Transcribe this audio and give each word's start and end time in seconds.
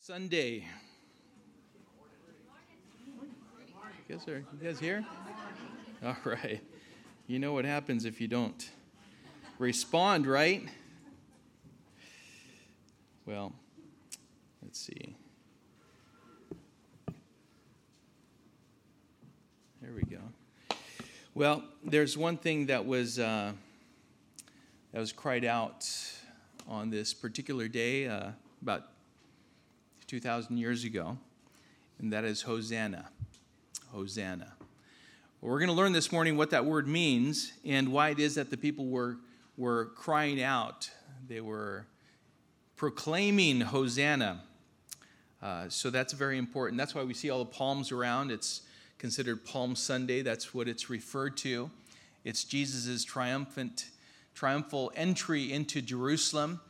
Sunday. 0.00 0.64
You 4.08 4.18
guys, 4.18 4.28
are, 4.28 4.38
you 4.38 4.44
guys 4.62 4.78
here? 4.78 5.04
All 6.04 6.16
right. 6.24 6.60
You 7.26 7.38
know 7.38 7.52
what 7.52 7.64
happens 7.64 8.04
if 8.04 8.20
you 8.20 8.28
don't 8.28 8.70
respond, 9.58 10.26
right? 10.26 10.68
Well, 13.26 13.52
let's 14.62 14.78
see. 14.78 15.16
There 19.80 19.92
we 19.94 20.02
go. 20.02 20.20
Well, 21.34 21.64
there's 21.84 22.18
one 22.18 22.36
thing 22.36 22.66
that 22.66 22.84
was 22.84 23.18
uh, 23.18 23.52
that 24.92 24.98
was 24.98 25.12
cried 25.12 25.44
out 25.44 25.88
on 26.68 26.90
this 26.90 27.14
particular 27.14 27.68
day 27.68 28.06
uh, 28.06 28.30
about 28.60 28.91
2,000 30.12 30.58
years 30.58 30.84
ago, 30.84 31.16
and 31.98 32.12
that 32.12 32.22
is 32.22 32.42
Hosanna. 32.42 33.08
Hosanna. 33.92 34.52
Well, 35.40 35.50
we're 35.50 35.58
going 35.58 35.70
to 35.70 35.74
learn 35.74 35.92
this 35.92 36.12
morning 36.12 36.36
what 36.36 36.50
that 36.50 36.66
word 36.66 36.86
means 36.86 37.54
and 37.64 37.90
why 37.90 38.10
it 38.10 38.18
is 38.18 38.34
that 38.34 38.50
the 38.50 38.58
people 38.58 38.88
were, 38.88 39.16
were 39.56 39.86
crying 39.96 40.42
out. 40.42 40.90
They 41.26 41.40
were 41.40 41.86
proclaiming 42.76 43.62
Hosanna. 43.62 44.42
Uh, 45.40 45.70
so 45.70 45.88
that's 45.88 46.12
very 46.12 46.36
important. 46.36 46.76
That's 46.76 46.94
why 46.94 47.04
we 47.04 47.14
see 47.14 47.30
all 47.30 47.38
the 47.38 47.46
palms 47.46 47.90
around. 47.90 48.30
It's 48.30 48.60
considered 48.98 49.46
Palm 49.46 49.74
Sunday. 49.74 50.20
That's 50.20 50.52
what 50.52 50.68
it's 50.68 50.90
referred 50.90 51.38
to. 51.38 51.70
It's 52.22 52.44
Jesus' 52.44 53.02
triumphant, 53.02 53.86
triumphal 54.34 54.92
entry 54.94 55.50
into 55.50 55.80
Jerusalem. 55.80 56.60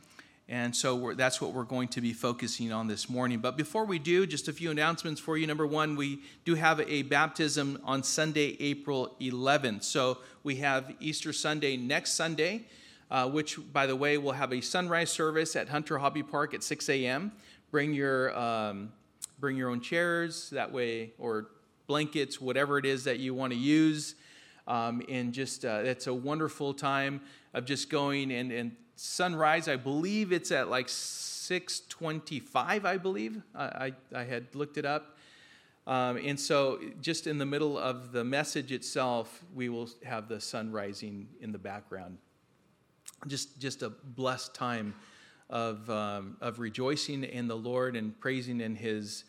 And 0.49 0.75
so 0.75 1.13
that's 1.13 1.39
what 1.39 1.53
we're 1.53 1.63
going 1.63 1.87
to 1.89 2.01
be 2.01 2.11
focusing 2.11 2.73
on 2.73 2.87
this 2.87 3.09
morning. 3.09 3.39
But 3.39 3.55
before 3.55 3.85
we 3.85 3.97
do, 3.97 4.27
just 4.27 4.49
a 4.49 4.53
few 4.53 4.71
announcements 4.71 5.21
for 5.21 5.37
you. 5.37 5.47
Number 5.47 5.65
one, 5.65 5.95
we 5.95 6.19
do 6.43 6.55
have 6.55 6.81
a 6.81 7.03
baptism 7.03 7.79
on 7.85 8.03
Sunday, 8.03 8.57
April 8.59 9.15
11th. 9.21 9.83
So 9.83 10.17
we 10.43 10.57
have 10.57 10.93
Easter 10.99 11.31
Sunday 11.31 11.77
next 11.77 12.13
Sunday, 12.13 12.65
uh, 13.09 13.29
which, 13.29 13.57
by 13.71 13.85
the 13.85 13.95
way, 13.95 14.17
will 14.17 14.33
have 14.33 14.51
a 14.51 14.59
sunrise 14.59 15.11
service 15.11 15.55
at 15.55 15.69
Hunter 15.69 15.97
Hobby 15.97 16.23
Park 16.23 16.53
at 16.53 16.61
6 16.61 16.89
a.m. 16.89 17.31
Bring 17.71 17.93
your, 17.93 18.37
um, 18.37 18.91
bring 19.39 19.55
your 19.55 19.69
own 19.69 19.79
chairs 19.79 20.49
that 20.49 20.73
way, 20.73 21.13
or 21.17 21.47
blankets, 21.87 22.41
whatever 22.41 22.77
it 22.77 22.85
is 22.85 23.05
that 23.05 23.19
you 23.19 23.33
want 23.33 23.53
to 23.53 23.59
use. 23.59 24.15
Um, 24.67 25.01
and 25.09 25.33
just, 25.33 25.63
uh, 25.63 25.81
it's 25.83 26.07
a 26.07 26.13
wonderful 26.13 26.73
time 26.73 27.21
of 27.53 27.65
just 27.65 27.89
going 27.89 28.31
and, 28.31 28.51
and 28.51 28.75
sunrise 28.95 29.67
i 29.67 29.75
believe 29.75 30.31
it's 30.31 30.51
at 30.51 30.69
like 30.69 30.87
625 30.87 32.85
i 32.85 32.97
believe 32.97 33.41
i, 33.55 33.65
I, 33.65 33.93
I 34.19 34.23
had 34.23 34.53
looked 34.53 34.77
it 34.77 34.85
up 34.85 35.17
um, 35.85 36.15
and 36.15 36.39
so 36.39 36.79
just 37.01 37.27
in 37.27 37.37
the 37.37 37.45
middle 37.45 37.77
of 37.77 38.11
the 38.11 38.23
message 38.23 38.71
itself 38.71 39.43
we 39.53 39.69
will 39.69 39.89
have 40.03 40.27
the 40.27 40.39
sun 40.39 40.71
rising 40.71 41.27
in 41.41 41.51
the 41.51 41.57
background 41.57 42.17
just 43.27 43.59
just 43.59 43.81
a 43.81 43.89
blessed 43.89 44.53
time 44.53 44.93
of, 45.49 45.87
um, 45.89 46.37
of 46.39 46.59
rejoicing 46.59 47.23
in 47.23 47.47
the 47.47 47.57
lord 47.57 47.95
and 47.95 48.19
praising 48.19 48.61
in 48.61 48.75
his 48.75 49.25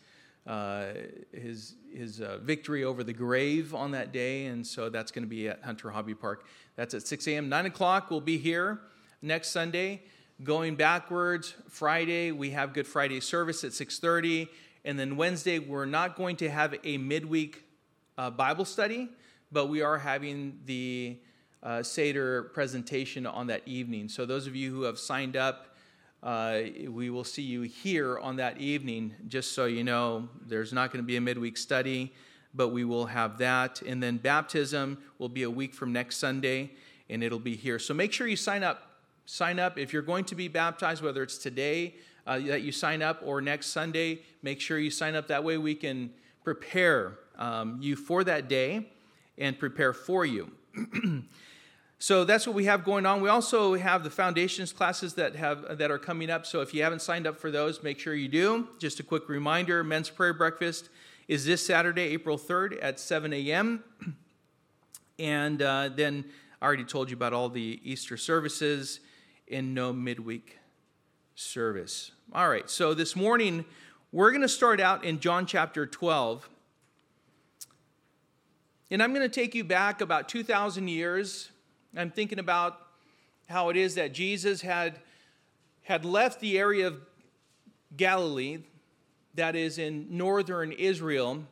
uh, 0.47 0.93
his 1.31 1.75
his 1.91 2.21
uh, 2.21 2.37
victory 2.41 2.83
over 2.83 3.03
the 3.03 3.13
grave 3.13 3.73
on 3.73 3.91
that 3.91 4.11
day, 4.11 4.45
and 4.45 4.65
so 4.65 4.89
that's 4.89 5.11
going 5.11 5.23
to 5.23 5.29
be 5.29 5.47
at 5.47 5.63
Hunter 5.63 5.89
Hobby 5.89 6.13
Park. 6.13 6.45
That's 6.75 6.93
at 6.93 7.07
6 7.07 7.27
a.m. 7.27 7.49
9 7.49 7.65
o'clock. 7.65 8.11
We'll 8.11 8.21
be 8.21 8.37
here 8.37 8.79
next 9.21 9.49
Sunday. 9.49 10.03
Going 10.43 10.75
backwards, 10.75 11.55
Friday 11.69 12.31
we 12.31 12.49
have 12.51 12.73
Good 12.73 12.87
Friday 12.87 13.19
service 13.21 13.63
at 13.63 13.71
6:30, 13.71 14.49
and 14.83 14.99
then 14.99 15.15
Wednesday 15.15 15.59
we're 15.59 15.85
not 15.85 16.15
going 16.15 16.35
to 16.37 16.49
have 16.49 16.75
a 16.83 16.97
midweek 16.97 17.63
uh, 18.17 18.29
Bible 18.29 18.65
study, 18.65 19.09
but 19.51 19.67
we 19.67 19.81
are 19.81 19.97
having 19.97 20.59
the 20.65 21.17
uh, 21.63 21.81
Seder 21.81 22.43
presentation 22.53 23.25
on 23.25 23.47
that 23.47 23.61
evening. 23.65 24.09
So 24.09 24.25
those 24.25 24.45
of 24.45 24.55
you 24.55 24.73
who 24.73 24.83
have 24.83 24.99
signed 24.99 25.35
up, 25.35 25.75
uh, 26.21 26.61
we 26.89 27.09
will 27.09 27.23
see 27.23 27.41
you 27.41 27.61
here 27.61 28.19
on 28.19 28.35
that 28.35 28.59
evening. 28.59 29.13
Just 29.27 29.53
so 29.53 29.65
you 29.65 29.83
know, 29.83 30.27
there's 30.45 30.73
not 30.73 30.91
going 30.91 31.03
to 31.03 31.07
be 31.07 31.17
a 31.17 31.21
midweek 31.21 31.57
study, 31.57 32.13
but 32.53 32.69
we 32.69 32.83
will 32.83 33.05
have 33.05 33.37
that, 33.39 33.81
and 33.81 34.01
then 34.01 34.17
baptism 34.17 34.97
will 35.17 35.29
be 35.29 35.43
a 35.43 35.49
week 35.49 35.73
from 35.73 35.91
next 35.91 36.17
Sunday, 36.17 36.71
and 37.09 37.23
it'll 37.23 37.39
be 37.39 37.55
here. 37.55 37.79
So 37.79 37.93
make 37.93 38.13
sure 38.13 38.27
you 38.27 38.35
sign 38.35 38.63
up 38.63 38.94
sign 39.25 39.59
up. 39.59 39.77
If 39.77 39.93
you're 39.93 40.01
going 40.01 40.25
to 40.25 40.35
be 40.35 40.47
baptized, 40.47 41.01
whether 41.01 41.23
it's 41.23 41.37
today 41.37 41.95
uh, 42.27 42.39
that 42.39 42.61
you 42.61 42.71
sign 42.71 43.01
up 43.01 43.21
or 43.23 43.41
next 43.41 43.67
Sunday, 43.67 44.21
make 44.41 44.61
sure 44.61 44.77
you 44.77 44.91
sign 44.91 45.15
up. 45.15 45.27
That 45.27 45.43
way 45.43 45.57
we 45.57 45.75
can 45.75 46.11
prepare 46.43 47.19
um, 47.37 47.77
you 47.81 47.95
for 47.95 48.23
that 48.23 48.47
day 48.47 48.87
and 49.37 49.57
prepare 49.57 49.93
for 49.93 50.25
you. 50.25 50.51
so 51.99 52.23
that's 52.23 52.47
what 52.47 52.55
we 52.55 52.65
have 52.65 52.83
going 52.83 53.05
on. 53.05 53.21
We 53.21 53.29
also 53.29 53.75
have 53.75 54.03
the 54.03 54.09
foundations 54.09 54.71
classes 54.71 55.13
that 55.15 55.35
have 55.35 55.77
that 55.77 55.91
are 55.91 55.99
coming 55.99 56.29
up. 56.29 56.45
So 56.45 56.61
if 56.61 56.73
you 56.73 56.83
haven't 56.83 57.01
signed 57.01 57.27
up 57.27 57.39
for 57.39 57.51
those, 57.51 57.83
make 57.83 57.99
sure 57.99 58.13
you 58.13 58.27
do. 58.27 58.67
Just 58.79 58.99
a 58.99 59.03
quick 59.03 59.27
reminder: 59.29 59.83
Men's 59.83 60.09
Prayer 60.09 60.33
Breakfast 60.33 60.89
is 61.27 61.45
this 61.45 61.65
Saturday, 61.65 62.03
April 62.03 62.37
3rd 62.37 62.77
at 62.81 62.99
7 62.99 63.33
a.m. 63.33 63.83
And 65.17 65.61
uh, 65.61 65.89
then 65.95 66.25
I 66.61 66.65
already 66.65 66.83
told 66.83 67.09
you 67.09 67.15
about 67.15 67.31
all 67.31 67.47
the 67.47 67.79
Easter 67.83 68.17
services 68.17 68.99
in 69.47 69.73
no 69.73 69.93
midweek 69.93 70.59
service. 71.35 72.11
All 72.33 72.49
right, 72.49 72.69
so 72.69 72.93
this 72.93 73.15
morning 73.15 73.65
we're 74.11 74.31
going 74.31 74.41
to 74.41 74.49
start 74.49 74.79
out 74.79 75.03
in 75.03 75.19
John 75.19 75.45
chapter 75.45 75.85
12. 75.85 76.49
And 78.91 79.03
I'm 79.03 79.13
going 79.13 79.29
to 79.29 79.33
take 79.33 79.53
you 79.53 79.63
back 79.63 80.01
about 80.01 80.29
2,000 80.29 80.87
years. 80.87 81.49
I'm 81.95 82.11
thinking 82.11 82.39
about 82.39 82.79
how 83.47 83.69
it 83.69 83.77
is 83.77 83.95
that 83.95 84.13
Jesus 84.13 84.61
had, 84.61 84.99
had 85.83 86.05
left 86.05 86.39
the 86.39 86.57
area 86.57 86.87
of 86.87 87.01
Galilee, 87.95 88.59
that 89.35 89.55
is 89.55 89.77
in 89.77 90.07
northern 90.09 90.71
Israel, 90.71 91.43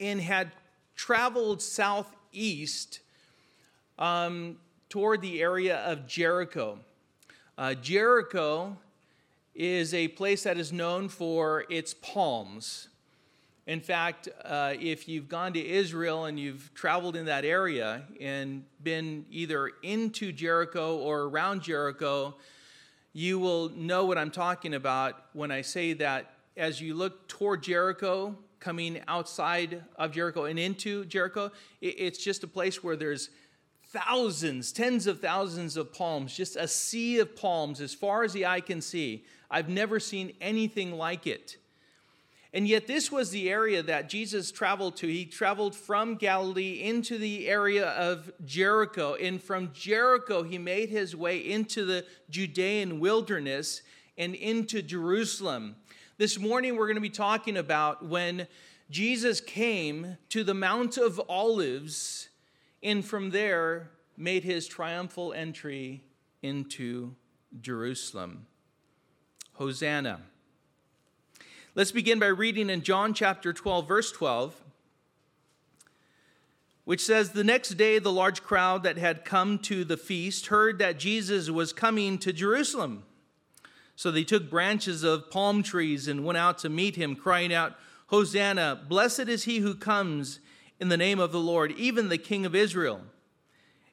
and 0.00 0.20
had 0.20 0.52
traveled 0.94 1.60
southeast 1.60 3.00
um, 3.98 4.56
toward 4.88 5.20
the 5.20 5.42
area 5.42 5.78
of 5.78 6.06
Jericho. 6.06 6.78
Uh, 7.56 7.74
Jericho 7.74 8.76
is 9.54 9.92
a 9.92 10.08
place 10.08 10.44
that 10.44 10.56
is 10.56 10.72
known 10.72 11.08
for 11.08 11.64
its 11.68 11.94
palms. 11.94 12.88
In 13.66 13.80
fact, 13.80 14.28
uh, 14.44 14.74
if 14.80 15.08
you've 15.08 15.28
gone 15.28 15.52
to 15.52 15.66
Israel 15.66 16.24
and 16.24 16.40
you've 16.40 16.72
traveled 16.72 17.16
in 17.16 17.26
that 17.26 17.44
area 17.44 18.02
and 18.18 18.64
been 18.82 19.26
either 19.30 19.72
into 19.82 20.32
Jericho 20.32 20.96
or 20.96 21.24
around 21.24 21.62
Jericho, 21.62 22.36
you 23.12 23.38
will 23.38 23.68
know 23.70 24.06
what 24.06 24.16
I'm 24.16 24.30
talking 24.30 24.72
about 24.72 25.22
when 25.34 25.50
I 25.50 25.60
say 25.60 25.92
that 25.94 26.32
as 26.56 26.80
you 26.80 26.94
look 26.94 27.28
toward 27.28 27.62
Jericho, 27.62 28.36
coming 28.58 29.00
outside 29.06 29.84
of 29.96 30.12
Jericho 30.12 30.44
and 30.44 30.58
into 30.58 31.04
Jericho, 31.04 31.52
it's 31.80 32.22
just 32.22 32.44
a 32.44 32.48
place 32.48 32.82
where 32.82 32.96
there's 32.96 33.30
thousands, 33.88 34.72
tens 34.72 35.06
of 35.06 35.20
thousands 35.20 35.76
of 35.76 35.92
palms, 35.92 36.36
just 36.36 36.56
a 36.56 36.68
sea 36.68 37.18
of 37.18 37.34
palms 37.34 37.80
as 37.80 37.94
far 37.94 38.22
as 38.22 38.32
the 38.32 38.46
eye 38.46 38.60
can 38.60 38.80
see. 38.80 39.24
I've 39.50 39.68
never 39.68 39.98
seen 39.98 40.34
anything 40.40 40.92
like 40.92 41.26
it. 41.26 41.56
And 42.52 42.66
yet, 42.66 42.86
this 42.86 43.12
was 43.12 43.30
the 43.30 43.50
area 43.50 43.82
that 43.82 44.08
Jesus 44.08 44.50
traveled 44.50 44.96
to. 44.96 45.06
He 45.06 45.26
traveled 45.26 45.74
from 45.74 46.16
Galilee 46.16 46.82
into 46.82 47.18
the 47.18 47.46
area 47.46 47.88
of 47.90 48.32
Jericho. 48.46 49.14
And 49.14 49.42
from 49.42 49.70
Jericho, 49.74 50.42
he 50.42 50.56
made 50.56 50.88
his 50.88 51.14
way 51.14 51.38
into 51.38 51.84
the 51.84 52.06
Judean 52.30 53.00
wilderness 53.00 53.82
and 54.16 54.34
into 54.34 54.80
Jerusalem. 54.80 55.76
This 56.16 56.38
morning, 56.38 56.76
we're 56.76 56.86
going 56.86 56.96
to 56.96 57.02
be 57.02 57.10
talking 57.10 57.58
about 57.58 58.04
when 58.06 58.46
Jesus 58.90 59.42
came 59.42 60.16
to 60.30 60.42
the 60.42 60.54
Mount 60.54 60.96
of 60.96 61.20
Olives 61.28 62.27
and 62.82 63.04
from 63.04 63.30
there 63.30 63.90
made 64.16 64.44
his 64.44 64.66
triumphal 64.66 65.32
entry 65.32 66.02
into 66.42 67.14
Jerusalem. 67.60 68.46
Hosanna. 69.54 70.20
Let's 71.74 71.92
begin 71.92 72.18
by 72.18 72.26
reading 72.26 72.70
in 72.70 72.82
John 72.82 73.14
chapter 73.14 73.52
12, 73.52 73.86
verse 73.86 74.12
12, 74.12 74.60
which 76.84 77.04
says 77.04 77.30
The 77.30 77.44
next 77.44 77.70
day, 77.70 77.98
the 77.98 78.12
large 78.12 78.42
crowd 78.42 78.82
that 78.84 78.98
had 78.98 79.24
come 79.24 79.58
to 79.60 79.84
the 79.84 79.96
feast 79.96 80.46
heard 80.46 80.78
that 80.78 80.98
Jesus 80.98 81.50
was 81.50 81.72
coming 81.72 82.18
to 82.18 82.32
Jerusalem. 82.32 83.04
So 83.96 84.10
they 84.10 84.24
took 84.24 84.48
branches 84.48 85.02
of 85.02 85.30
palm 85.30 85.62
trees 85.62 86.06
and 86.06 86.24
went 86.24 86.38
out 86.38 86.58
to 86.58 86.68
meet 86.68 86.96
him, 86.96 87.16
crying 87.16 87.52
out, 87.52 87.76
Hosanna, 88.06 88.80
blessed 88.88 89.28
is 89.28 89.44
he 89.44 89.58
who 89.58 89.74
comes 89.74 90.40
in 90.80 90.88
the 90.88 90.96
name 90.96 91.18
of 91.18 91.32
the 91.32 91.40
Lord, 91.40 91.72
even 91.72 92.08
the 92.08 92.18
King 92.18 92.46
of 92.46 92.54
Israel. 92.54 93.02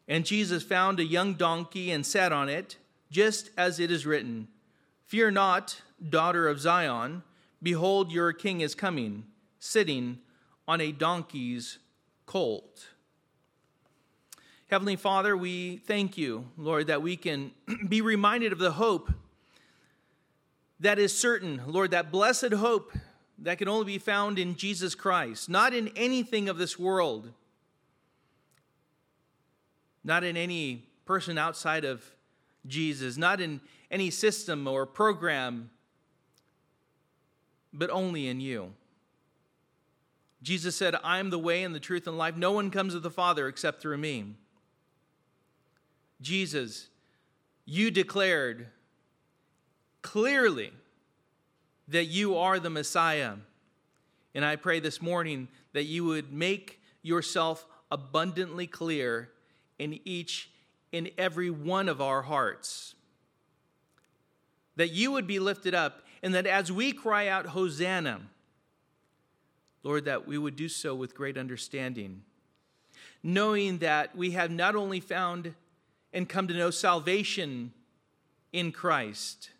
And 0.07 0.25
Jesus 0.25 0.63
found 0.63 0.99
a 0.99 1.05
young 1.05 1.33
donkey 1.33 1.91
and 1.91 2.05
sat 2.05 2.31
on 2.31 2.49
it, 2.49 2.77
just 3.09 3.49
as 3.57 3.79
it 3.79 3.91
is 3.91 4.05
written 4.05 4.47
Fear 5.05 5.31
not, 5.31 5.81
daughter 6.09 6.47
of 6.47 6.59
Zion, 6.59 7.23
Behold, 7.61 8.11
your 8.11 8.33
king 8.33 8.61
is 8.61 8.75
coming, 8.75 9.23
sitting 9.59 10.19
on 10.67 10.81
a 10.81 10.91
donkey's 10.91 11.79
colt. 12.25 12.87
Heavenly 14.67 14.95
Father, 14.95 15.37
we 15.37 15.77
thank 15.77 16.17
you, 16.17 16.45
Lord, 16.57 16.87
that 16.87 17.01
we 17.01 17.17
can 17.17 17.51
be 17.87 18.01
reminded 18.01 18.51
of 18.51 18.59
the 18.59 18.73
hope 18.73 19.11
that 20.79 20.99
is 20.99 21.17
certain, 21.17 21.61
Lord, 21.65 21.91
that 21.91 22.11
blessed 22.11 22.53
hope 22.53 22.91
that 23.39 23.57
can 23.57 23.67
only 23.67 23.85
be 23.85 23.97
found 23.97 24.39
in 24.39 24.55
Jesus 24.55 24.95
Christ, 24.95 25.49
not 25.49 25.73
in 25.73 25.89
anything 25.95 26.49
of 26.49 26.57
this 26.57 26.79
world, 26.79 27.31
not 30.03 30.23
in 30.23 30.37
any 30.37 30.83
person 31.05 31.37
outside 31.37 31.85
of 31.85 32.03
Jesus, 32.67 33.17
not 33.17 33.41
in 33.41 33.59
any 33.91 34.09
system 34.09 34.67
or 34.67 34.85
program, 34.85 35.69
but 37.73 37.89
only 37.89 38.27
in 38.27 38.39
you. 38.39 38.73
Jesus 40.41 40.75
said, 40.75 40.95
I 41.03 41.19
am 41.19 41.29
the 41.29 41.39
way 41.39 41.63
and 41.63 41.73
the 41.73 41.79
truth 41.79 42.07
and 42.07 42.17
life. 42.17 42.35
No 42.35 42.51
one 42.51 42.69
comes 42.69 42.93
to 42.93 42.99
the 42.99 43.09
Father 43.09 43.47
except 43.47 43.81
through 43.81 43.97
me. 43.97 44.35
Jesus, 46.21 46.87
you 47.65 47.91
declared 47.91 48.67
clearly 50.01 50.71
that 51.87 52.05
you 52.05 52.37
are 52.37 52.59
the 52.59 52.69
Messiah. 52.69 53.33
And 54.33 54.43
I 54.43 54.55
pray 54.55 54.79
this 54.79 55.01
morning 55.01 55.47
that 55.73 55.83
you 55.83 56.05
would 56.05 56.33
make 56.33 56.81
yourself 57.01 57.65
abundantly 57.91 58.67
clear 58.67 59.29
in 59.77 59.99
each 60.05 60.49
in 60.91 61.09
every 61.17 61.49
one 61.49 61.89
of 61.89 62.01
our 62.01 62.21
hearts. 62.21 62.95
That 64.77 64.91
you 64.91 65.11
would 65.11 65.27
be 65.27 65.39
lifted 65.39 65.75
up, 65.75 66.01
and 66.23 66.33
that 66.33 66.47
as 66.47 66.71
we 66.71 66.91
cry 66.91 67.27
out, 67.27 67.47
Hosanna, 67.47 68.21
Lord, 69.83 70.05
that 70.05 70.25
we 70.25 70.37
would 70.37 70.55
do 70.55 70.67
so 70.67 70.95
with 70.95 71.13
great 71.13 71.37
understanding, 71.37 72.23
knowing 73.21 73.79
that 73.79 74.15
we 74.15 74.31
have 74.31 74.51
not 74.51 74.75
only 74.75 74.99
found 74.99 75.53
and 76.11 76.27
come 76.27 76.47
to 76.47 76.53
know 76.53 76.71
salvation 76.71 77.71
in 78.51 78.71
Christ, 78.71 79.51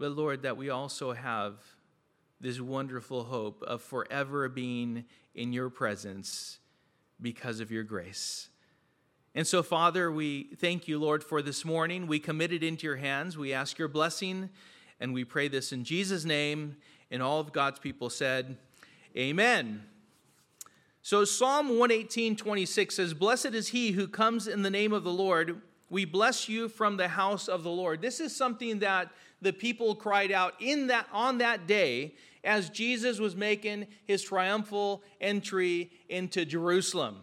but 0.00 0.12
Lord, 0.12 0.42
that 0.42 0.56
we 0.56 0.70
also 0.70 1.12
have 1.12 1.56
this 2.40 2.58
wonderful 2.58 3.24
hope 3.24 3.62
of 3.62 3.82
forever 3.82 4.48
being 4.48 5.04
in 5.34 5.52
your 5.52 5.68
presence 5.68 6.58
because 7.20 7.60
of 7.60 7.70
your 7.70 7.84
grace. 7.84 8.48
And 9.34 9.46
so, 9.46 9.62
Father, 9.62 10.10
we 10.10 10.44
thank 10.56 10.88
you, 10.88 10.98
Lord, 10.98 11.22
for 11.22 11.42
this 11.42 11.66
morning. 11.66 12.06
We 12.06 12.18
commit 12.18 12.50
it 12.50 12.64
into 12.64 12.86
your 12.86 12.96
hands. 12.96 13.36
We 13.36 13.52
ask 13.52 13.78
your 13.78 13.88
blessing, 13.88 14.48
and 15.00 15.12
we 15.12 15.22
pray 15.22 15.48
this 15.48 15.70
in 15.70 15.84
Jesus' 15.84 16.24
name. 16.24 16.76
And 17.10 17.22
all 17.22 17.38
of 17.38 17.52
God's 17.52 17.78
people 17.78 18.08
said, 18.08 18.56
Amen. 19.14 19.84
So 21.02 21.26
Psalm 21.26 21.68
118, 21.68 22.36
26 22.36 22.94
says, 22.94 23.12
Blessed 23.12 23.52
is 23.52 23.68
he 23.68 23.90
who 23.90 24.08
comes 24.08 24.48
in 24.48 24.62
the 24.62 24.70
name 24.70 24.94
of 24.94 25.04
the 25.04 25.12
Lord. 25.12 25.60
We 25.90 26.06
bless 26.06 26.48
you 26.48 26.70
from 26.70 26.96
the 26.96 27.08
house 27.08 27.48
of 27.48 27.64
the 27.64 27.70
Lord. 27.70 28.00
This 28.00 28.18
is 28.18 28.34
something 28.34 28.78
that 28.78 29.10
the 29.42 29.52
people 29.52 29.94
cried 29.94 30.32
out 30.32 30.54
in 30.60 30.88
that 30.88 31.06
on 31.12 31.38
that 31.38 31.66
day 31.66 32.14
as 32.44 32.70
Jesus 32.70 33.18
was 33.18 33.36
making 33.36 33.86
his 34.06 34.22
triumphal 34.22 35.02
entry 35.20 35.90
into 36.08 36.44
Jerusalem. 36.44 37.18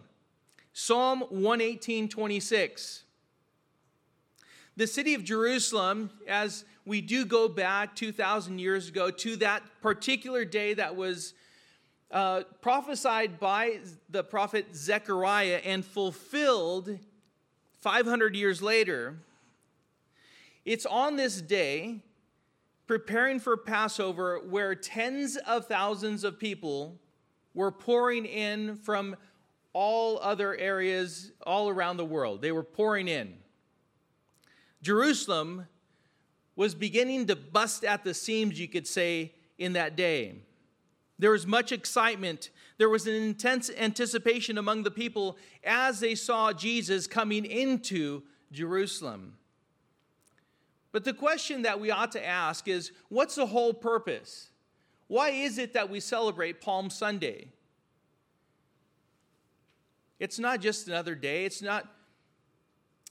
Psalm 0.72 1.20
118, 1.30 2.08
26. 2.08 3.04
The 4.76 4.86
city 4.86 5.14
of 5.14 5.24
Jerusalem, 5.24 6.10
as 6.28 6.64
we 6.86 7.00
do 7.00 7.24
go 7.24 7.48
back 7.48 7.96
2,000 7.96 8.60
years 8.60 8.88
ago 8.88 9.10
to 9.10 9.36
that 9.36 9.62
particular 9.82 10.44
day 10.44 10.74
that 10.74 10.94
was 10.94 11.34
uh, 12.10 12.42
prophesied 12.60 13.40
by 13.40 13.80
the 14.08 14.22
prophet 14.22 14.66
Zechariah 14.74 15.60
and 15.64 15.84
fulfilled 15.84 16.98
500 17.80 18.36
years 18.36 18.62
later. 18.62 19.18
It's 20.64 20.86
on 20.86 21.16
this 21.16 21.40
day, 21.40 22.02
preparing 22.88 23.38
for 23.38 23.56
Passover, 23.56 24.40
where 24.40 24.74
tens 24.74 25.36
of 25.36 25.66
thousands 25.66 26.24
of 26.24 26.38
people 26.38 26.98
were 27.54 27.70
pouring 27.70 28.24
in 28.24 28.76
from 28.76 29.14
all 29.74 30.18
other 30.20 30.56
areas 30.56 31.30
all 31.46 31.68
around 31.68 31.98
the 31.98 32.04
world. 32.04 32.40
They 32.40 32.50
were 32.50 32.64
pouring 32.64 33.06
in. 33.06 33.34
Jerusalem 34.82 35.66
was 36.56 36.74
beginning 36.74 37.26
to 37.26 37.36
bust 37.36 37.84
at 37.84 38.04
the 38.04 38.14
seams, 38.14 38.58
you 38.58 38.66
could 38.66 38.86
say, 38.86 39.34
in 39.58 39.74
that 39.74 39.94
day. 39.94 40.36
There 41.18 41.32
was 41.32 41.46
much 41.46 41.72
excitement. 41.72 42.50
There 42.78 42.88
was 42.88 43.06
an 43.06 43.14
intense 43.14 43.70
anticipation 43.76 44.56
among 44.56 44.84
the 44.84 44.90
people 44.90 45.36
as 45.62 46.00
they 46.00 46.14
saw 46.14 46.52
Jesus 46.52 47.06
coming 47.06 47.44
into 47.44 48.22
Jerusalem. 48.50 49.37
But 50.92 51.04
the 51.04 51.12
question 51.12 51.62
that 51.62 51.80
we 51.80 51.90
ought 51.90 52.12
to 52.12 52.24
ask 52.24 52.66
is 52.68 52.92
what's 53.08 53.34
the 53.34 53.46
whole 53.46 53.74
purpose? 53.74 54.48
Why 55.06 55.30
is 55.30 55.58
it 55.58 55.74
that 55.74 55.90
we 55.90 56.00
celebrate 56.00 56.60
Palm 56.60 56.90
Sunday? 56.90 57.48
It's 60.18 60.38
not 60.38 60.60
just 60.60 60.88
another 60.88 61.14
day. 61.14 61.44
It's 61.44 61.62
not 61.62 61.86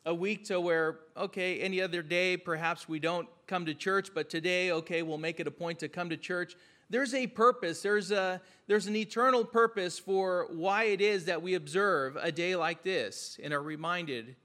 a 0.06 0.14
week 0.14 0.46
to 0.46 0.60
where, 0.60 1.00
okay, 1.16 1.60
any 1.60 1.82
other 1.82 2.02
day, 2.02 2.38
perhaps 2.38 2.88
we 2.88 3.00
don't 3.00 3.28
come 3.46 3.66
to 3.66 3.74
church, 3.74 4.10
but 4.14 4.30
today, 4.30 4.72
okay, 4.72 5.02
we'll 5.02 5.18
make 5.18 5.40
it 5.40 5.48
a 5.48 5.52
point 5.52 5.80
to 5.80 5.90
come 5.90 6.10
to 6.10 6.18
church 6.18 6.56
there's 6.90 7.14
a 7.14 7.28
purpose, 7.28 7.82
there's, 7.82 8.12
a, 8.12 8.42
there's 8.68 8.88
an 8.88 8.96
eternal 8.96 9.44
purpose 9.44 10.00
for 10.00 10.48
why 10.52 10.86
it 10.86 11.02
is 11.02 11.26
that 11.26 11.42
we 11.42 11.56
observe 11.56 12.18
a 12.20 12.32
day 12.32 12.56
like 12.56 12.84
this 12.84 13.40
and 13.44 13.54
are 13.54 13.62
reminded 13.62 14.36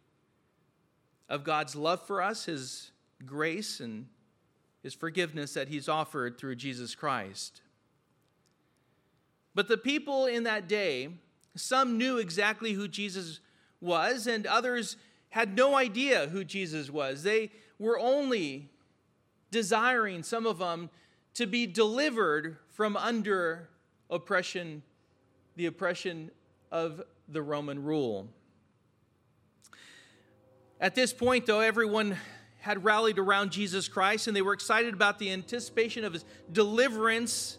of 1.28 1.44
God's 1.44 1.76
love 1.76 2.05
for 2.06 2.20
us, 2.20 2.46
His 2.46 2.90
grace, 3.27 3.81
and 3.81 4.07
His 4.83 4.95
forgiveness 4.95 5.55
that 5.55 5.69
He's 5.69 5.89
offered 5.89 6.39
through 6.39 6.57
Jesus 6.57 6.95
Christ. 6.95 7.63
But 9.55 9.69
the 9.69 9.77
people 9.77 10.27
in 10.27 10.45
that 10.45 10.69
day, 10.69 11.11
some 11.55 11.99
knew 11.99 12.19
exactly 12.19 12.73
who 12.73 12.89
Jesus 12.89 13.41
was, 13.81 14.27
and 14.27 14.47
others 14.47 14.97
had 15.31 15.57
no 15.57 15.77
idea 15.77 16.29
who 16.29 16.45
Jesus 16.45 16.91
was. 16.91 17.23
They 17.23 17.51
were 17.79 17.99
only 17.99 18.71
desiring, 19.50 20.23
some 20.23 20.47
of 20.47 20.59
them, 20.59 20.91
to 21.35 21.47
be 21.47 21.67
delivered 21.67 22.57
from 22.71 22.97
under 22.97 23.69
oppression, 24.11 24.83
the 25.57 25.67
oppression 25.67 26.31
of 26.71 27.02
the 27.29 27.43
Roman 27.43 27.83
rule. 27.83 28.29
At 30.81 30.95
this 30.95 31.12
point, 31.12 31.47
though, 31.47 31.61
everyone 31.61 32.17
had 32.62 32.85
rallied 32.85 33.19
around 33.19 33.50
Jesus 33.50 33.88
Christ 33.88 34.28
and 34.28 34.37
they 34.37 34.42
were 34.42 34.52
excited 34.52 34.95
about 34.95 35.19
the 35.19 35.33
anticipation 35.33 36.04
of 36.04 36.12
his 36.12 36.25
deliverance, 36.52 37.59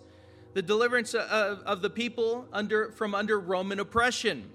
the 0.53 0.62
deliverance 0.62 1.13
of, 1.13 1.60
of 1.60 1.81
the 1.81 1.89
people 1.89 2.48
under, 2.53 2.89
from 2.93 3.13
under 3.13 3.38
Roman 3.38 3.81
oppression. 3.81 4.50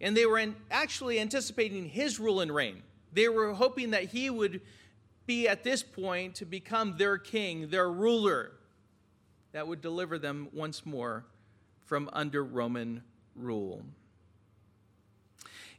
And 0.00 0.16
they 0.16 0.26
were 0.26 0.44
actually 0.72 1.20
anticipating 1.20 1.88
his 1.88 2.18
rule 2.18 2.40
and 2.40 2.52
reign. 2.52 2.82
They 3.12 3.28
were 3.28 3.54
hoping 3.54 3.92
that 3.92 4.06
he 4.06 4.28
would 4.28 4.60
be 5.24 5.46
at 5.46 5.62
this 5.62 5.84
point 5.84 6.34
to 6.36 6.44
become 6.44 6.96
their 6.98 7.16
king, 7.16 7.68
their 7.68 7.88
ruler, 7.88 8.50
that 9.52 9.68
would 9.68 9.82
deliver 9.82 10.18
them 10.18 10.48
once 10.52 10.84
more 10.84 11.24
from 11.84 12.10
under 12.12 12.42
Roman 12.42 13.04
rule. 13.36 13.84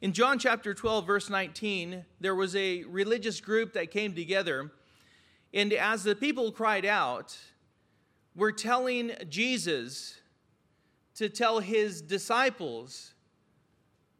In 0.01 0.11
John 0.11 0.39
chapter 0.39 0.73
12, 0.73 1.07
verse 1.07 1.29
19, 1.29 2.03
there 2.19 2.35
was 2.35 2.55
a 2.55 2.83
religious 2.83 3.39
group 3.39 3.73
that 3.73 3.91
came 3.91 4.13
together, 4.13 4.71
and 5.53 5.71
as 5.71 6.03
the 6.03 6.15
people 6.15 6.51
cried 6.51 6.85
out, 6.85 7.37
were 8.35 8.51
telling 8.51 9.11
Jesus 9.29 10.19
to 11.15 11.29
tell 11.29 11.59
his 11.59 12.01
disciples 12.01 13.13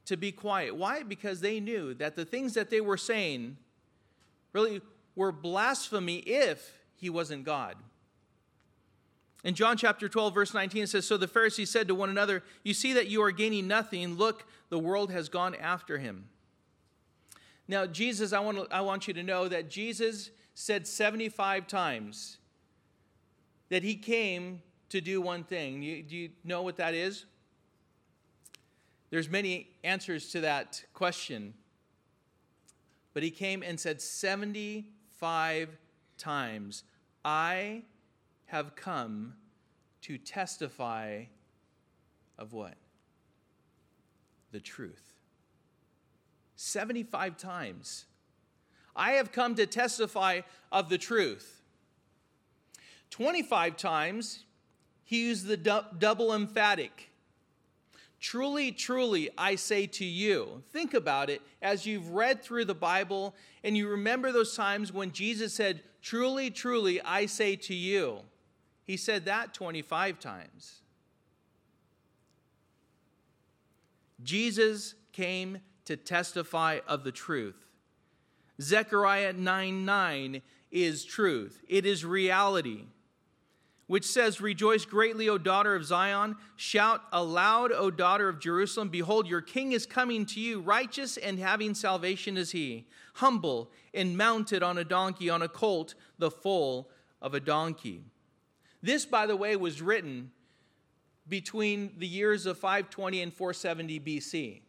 to 0.06 0.16
be 0.16 0.32
quiet. 0.32 0.76
Why? 0.76 1.04
Because 1.04 1.42
they 1.42 1.60
knew 1.60 1.94
that 1.96 2.16
the 2.16 2.24
things 2.24 2.54
that 2.54 2.70
they 2.70 2.80
were 2.80 2.98
saying 2.98 3.58
really 4.54 4.82
were 5.16 5.34
blasphemy 5.34 6.18
if 6.20 6.80
he 6.96 7.10
wasn't 7.10 7.44
God. 7.44 7.76
In 9.46 9.54
John 9.54 9.78
chapter 9.78 10.10
12, 10.10 10.34
verse 10.34 10.54
19, 10.56 10.84
it 10.84 10.88
says 10.88 11.06
So 11.06 11.18
the 11.18 11.28
Pharisees 11.28 11.70
said 11.70 11.88
to 11.88 11.96
one 11.96 12.10
another, 12.10 12.44
You 12.64 12.74
see 12.74 12.94
that 12.94 13.08
you 13.08 13.22
are 13.22 13.32
gaining 13.32 13.68
nothing. 13.68 14.16
Look, 14.16 14.44
the 14.70 14.80
world 14.80 15.12
has 15.12 15.30
gone 15.30 15.54
after 15.54 16.00
him. 16.00 16.26
Now, 17.68 17.86
Jesus, 17.86 18.34
I 18.34 18.40
want, 18.40 18.58
to, 18.58 18.76
I 18.76 18.82
want 18.82 19.08
you 19.08 19.14
to 19.14 19.22
know 19.22 19.48
that 19.48 19.70
Jesus 19.70 20.32
said 20.56 20.88
75 20.88 21.68
times 21.68 22.40
that 23.70 23.84
he 23.84 23.96
came 23.96 24.64
to 24.90 25.00
do 25.00 25.22
one 25.22 25.44
thing. 25.44 25.84
You, 25.84 26.02
do 26.02 26.16
you 26.16 26.30
know 26.44 26.64
what 26.64 26.78
that 26.78 26.96
is? 26.96 27.26
There's 29.12 29.30
many 29.30 29.70
answers 29.84 30.32
to 30.32 30.42
that 30.42 30.84
question. 30.96 31.54
But 33.14 33.22
he 33.22 33.30
came 33.30 33.62
and 33.62 33.80
said 33.80 34.02
75 34.02 35.70
times, 36.18 36.84
I 37.24 37.84
have 38.46 38.76
come 38.76 39.34
to 40.02 40.18
testify 40.18 41.24
of 42.38 42.54
what? 42.54 42.76
The 44.52 44.60
truth. 44.60 45.14
75 46.56 47.38
times. 47.38 48.06
I 48.96 49.14
have 49.14 49.32
come 49.32 49.56
to 49.56 49.66
testify 49.66 50.42
of 50.72 50.90
the 50.90 50.98
truth. 50.98 51.62
25 53.10 53.78
times, 53.78 54.46
he 55.04 55.28
used 55.28 55.48
the 55.48 55.58
du- 55.58 55.86
double 56.00 56.34
emphatic. 56.34 57.10
Truly, 58.20 58.72
truly, 58.72 59.30
I 59.38 59.56
say 59.56 59.86
to 59.88 60.06
you. 60.06 60.64
Think 60.72 60.94
about 60.94 61.30
it 61.30 61.42
as 61.62 61.86
you've 61.86 62.10
read 62.10 62.42
through 62.42 62.66
the 62.66 62.74
Bible 62.74 63.36
and 63.64 63.78
you 63.78 63.88
remember 63.88 64.32
those 64.32 64.56
times 64.56 64.92
when 64.92 65.12
Jesus 65.12 65.54
said, 65.54 65.82
Truly, 66.02 66.52
truly, 66.52 67.02
I 67.02 67.26
say 67.26 67.56
to 67.56 67.74
you. 67.74 68.20
He 68.86 68.98
said 68.98 69.26
that 69.26 69.54
25 69.54 70.20
times. 70.20 70.82
Jesus 74.24 74.96
came 75.12 75.60
to 75.86 75.98
testify 75.98 76.80
of 76.88 77.04
the 77.04 77.12
truth. 77.12 77.68
Zechariah 78.62 79.34
9 79.34 79.86
9 79.86 80.42
is 80.72 81.04
truth, 81.04 81.62
it 81.68 81.86
is 81.86 82.06
reality 82.06 82.86
which 83.88 84.06
says, 84.06 84.42
Rejoice 84.42 84.86
greatly, 84.86 85.30
O 85.30 85.38
daughter 85.38 85.76
of 85.76 85.86
Zion. 85.86 86.36
Shout 86.56 87.02
aloud, 87.12 87.72
O 87.72 87.92
daughter 87.92 88.28
of 88.30 88.40
Jerusalem. 88.40 88.90
Behold, 88.90 89.28
your 89.28 89.42
king 89.42 89.74
is 89.74 89.86
coming 89.86 90.26
to 90.28 90.40
you. 90.40 90.60
Righteous 90.62 91.18
and 91.18 91.38
having 91.38 91.76
salvation 91.76 92.38
is 92.38 92.52
he, 92.52 92.88
humble 93.16 93.72
and 93.94 94.18
mounted 94.18 94.64
on 94.64 94.78
a 94.78 94.84
donkey, 94.84 95.30
on 95.30 95.42
a 95.42 95.48
colt, 95.48 95.94
the 96.18 96.32
foal 96.32 96.90
of 97.22 97.34
a 97.34 97.40
donkey. 97.40 98.04
This, 98.86 99.04
by 99.04 99.26
the 99.26 99.36
way, 99.36 99.56
was 99.56 99.82
written 99.82 100.30
between 101.28 101.94
the 101.98 102.06
years 102.06 102.46
of 102.46 102.60
520 102.60 103.20
and 103.24 103.34
470 103.34 104.00
BC. 104.00 104.62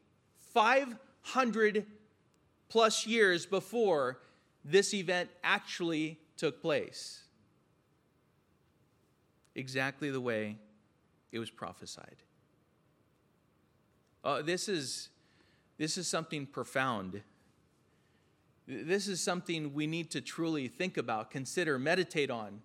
500 0.54 1.84
plus 2.70 3.06
years 3.06 3.44
before 3.44 4.20
this 4.64 4.94
event 4.94 5.28
actually 5.44 6.18
took 6.38 6.62
place 6.62 7.24
exactly 9.54 10.10
the 10.10 10.20
way 10.20 10.56
it 11.30 11.38
was 11.38 11.50
prophesied. 11.50 12.16
Uh, 14.24 14.40
this, 14.40 14.66
is, 14.66 15.10
this 15.76 15.98
is 15.98 16.08
something 16.08 16.46
profound. 16.46 17.20
This 18.66 19.08
is 19.08 19.20
something 19.20 19.74
we 19.74 19.86
need 19.86 20.10
to 20.12 20.22
truly 20.22 20.68
think 20.68 20.96
about, 20.96 21.30
consider, 21.30 21.78
meditate 21.78 22.30
on. 22.30 22.62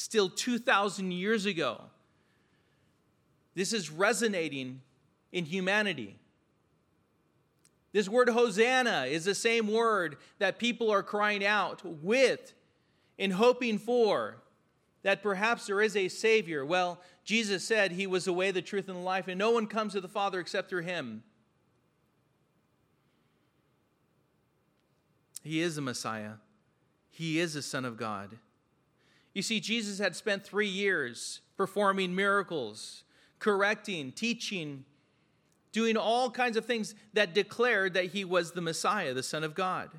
Still 0.00 0.30
2,000 0.30 1.12
years 1.12 1.44
ago, 1.44 1.78
this 3.54 3.74
is 3.74 3.90
resonating 3.90 4.80
in 5.30 5.44
humanity. 5.44 6.16
This 7.92 8.08
word 8.08 8.30
Hosanna 8.30 9.04
is 9.10 9.26
the 9.26 9.34
same 9.34 9.70
word 9.70 10.16
that 10.38 10.58
people 10.58 10.90
are 10.90 11.02
crying 11.02 11.44
out 11.44 11.82
with 11.84 12.54
and 13.18 13.30
hoping 13.30 13.76
for 13.76 14.36
that 15.02 15.22
perhaps 15.22 15.66
there 15.66 15.82
is 15.82 15.94
a 15.94 16.08
Savior. 16.08 16.64
Well, 16.64 16.98
Jesus 17.22 17.62
said 17.62 17.92
he 17.92 18.06
was 18.06 18.24
the 18.24 18.32
way, 18.32 18.52
the 18.52 18.62
truth, 18.62 18.88
and 18.88 18.96
the 18.96 19.02
life, 19.02 19.28
and 19.28 19.38
no 19.38 19.50
one 19.50 19.66
comes 19.66 19.92
to 19.92 20.00
the 20.00 20.08
Father 20.08 20.40
except 20.40 20.70
through 20.70 20.84
him. 20.84 21.22
He 25.44 25.60
is 25.60 25.76
the 25.76 25.82
Messiah, 25.82 26.36
he 27.10 27.38
is 27.38 27.52
the 27.52 27.60
Son 27.60 27.84
of 27.84 27.98
God. 27.98 28.38
You 29.34 29.42
see, 29.42 29.60
Jesus 29.60 29.98
had 29.98 30.16
spent 30.16 30.44
three 30.44 30.68
years 30.68 31.40
performing 31.56 32.14
miracles, 32.14 33.04
correcting, 33.38 34.12
teaching, 34.12 34.84
doing 35.72 35.96
all 35.96 36.30
kinds 36.30 36.56
of 36.56 36.64
things 36.64 36.94
that 37.12 37.34
declared 37.34 37.94
that 37.94 38.06
he 38.06 38.24
was 38.24 38.52
the 38.52 38.60
Messiah, 38.60 39.14
the 39.14 39.22
Son 39.22 39.44
of 39.44 39.54
God. 39.54 39.90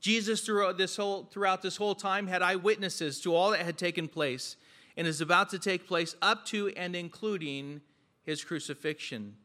Jesus, 0.00 0.40
throughout 0.40 0.78
this 0.78 0.96
whole, 0.96 1.28
throughout 1.30 1.62
this 1.62 1.76
whole 1.76 1.94
time, 1.94 2.26
had 2.26 2.42
eyewitnesses 2.42 3.20
to 3.20 3.34
all 3.34 3.50
that 3.50 3.60
had 3.60 3.78
taken 3.78 4.08
place 4.08 4.56
and 4.96 5.06
is 5.06 5.20
about 5.20 5.50
to 5.50 5.58
take 5.58 5.86
place 5.86 6.16
up 6.20 6.44
to 6.46 6.68
and 6.70 6.96
including 6.96 7.80
his 8.24 8.42
crucifixion, 8.42 9.36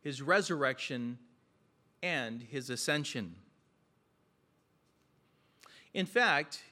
his 0.00 0.20
resurrection, 0.20 1.18
and 2.02 2.42
his 2.42 2.70
ascension. 2.70 3.34
In 5.94 6.06
fact, 6.06 6.62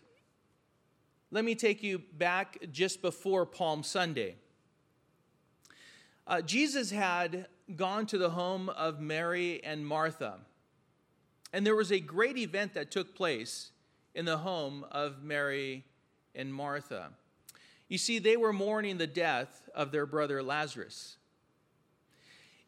let 1.37 1.45
me 1.45 1.55
take 1.55 1.83
you 1.83 1.99
back 1.99 2.57
just 2.73 3.03
before 3.03 3.45
Palm 3.45 3.83
Sunday. 3.83 4.37
Uh, 6.27 6.41
Jesus 6.41 6.91
had 6.91 7.49
gone 7.77 8.07
to 8.07 8.17
the 8.17 8.31
home 8.31 8.71
of 8.71 9.01
Mary 9.01 9.63
and 9.63 9.87
Martha. 9.87 10.39
And 11.53 11.67
there 11.67 11.77
was 11.77 11.93
a 11.93 12.01
great 12.01 12.39
event 12.39 12.73
that 12.73 12.91
took 12.91 13.15
place 13.15 13.73
in 14.15 14.25
the 14.25 14.39
home 14.39 14.87
of 14.91 15.23
Mary 15.23 15.85
and 16.35 16.55
Martha. 16.55 17.11
You 17.87 17.99
see, 17.99 18.19
they 18.19 18.39
were 18.39 18.55
mourning 18.55 18.97
the 18.97 19.07
death 19.07 19.69
of 19.75 19.93
their 19.93 20.07
brother 20.07 20.43
Lazarus. 20.43 21.19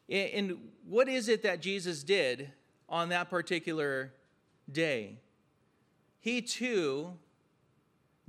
And 0.07 0.59
what 0.87 1.09
is 1.09 1.27
it 1.27 1.41
that 1.41 1.59
Jesus 1.59 2.03
did 2.03 2.51
on 2.87 3.09
that 3.09 3.31
particular 3.31 4.13
day? 4.71 5.17
He 6.19 6.43
too 6.43 7.17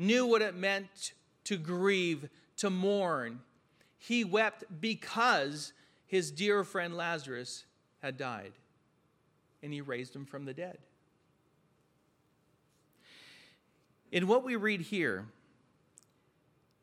knew 0.00 0.26
what 0.26 0.40
it 0.40 0.54
meant 0.54 1.12
to 1.44 1.58
grieve, 1.58 2.28
to 2.56 2.70
mourn. 2.70 3.40
He 3.98 4.24
wept 4.24 4.64
because 4.80 5.74
his 6.06 6.30
dear 6.30 6.64
friend 6.64 6.96
Lazarus 6.96 7.64
had 8.02 8.16
died 8.16 8.52
and 9.62 9.72
he 9.72 9.82
raised 9.82 10.16
him 10.16 10.24
from 10.24 10.46
the 10.46 10.54
dead. 10.54 10.78
In 14.10 14.26
what 14.26 14.42
we 14.42 14.56
read 14.56 14.80
here, 14.80 15.26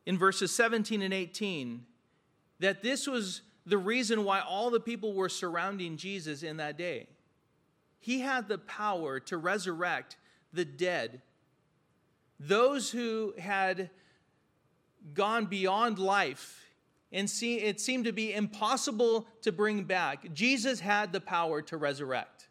in 0.06 0.18
verses 0.18 0.56
17 0.56 1.02
and 1.02 1.14
18, 1.14 1.86
that 2.60 2.84
this 2.84 3.08
was 3.08 3.42
the 3.66 3.78
reason 3.78 4.24
why 4.24 4.40
all 4.40 4.70
the 4.70 4.80
people 4.80 5.14
were 5.14 5.28
surrounding 5.28 5.98
Jesus 5.98 6.44
in 6.44 6.58
that 6.58 6.78
day. 6.78 7.08
He 8.00 8.20
had 8.20 8.48
the 8.48 8.60
power 8.60 9.20
to 9.22 9.38
resurrect 9.38 10.18
the 10.54 10.64
dead, 10.64 11.22
those 12.40 12.92
who 12.92 13.34
had 13.38 13.90
gone 15.14 15.46
beyond 15.46 16.00
life 16.00 16.66
and 17.12 17.30
see, 17.30 17.60
it 17.60 17.80
seemed 17.80 18.06
to 18.06 18.12
be 18.12 18.34
impossible 18.34 19.28
to 19.42 19.52
bring 19.52 19.84
back. 19.84 20.34
Jesus 20.34 20.82
had 20.82 21.14
the 21.14 21.22
power 21.22 21.62
to 21.64 21.78
resurrect. 21.78 22.48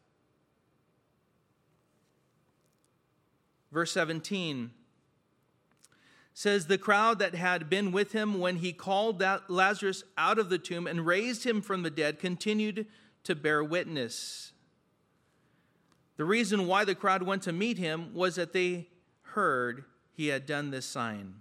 Verse 3.71 3.93
17 3.93 4.71
says, 6.33 6.67
The 6.67 6.79
crowd 6.79 7.19
that 7.19 7.35
had 7.35 7.69
been 7.69 7.93
with 7.93 8.13
him 8.13 8.39
when 8.41 8.57
he 8.57 8.73
called 8.73 9.23
Lazarus 9.49 10.05
out 10.17 10.39
of 10.39 10.49
the 10.49 10.59
tomb 10.59 10.87
and 10.87 11.05
raised 11.05 11.45
him 11.45 11.61
from 11.61 11.83
the 11.83 11.91
dead 11.91 12.19
continued 12.19 12.87
to 13.25 13.35
bear 13.35 13.63
witness. 13.63 14.53
The 16.17 16.25
reason 16.25 16.67
why 16.67 16.87
the 16.87 16.95
crowd 16.95 17.23
went 17.23 17.43
to 17.43 17.53
meet 17.53 17.77
him 17.77 18.15
was 18.15 18.37
that 18.37 18.55
they 18.55 18.89
heard 19.37 19.85
he 20.15 20.29
had 20.29 20.47
done 20.47 20.71
this 20.71 20.87
sign. 20.87 21.35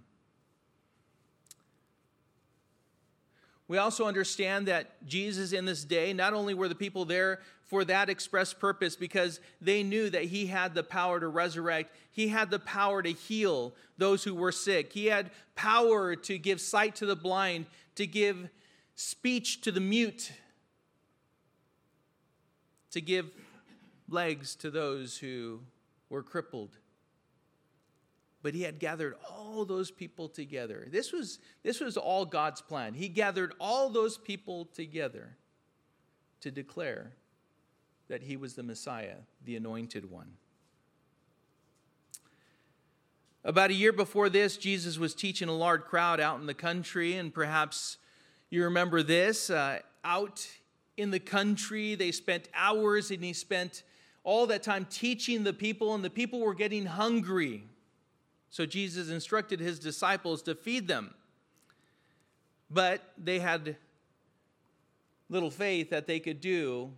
We 3.68 3.78
also 3.78 4.04
understand 4.04 4.68
that 4.68 5.04
Jesus 5.06 5.52
in 5.52 5.64
this 5.64 5.82
day, 5.82 6.12
not 6.12 6.34
only 6.34 6.52
were 6.52 6.68
the 6.68 6.74
people 6.74 7.06
there 7.06 7.40
for 7.64 7.86
that 7.86 8.10
express 8.10 8.52
purpose 8.52 8.96
because 8.96 9.40
they 9.62 9.82
knew 9.82 10.10
that 10.10 10.24
he 10.24 10.46
had 10.46 10.74
the 10.74 10.82
power 10.82 11.18
to 11.18 11.26
resurrect, 11.26 11.96
he 12.12 12.28
had 12.28 12.50
the 12.50 12.58
power 12.58 13.02
to 13.02 13.10
heal 13.10 13.72
those 13.96 14.22
who 14.22 14.34
were 14.34 14.52
sick, 14.52 14.92
he 14.92 15.06
had 15.06 15.30
power 15.54 16.14
to 16.14 16.36
give 16.36 16.60
sight 16.60 16.96
to 16.96 17.06
the 17.06 17.16
blind, 17.16 17.64
to 17.94 18.06
give 18.06 18.50
speech 18.94 19.62
to 19.62 19.72
the 19.72 19.80
mute, 19.80 20.32
to 22.90 23.00
give 23.00 23.30
legs 24.06 24.54
to 24.56 24.70
those 24.70 25.16
who 25.16 25.60
were 26.10 26.22
crippled 26.22 26.76
but 28.46 28.54
he 28.54 28.62
had 28.62 28.78
gathered 28.78 29.16
all 29.28 29.64
those 29.64 29.90
people 29.90 30.28
together. 30.28 30.86
This 30.88 31.12
was, 31.12 31.40
this 31.64 31.80
was 31.80 31.96
all 31.96 32.24
God's 32.24 32.62
plan. 32.62 32.94
He 32.94 33.08
gathered 33.08 33.52
all 33.58 33.90
those 33.90 34.16
people 34.16 34.66
together 34.66 35.36
to 36.42 36.52
declare 36.52 37.10
that 38.06 38.22
he 38.22 38.36
was 38.36 38.54
the 38.54 38.62
Messiah, 38.62 39.16
the 39.44 39.56
anointed 39.56 40.08
one. 40.08 40.34
About 43.42 43.70
a 43.70 43.74
year 43.74 43.92
before 43.92 44.28
this, 44.28 44.56
Jesus 44.56 44.96
was 44.96 45.12
teaching 45.12 45.48
a 45.48 45.52
large 45.52 45.82
crowd 45.82 46.20
out 46.20 46.38
in 46.38 46.46
the 46.46 46.54
country, 46.54 47.16
and 47.16 47.34
perhaps 47.34 47.96
you 48.48 48.62
remember 48.62 49.02
this. 49.02 49.50
Uh, 49.50 49.80
out 50.04 50.46
in 50.96 51.10
the 51.10 51.18
country, 51.18 51.96
they 51.96 52.12
spent 52.12 52.48
hours, 52.54 53.10
and 53.10 53.24
he 53.24 53.32
spent 53.32 53.82
all 54.22 54.46
that 54.46 54.62
time 54.62 54.86
teaching 54.88 55.42
the 55.42 55.52
people, 55.52 55.96
and 55.96 56.04
the 56.04 56.10
people 56.10 56.38
were 56.38 56.54
getting 56.54 56.86
hungry. 56.86 57.64
So 58.56 58.64
Jesus 58.64 59.10
instructed 59.10 59.60
his 59.60 59.78
disciples 59.78 60.40
to 60.44 60.54
feed 60.54 60.88
them. 60.88 61.12
But 62.70 63.02
they 63.22 63.38
had 63.38 63.76
little 65.28 65.50
faith 65.50 65.90
that 65.90 66.06
they 66.06 66.20
could 66.20 66.40
do 66.40 66.90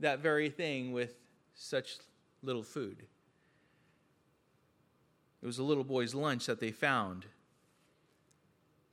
that 0.00 0.18
very 0.18 0.50
thing 0.50 0.92
with 0.92 1.14
such 1.54 1.96
little 2.42 2.62
food. 2.62 2.98
It 5.42 5.46
was 5.46 5.56
a 5.56 5.62
little 5.62 5.84
boy's 5.84 6.14
lunch 6.14 6.44
that 6.44 6.60
they 6.60 6.70
found. 6.70 7.24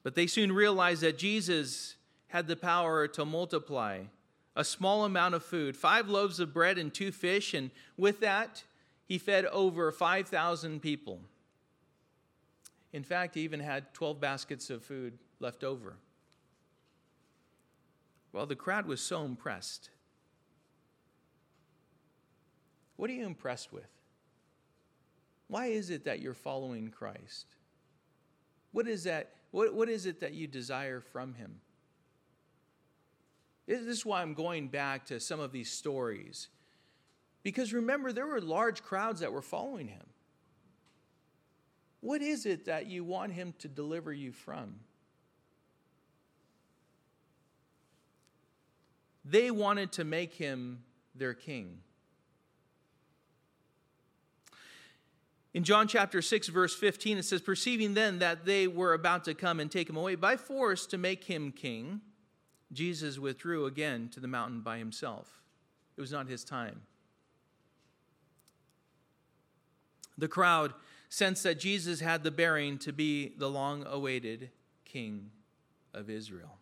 But 0.02 0.16
they 0.16 0.28
soon 0.28 0.54
realized 0.54 1.02
that 1.02 1.18
Jesus 1.18 1.98
had 2.28 2.48
the 2.48 2.56
power 2.56 3.06
to 3.10 3.26
multiply 3.26 4.04
a 4.56 4.64
small 4.64 5.04
amount 5.04 5.36
of 5.36 5.44
food 5.44 5.76
five 5.76 6.08
loaves 6.08 6.40
of 6.40 6.54
bread 6.54 6.78
and 6.78 6.94
two 6.94 7.12
fish, 7.12 7.54
and 7.54 7.70
with 7.98 8.22
that, 8.22 8.64
he 9.04 9.18
fed 9.18 9.44
over 9.48 9.92
5,000 9.92 10.82
people. 10.82 11.20
In 12.94 13.04
fact, 13.04 13.36
he 13.36 13.42
even 13.42 13.60
had 13.60 13.94
12 13.94 14.20
baskets 14.20 14.70
of 14.70 14.84
food 14.84 15.18
left 15.40 15.64
over. 15.64 15.98
Well, 18.34 18.46
the 18.46 18.56
crowd 18.56 18.86
was 18.86 19.02
so 19.02 19.24
impressed. 19.24 19.90
What 22.96 23.10
are 23.10 23.14
you 23.14 23.26
impressed 23.26 23.74
with? 23.74 23.90
Why 25.48 25.68
is 25.68 25.90
it 25.90 26.06
that 26.06 26.22
you're 26.22 26.34
following 26.34 26.90
Christ? 26.90 27.48
What 28.72 28.88
is 28.88 29.04
that? 29.04 29.32
What, 29.52 29.74
what 29.74 29.90
is 29.90 30.06
it 30.06 30.22
that 30.22 30.34
you 30.34 30.48
desire 30.48 31.02
from 31.02 31.34
him? 31.34 31.60
This 33.68 33.82
is 33.82 34.06
why 34.06 34.22
I'm 34.22 34.34
going 34.34 34.68
back 34.68 35.06
to 35.08 35.20
some 35.20 35.40
of 35.40 35.52
these 35.52 35.70
stories. 35.70 36.48
Because 37.44 37.74
remember, 37.74 38.12
there 38.14 38.28
were 38.28 38.40
large 38.40 38.84
crowds 38.84 39.22
that 39.22 39.34
were 39.34 39.42
following 39.42 39.88
him. 39.88 40.06
What 42.02 42.22
is 42.22 42.46
it 42.46 42.66
that 42.66 42.88
you 42.88 43.04
want 43.04 43.32
him 43.32 43.54
to 43.60 43.68
deliver 43.68 44.12
you 44.12 44.32
from? 44.32 44.76
They 49.24 49.52
wanted 49.52 49.92
to 49.94 50.04
make 50.04 50.34
him 50.34 50.84
their 51.16 51.36
king. 51.36 51.78
In 55.54 55.64
John 55.64 55.88
chapter 55.88 56.22
6, 56.22 56.48
verse 56.48 56.74
15, 56.74 57.18
it 57.18 57.24
says, 57.24 57.42
Perceiving 57.42 57.94
then 57.94 58.20
that 58.20 58.46
they 58.46 58.68
were 58.68 58.94
about 58.94 59.26
to 59.26 59.34
come 59.34 59.60
and 59.60 59.70
take 59.70 59.90
him 59.90 59.98
away 59.98 60.16
by 60.16 60.38
force 60.38 60.86
to 60.88 60.98
make 60.98 61.26
him 61.26 61.52
king, 61.52 62.02
Jesus 62.72 63.20
withdrew 63.20 63.66
again 63.66 64.10
to 64.14 64.20
the 64.20 64.30
mountain 64.30 64.62
by 64.62 64.78
himself. 64.78 65.42
It 65.98 66.02
was 66.02 66.12
not 66.12 66.28
his 66.28 66.46
time. 66.46 66.82
The 70.18 70.30
crowd 70.30 70.74
sensed 71.12 71.44
that 71.44 71.60
Jesus 71.60 72.00
had 72.00 72.24
the 72.24 72.32
bearing 72.32 72.78
to 72.78 72.94
be 72.94 73.34
the 73.38 73.50
long 73.50 73.86
awaited 73.86 74.50
king 74.86 75.30
of 75.94 76.10
Israel. 76.10 76.58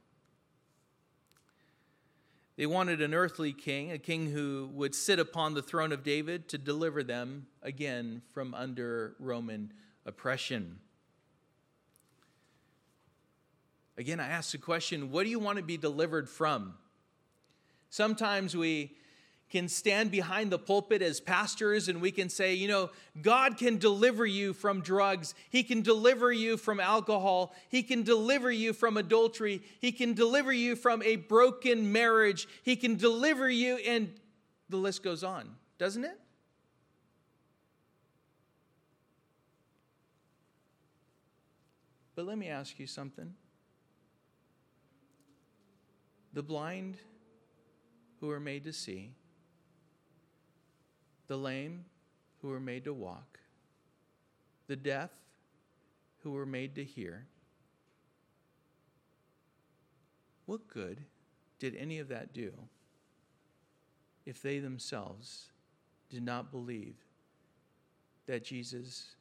They 2.57 2.65
wanted 2.65 2.99
an 2.99 3.13
earthly 3.13 3.53
king, 3.53 3.91
a 3.91 3.99
king 3.99 4.31
who 4.31 4.71
would 4.73 4.95
sit 4.95 5.19
upon 5.19 5.53
the 5.53 5.61
throne 5.61 5.91
of 5.91 6.03
David 6.03 6.49
to 6.49 6.57
deliver 6.57 7.03
them 7.03 7.45
again 7.61 8.23
from 8.33 8.55
under 8.55 9.15
Roman 9.19 9.71
oppression. 10.07 10.79
Again, 13.99 14.19
I 14.19 14.29
ask 14.29 14.51
the 14.51 14.57
question 14.57 15.11
what 15.11 15.25
do 15.25 15.29
you 15.29 15.39
want 15.39 15.57
to 15.57 15.63
be 15.63 15.77
delivered 15.77 16.27
from? 16.27 16.73
Sometimes 17.91 18.57
we 18.57 18.97
can 19.49 19.67
stand 19.67 20.11
behind 20.11 20.51
the 20.51 20.59
pulpit 20.59 21.01
as 21.01 21.19
pastors 21.19 21.87
and 21.87 22.01
we 22.01 22.11
can 22.11 22.29
say, 22.29 22.53
you 22.53 22.67
know, 22.67 22.89
God 23.21 23.57
can 23.57 23.77
deliver 23.77 24.25
you 24.25 24.53
from 24.53 24.81
drugs. 24.81 25.33
He 25.49 25.63
can 25.63 25.81
deliver 25.81 26.31
you 26.31 26.55
from 26.55 26.79
alcohol. 26.79 27.55
He 27.69 27.81
can 27.81 28.03
deliver 28.03 28.51
you 28.51 28.73
from 28.73 28.97
adultery. 28.97 29.61
He 29.79 29.91
can 29.91 30.13
deliver 30.13 30.53
you 30.53 30.75
from 30.75 31.01
a 31.03 31.15
broken 31.15 31.91
marriage. 31.91 32.47
He 32.63 32.75
can 32.75 32.95
deliver 32.95 33.49
you, 33.49 33.77
and 33.77 34.13
the 34.69 34.77
list 34.77 35.01
goes 35.01 35.23
on, 35.23 35.49
doesn't 35.79 36.03
it? 36.03 36.19
But 42.15 42.25
let 42.25 42.37
me 42.37 42.49
ask 42.49 42.77
you 42.77 42.85
something. 42.85 43.33
The 46.33 46.43
blind 46.43 46.97
who 48.19 48.29
are 48.29 48.39
made 48.39 48.65
to 48.65 48.73
see, 48.73 49.13
the 51.29 51.37
lame 51.37 51.85
who 52.41 52.49
were 52.49 52.59
made 52.59 52.83
to 52.83 52.93
walk, 52.93 53.39
the 54.67 54.75
deaf 54.75 55.11
who 56.23 56.31
were 56.31 56.45
made 56.45 56.73
to 56.75 56.83
hear. 56.83 57.27
What 60.47 60.67
good 60.67 61.05
did 61.59 61.75
any 61.75 61.99
of 61.99 62.07
that 62.07 62.33
do 62.33 62.51
if 64.25 64.41
they 64.41 64.57
themselves 64.57 65.51
did 66.09 66.23
not 66.23 66.51
believe 66.51 66.95
that 68.25 68.43
Jesus 68.43 69.15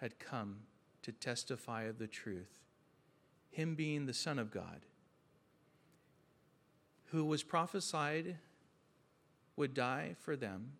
had 0.00 0.18
come 0.18 0.56
to 1.02 1.12
testify 1.12 1.84
of 1.84 1.98
the 1.98 2.08
truth, 2.08 2.50
Him 3.50 3.76
being 3.76 4.06
the 4.06 4.12
Son 4.12 4.40
of 4.40 4.50
God, 4.50 4.80
who 7.06 7.24
was 7.24 7.44
prophesied 7.44 8.38
would 9.54 9.72
die 9.72 10.16
for 10.18 10.34
them? 10.34 10.72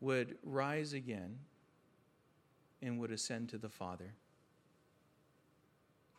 Would 0.00 0.36
rise 0.42 0.92
again 0.92 1.38
and 2.82 2.98
would 3.00 3.10
ascend 3.10 3.48
to 3.50 3.58
the 3.58 3.68
Father. 3.68 4.14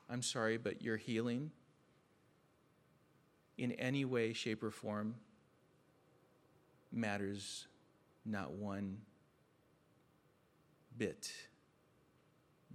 I'm 0.10 0.22
sorry, 0.22 0.58
but 0.58 0.82
your 0.82 0.98
healing 0.98 1.52
in 3.58 3.72
any 3.74 4.06
way, 4.06 4.34
shape, 4.34 4.64
or 4.64 4.72
form 4.72 5.16
matters 6.92 7.68
not 8.26 8.52
one 8.52 8.98
bit. 10.98 11.32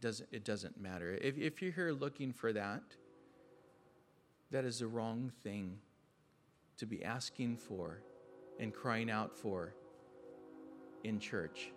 Doesn't, 0.01 0.29
it 0.33 0.45
doesn't 0.45 0.81
matter. 0.81 1.19
If, 1.21 1.39
if 1.39 1.63
you're 1.63 1.73
here 1.73 1.93
looking 1.93 2.33
for 2.33 2.53
that, 2.53 2.83
that 4.51 4.65
is 4.65 4.81
the 4.81 4.87
wrong 4.87 5.33
thing 5.43 5.79
to 6.77 6.87
be 6.87 7.05
asking 7.05 7.57
for 7.57 8.03
and 8.59 8.75
crying 8.75 9.11
out 9.11 9.37
for 9.37 9.75
in 11.05 11.19
church. 11.19 11.71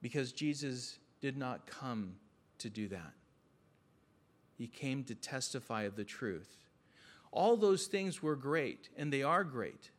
Because 0.00 0.32
Jesus 0.32 0.98
did 1.20 1.36
not 1.36 1.66
come 1.66 2.16
to 2.58 2.68
do 2.68 2.88
that, 2.88 3.12
He 4.56 4.66
came 4.66 5.04
to 5.04 5.14
testify 5.14 5.82
of 5.82 5.96
the 5.96 6.04
truth. 6.04 6.56
All 7.30 7.56
those 7.56 7.86
things 7.86 8.22
were 8.22 8.36
great, 8.36 8.90
and 8.96 9.12
they 9.12 9.22
are 9.22 9.44
great. 9.44 9.90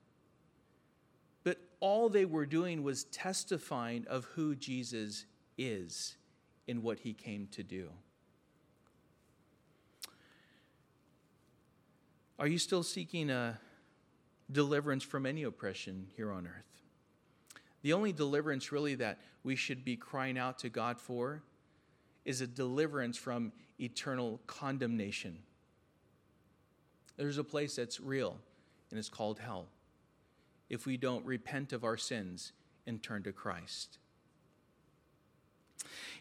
But 1.44 1.58
all 1.80 2.10
they 2.10 2.26
were 2.26 2.46
doing 2.46 2.84
was 2.84 3.06
testifying 3.06 4.06
of 4.08 4.26
who 4.36 4.56
Jesus 4.56 5.26
is 5.58 6.16
and 6.68 6.84
what 6.84 7.00
he 7.00 7.14
came 7.14 7.48
to 7.52 7.64
do. 7.64 7.90
Are 12.40 12.48
you 12.48 12.58
still 12.58 12.84
seeking 12.84 13.30
a 13.30 13.60
deliverance 14.52 15.04
from 15.04 15.26
any 15.26 15.44
oppression 15.44 16.08
here 16.16 16.32
on 16.32 16.48
earth? 16.48 16.83
The 17.84 17.94
only 17.94 18.14
deliverance, 18.14 18.72
really, 18.72 18.96
that 18.96 19.20
we 19.44 19.56
should 19.56 19.86
be 19.86 19.96
crying 19.96 20.38
out 20.38 20.60
to 20.60 20.70
God 20.70 21.00
for 21.00 21.44
is 22.26 22.42
a 22.42 22.48
deliverance 22.48 23.18
from 23.18 23.52
eternal 23.80 24.40
condemnation. 24.48 25.38
There's 27.18 27.38
a 27.38 27.44
place 27.44 27.76
that's 27.76 28.00
real, 28.00 28.40
and 28.90 28.98
it's 28.98 29.10
called 29.10 29.40
hell 29.40 29.68
if 30.70 30.86
we 30.86 30.98
don't 30.98 31.26
repent 31.26 31.74
of 31.74 31.84
our 31.84 31.98
sins 31.98 32.54
and 32.88 33.04
turn 33.04 33.22
to 33.24 33.32
Christ. 33.32 34.00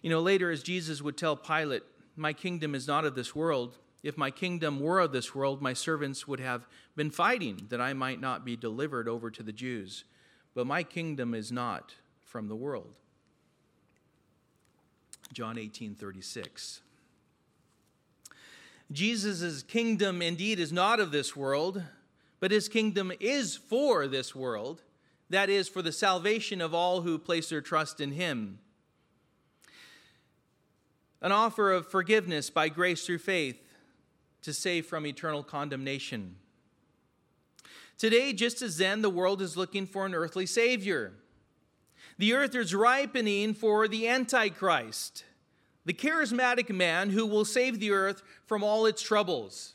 You 0.03 0.11
know, 0.11 0.21
later, 0.21 0.51
as 0.51 0.63
Jesus 0.63 1.01
would 1.01 1.17
tell 1.17 1.37
Pilate, 1.37 1.85
My 2.17 2.33
kingdom 2.33 2.75
is 2.75 2.87
not 2.87 3.05
of 3.05 3.15
this 3.15 3.35
world. 3.35 3.79
If 4.03 4.19
my 4.19 4.33
kingdom 4.33 4.81
were 4.81 4.99
of 4.99 5.13
this 5.13 5.33
world, 5.33 5.63
my 5.63 5.73
servants 5.73 6.27
would 6.27 6.41
have 6.41 6.67
been 6.97 7.11
fighting 7.11 7.67
that 7.69 7.81
I 7.81 7.93
might 7.93 8.21
not 8.21 8.45
be 8.45 8.57
delivered 8.57 9.09
over 9.09 9.31
to 9.31 9.45
the 9.45 9.53
Jews 9.53 10.05
but 10.55 10.67
my 10.67 10.83
kingdom 10.83 11.35
is 11.35 11.51
not 11.51 11.95
from 12.21 12.49
the 12.49 12.57
world. 12.57 12.99
John 15.33 15.59
18 15.59 15.95
36. 15.95 16.81
Jesus' 18.91 19.63
kingdom 19.63 20.21
indeed 20.21 20.61
is 20.61 20.73
not 20.73 21.01
of 21.01 21.13
this 21.13 21.35
world, 21.35 21.83
but 22.41 22.51
his 22.51 22.69
kingdom 22.69 23.13
is 23.21 23.57
for 23.57 24.07
this 24.07 24.35
world. 24.35 24.83
That 25.31 25.49
is, 25.49 25.67
for 25.67 25.81
the 25.81 25.93
salvation 25.93 26.61
of 26.61 26.75
all 26.75 27.01
who 27.01 27.19
place 27.19 27.49
their 27.49 27.63
trust 27.63 28.01
in 28.01 28.13
him. 28.13 28.59
An 31.23 31.33
offer 31.33 31.73
of 31.73 31.87
forgiveness 31.87 32.51
by 32.51 32.69
grace 32.69 33.07
through 33.07 33.19
faith 33.19 33.73
to 34.43 34.53
save 34.53 34.85
from 34.85 35.07
eternal 35.07 35.43
condemnation. 35.43 36.37
Today, 38.03 38.33
just 38.33 38.63
as 38.63 38.79
then, 38.79 39.01
the 39.01 39.09
world 39.09 39.41
is 39.41 39.57
looking 39.57 39.87
for 39.87 40.05
an 40.07 40.13
earthly 40.13 40.45
Savior. 40.45 41.13
The 42.19 42.35
earth 42.35 42.53
is 42.57 42.75
ripening 42.75 43.55
for 43.55 43.87
the 43.87 44.09
Antichrist, 44.09 45.23
the 45.85 45.93
charismatic 45.93 46.69
man 46.69 47.11
who 47.11 47.25
will 47.25 47.45
save 47.45 47.79
the 47.79 47.93
earth 47.93 48.25
from 48.45 48.65
all 48.65 48.87
its 48.87 49.03
troubles. 49.03 49.75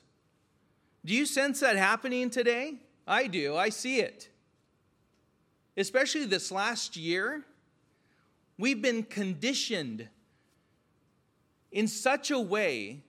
Do 1.05 1.13
you 1.13 1.25
sense 1.25 1.61
that 1.61 1.77
happening 1.77 2.29
today? 2.29 2.73
I 3.07 3.27
do. 3.27 3.55
I 3.55 3.69
see 3.69 4.01
it. 4.01 4.27
Especially 5.77 6.25
this 6.25 6.51
last 6.51 6.97
year, 6.97 7.45
we've 8.57 8.81
been 8.81 9.03
conditioned 9.03 10.09
in 11.71 11.87
such 11.87 12.29
a 12.29 12.39
way 12.41 13.03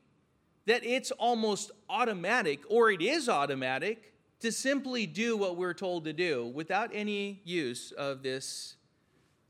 that 0.66 0.84
it's 0.84 1.10
almost 1.10 1.72
automatic, 1.90 2.60
or 2.68 2.92
it 2.92 3.02
is 3.02 3.28
automatic, 3.28 4.14
to 4.40 4.52
simply 4.52 5.06
do 5.06 5.36
what 5.36 5.56
we're 5.56 5.74
told 5.74 6.04
to 6.04 6.12
do 6.12 6.46
without 6.46 6.90
any 6.92 7.40
use 7.44 7.92
of 7.92 8.22
this 8.22 8.76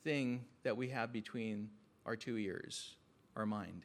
thing 0.02 0.44
that 0.62 0.76
we 0.76 0.88
have 0.88 1.12
between 1.12 1.68
our 2.06 2.16
two 2.16 2.38
ears, 2.38 2.94
our 3.36 3.44
mind. 3.44 3.84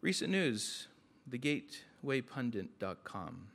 Recent 0.00 0.30
news, 0.30 0.88
thegatewaypundit.com. 1.30 3.46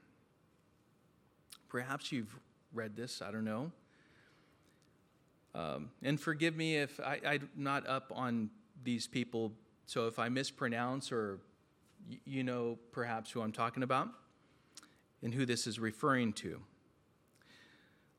Perhaps 1.68 2.12
you've 2.12 2.40
read 2.74 2.96
this, 2.96 3.22
I 3.22 3.32
don't 3.32 3.46
know. 3.46 3.72
Um, 5.54 5.92
and 6.02 6.20
forgive 6.20 6.56
me 6.56 6.78
if 6.78 7.00
I, 7.00 7.20
I'm 7.26 7.50
not 7.56 7.88
up 7.88 8.12
on 8.16 8.50
these 8.84 9.06
people, 9.06 9.52
so 9.86 10.08
if 10.08 10.18
I 10.18 10.30
mispronounce 10.30 11.12
or 11.12 11.40
you 12.26 12.44
know 12.44 12.78
perhaps 12.92 13.32
who 13.32 13.42
I'm 13.42 13.52
talking 13.52 13.84
about 13.84 14.10
and 15.22 15.34
who 15.34 15.46
this 15.46 15.68
is 15.68 15.80
referring 15.80 16.34
to. 16.34 16.62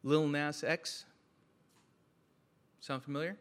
Lil 0.03 0.29
Nas 0.29 0.65
X. 0.65 1.05
Sound 2.81 3.03
familiar? 3.03 3.37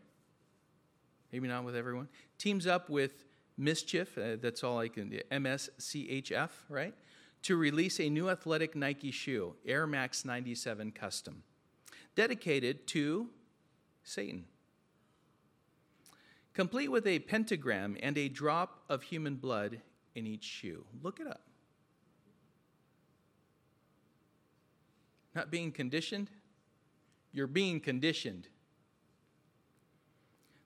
Maybe 1.32 1.48
not 1.48 1.64
with 1.64 1.76
everyone. 1.76 2.10
Teams 2.38 2.68
up 2.68 2.90
with 2.90 3.26
Mischief, 3.58 4.18
uh, 4.18 4.38
that's 4.42 4.64
all 4.64 4.80
I 4.80 4.88
can, 4.88 5.20
MSCHF, 5.32 6.50
right? 6.70 6.94
To 7.44 7.58
release 7.58 8.00
a 8.00 8.10
new 8.10 8.30
athletic 8.30 8.74
Nike 8.74 9.12
shoe, 9.12 9.56
Air 9.66 9.86
Max 9.86 10.24
97 10.24 10.92
Custom, 10.92 11.44
dedicated 12.16 12.88
to 12.88 13.28
Satan. 14.04 14.46
Complete 16.54 16.90
with 16.90 17.06
a 17.06 17.20
pentagram 17.20 17.98
and 18.02 18.18
a 18.18 18.30
drop 18.30 18.84
of 18.90 19.04
human 19.04 19.36
blood 19.36 19.82
in 20.20 20.28
each 20.28 20.44
shoe. 20.44 20.86
Look 21.02 21.20
it 21.20 21.26
up. 21.26 21.42
Not 25.34 25.50
being 25.50 25.72
conditioned? 25.72 26.30
You're 27.32 27.48
being 27.48 27.80
conditioned. 27.80 28.48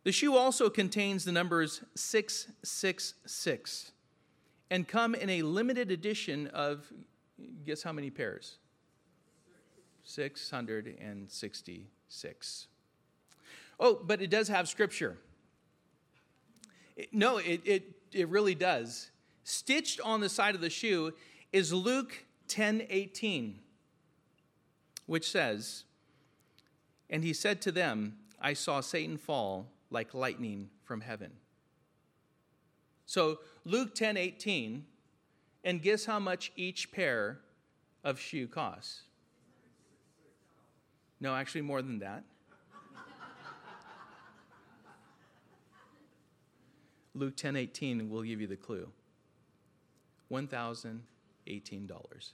The 0.04 0.12
shoe 0.12 0.36
also 0.36 0.70
contains 0.70 1.24
the 1.24 1.32
numbers 1.32 1.82
666 1.96 3.92
and 4.70 4.86
come 4.88 5.16
in 5.16 5.30
a 5.30 5.42
limited 5.44 5.92
edition 5.92 6.48
of, 6.48 6.92
guess 7.66 7.84
how 7.84 7.94
many 7.94 8.10
pairs? 8.10 8.58
666. 10.04 12.68
Oh, 13.80 14.02
but 14.04 14.22
it 14.22 14.30
does 14.30 14.50
have 14.50 14.68
scripture. 14.68 15.18
It, 16.96 17.12
no, 17.14 17.38
it, 17.38 17.62
it, 17.64 17.84
it 18.12 18.28
really 18.30 18.56
does. 18.56 19.12
Stitched 19.44 20.00
on 20.02 20.22
the 20.22 20.30
side 20.30 20.56
of 20.56 20.62
the 20.62 20.70
shoe 20.70 21.14
is 21.52 21.74
Luke 21.74 22.26
10 22.48 22.88
18, 22.90 23.60
which 25.06 25.30
says, 25.30 25.84
And 27.10 27.24
he 27.24 27.34
said 27.34 27.62
to 27.64 27.72
them, 27.72 28.18
I 28.42 28.54
saw 28.54 28.82
Satan 28.82 29.18
fall 29.18 29.68
like 29.90 30.14
lightning 30.14 30.70
from 30.84 31.02
heaven. 31.02 31.32
So 33.06 33.40
Luke 33.66 33.94
10 33.96 34.18
18, 34.18 34.86
and 35.64 35.82
guess 35.82 36.06
how 36.06 36.20
much 36.20 36.52
each 36.56 36.92
pair 36.92 37.40
of 38.04 38.20
shoe 38.20 38.48
costs? 38.48 39.02
No, 41.20 41.36
actually, 41.36 41.62
more 41.62 41.82
than 41.82 42.00
that. 42.00 42.24
Luke 47.16 47.38
10 47.38 47.56
18 47.56 48.10
will 48.10 48.24
give 48.24 48.42
you 48.42 48.48
the 48.48 48.56
clue 48.56 48.90
$1,018. 50.34 52.32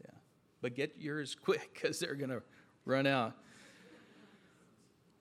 Yeah. 0.00 0.10
But 0.60 0.74
get 0.74 0.96
yours 0.98 1.34
quick 1.42 1.70
because 1.72 1.98
they're 1.98 2.14
going 2.14 2.30
to 2.30 2.42
run 2.84 3.06
out. 3.06 3.32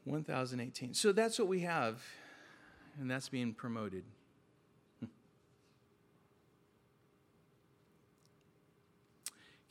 1018. 0.05 0.93
So 0.93 1.13
that's 1.13 1.39
what 1.39 1.47
we 1.47 1.61
have, 1.61 2.03
and 2.99 3.09
that's 3.09 3.29
being 3.29 3.53
promoted. 3.53 4.03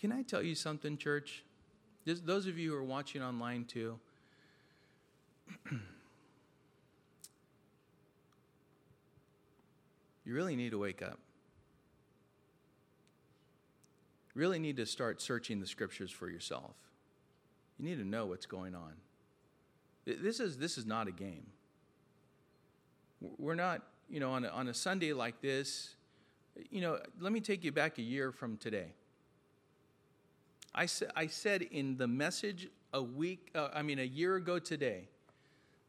Can 0.01 0.11
I 0.11 0.23
tell 0.23 0.43
you 0.43 0.55
something, 0.55 0.97
church? 0.97 1.45
Those 2.07 2.47
of 2.47 2.59
you 2.59 2.71
who 2.71 2.77
are 2.77 2.83
watching 2.83 3.23
online 3.23 3.67
too. 3.67 3.99
you 10.25 10.35
really 10.35 10.57
need 10.57 10.71
to 10.71 10.79
wake 10.79 11.03
up. 11.03 11.19
You 14.35 14.41
really 14.41 14.59
need 14.59 14.77
to 14.77 14.87
start 14.87 15.21
searching 15.21 15.61
the 15.61 15.67
scriptures 15.67 16.11
for 16.11 16.31
yourself. 16.31 16.75
You 17.79 17.85
need 17.85 17.99
to 17.99 18.05
know 18.07 18.27
what's 18.27 18.47
going 18.47 18.75
on. 18.75 18.93
This 20.05 20.41
is, 20.41 20.57
this 20.57 20.79
is 20.79 20.87
not 20.87 21.07
a 21.09 21.13
game. 21.13 21.47
We're 23.21 23.55
not, 23.55 23.83
you 24.09 24.21
know, 24.21 24.33
on 24.33 24.45
a, 24.45 24.49
on 24.49 24.69
a 24.69 24.75
Sunday 24.75 25.13
like 25.13 25.41
this, 25.41 25.95
you 26.71 26.81
know, 26.81 26.99
let 27.21 27.33
me 27.33 27.41
take 27.41 27.65
you 27.65 27.73
back 27.73 27.99
a 27.99 28.03
year 28.03 28.33
from 28.33 28.57
today. 28.57 28.93
I, 30.75 30.87
sa- 30.87 31.07
I 31.15 31.27
said 31.27 31.63
in 31.63 31.97
the 31.97 32.07
message 32.07 32.69
a 32.93 33.03
week, 33.03 33.51
uh, 33.55 33.69
I 33.75 33.83
mean, 33.83 33.99
a 33.99 34.05
year 34.05 34.37
ago 34.37 34.59
today, 34.59 35.09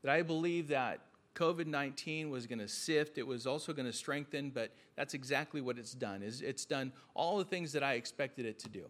that 0.03 0.11
I 0.11 0.21
believe 0.21 0.67
that 0.69 0.99
COVID 1.35 1.65
19 1.65 2.29
was 2.29 2.45
going 2.45 2.59
to 2.59 2.67
sift, 2.67 3.17
it 3.17 3.25
was 3.25 3.47
also 3.47 3.73
going 3.73 3.87
to 3.87 3.93
strengthen, 3.93 4.49
but 4.51 4.71
that's 4.95 5.13
exactly 5.13 5.61
what 5.61 5.77
it's 5.77 5.93
done. 5.93 6.21
Is 6.21 6.41
It's 6.41 6.65
done 6.65 6.91
all 7.15 7.37
the 7.37 7.45
things 7.45 7.73
that 7.73 7.83
I 7.83 7.93
expected 7.93 8.45
it 8.45 8.59
to 8.59 8.69
do. 8.69 8.83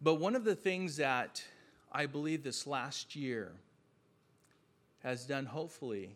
But 0.00 0.14
one 0.14 0.36
of 0.36 0.44
the 0.44 0.54
things 0.54 0.96
that 0.98 1.42
I 1.90 2.06
believe 2.06 2.44
this 2.44 2.66
last 2.66 3.16
year 3.16 3.52
has 5.02 5.24
done, 5.24 5.44
hopefully, 5.44 6.14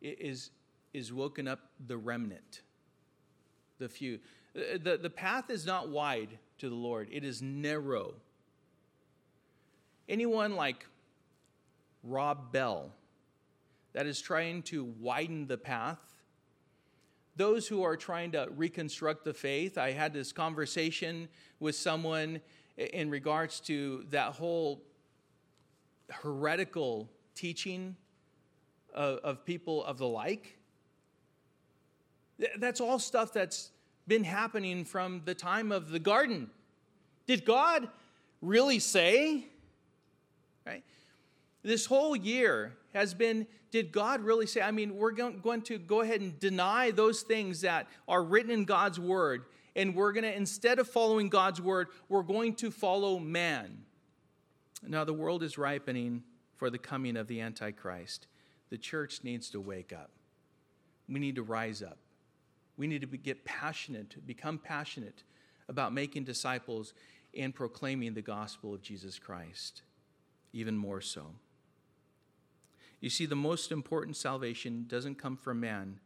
is, 0.00 0.50
is 0.92 1.12
woken 1.12 1.48
up 1.48 1.60
the 1.86 1.96
remnant, 1.96 2.62
the 3.78 3.88
few. 3.88 4.20
Uh, 4.56 4.78
the, 4.82 4.96
the 4.96 5.10
path 5.10 5.50
is 5.50 5.66
not 5.66 5.88
wide 5.88 6.38
to 6.58 6.68
the 6.68 6.74
Lord, 6.74 7.08
it 7.10 7.24
is 7.24 7.42
narrow. 7.42 8.14
Anyone 10.08 10.56
like 10.56 10.86
Rob 12.02 12.52
Bell 12.52 12.92
that 13.92 14.06
is 14.06 14.20
trying 14.20 14.62
to 14.64 14.84
widen 15.00 15.46
the 15.46 15.56
path, 15.56 15.98
those 17.36 17.66
who 17.66 17.82
are 17.82 17.96
trying 17.96 18.32
to 18.32 18.48
reconstruct 18.54 19.24
the 19.24 19.34
faith, 19.34 19.78
I 19.78 19.92
had 19.92 20.12
this 20.12 20.32
conversation 20.32 21.28
with 21.58 21.74
someone 21.74 22.40
in 22.76 23.10
regards 23.10 23.60
to 23.60 24.04
that 24.10 24.32
whole 24.32 24.82
heretical 26.10 27.08
teaching 27.34 27.96
of, 28.92 29.18
of 29.18 29.44
people 29.44 29.84
of 29.84 29.98
the 29.98 30.06
like. 30.06 30.58
That's 32.58 32.80
all 32.80 32.98
stuff 32.98 33.32
that's 33.32 33.70
been 34.06 34.24
happening 34.24 34.84
from 34.84 35.22
the 35.24 35.34
time 35.34 35.72
of 35.72 35.90
the 35.90 35.98
garden. 35.98 36.50
Did 37.26 37.44
God 37.44 37.88
really 38.42 38.78
say? 38.78 39.46
Right? 40.66 40.84
This 41.62 41.86
whole 41.86 42.14
year 42.14 42.76
has 42.92 43.14
been, 43.14 43.46
did 43.70 43.92
God 43.92 44.20
really 44.20 44.46
say? 44.46 44.60
I 44.60 44.70
mean, 44.70 44.96
we're 44.96 45.12
going 45.12 45.62
to 45.62 45.78
go 45.78 46.02
ahead 46.02 46.20
and 46.20 46.38
deny 46.38 46.90
those 46.90 47.22
things 47.22 47.62
that 47.62 47.88
are 48.06 48.22
written 48.22 48.50
in 48.50 48.64
God's 48.64 49.00
word 49.00 49.44
and 49.76 49.94
we're 49.94 50.12
going 50.12 50.24
to, 50.24 50.34
instead 50.34 50.78
of 50.78 50.88
following 50.88 51.28
God's 51.28 51.60
word, 51.60 51.88
we're 52.08 52.22
going 52.22 52.54
to 52.56 52.70
follow 52.70 53.18
man. 53.18 53.78
Now, 54.86 55.04
the 55.04 55.12
world 55.12 55.42
is 55.42 55.58
ripening 55.58 56.22
for 56.56 56.70
the 56.70 56.78
coming 56.78 57.16
of 57.16 57.26
the 57.26 57.40
Antichrist. 57.40 58.26
The 58.70 58.78
church 58.78 59.20
needs 59.24 59.50
to 59.50 59.60
wake 59.60 59.92
up. 59.92 60.10
We 61.08 61.18
need 61.18 61.36
to 61.36 61.42
rise 61.42 61.82
up. 61.82 61.98
We 62.76 62.86
need 62.86 63.00
to 63.00 63.06
be, 63.06 63.18
get 63.18 63.44
passionate, 63.44 64.14
become 64.26 64.58
passionate 64.58 65.22
about 65.68 65.92
making 65.92 66.24
disciples 66.24 66.92
and 67.36 67.54
proclaiming 67.54 68.14
the 68.14 68.22
gospel 68.22 68.74
of 68.74 68.82
Jesus 68.82 69.18
Christ, 69.18 69.82
even 70.54 70.78
more 70.78 71.02
so. 71.02 71.26
You 73.00 73.10
see, 73.10 73.26
the 73.26 73.36
most 73.36 73.70
important 73.70 74.16
salvation 74.16 74.86
doesn't 74.88 75.16
come 75.16 75.36
from 75.36 75.60
man, 75.60 76.00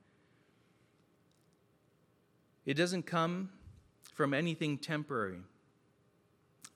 It 2.68 2.74
doesn't 2.74 3.04
come 3.04 3.48
from 4.12 4.34
anything 4.34 4.76
temporary, 4.76 5.40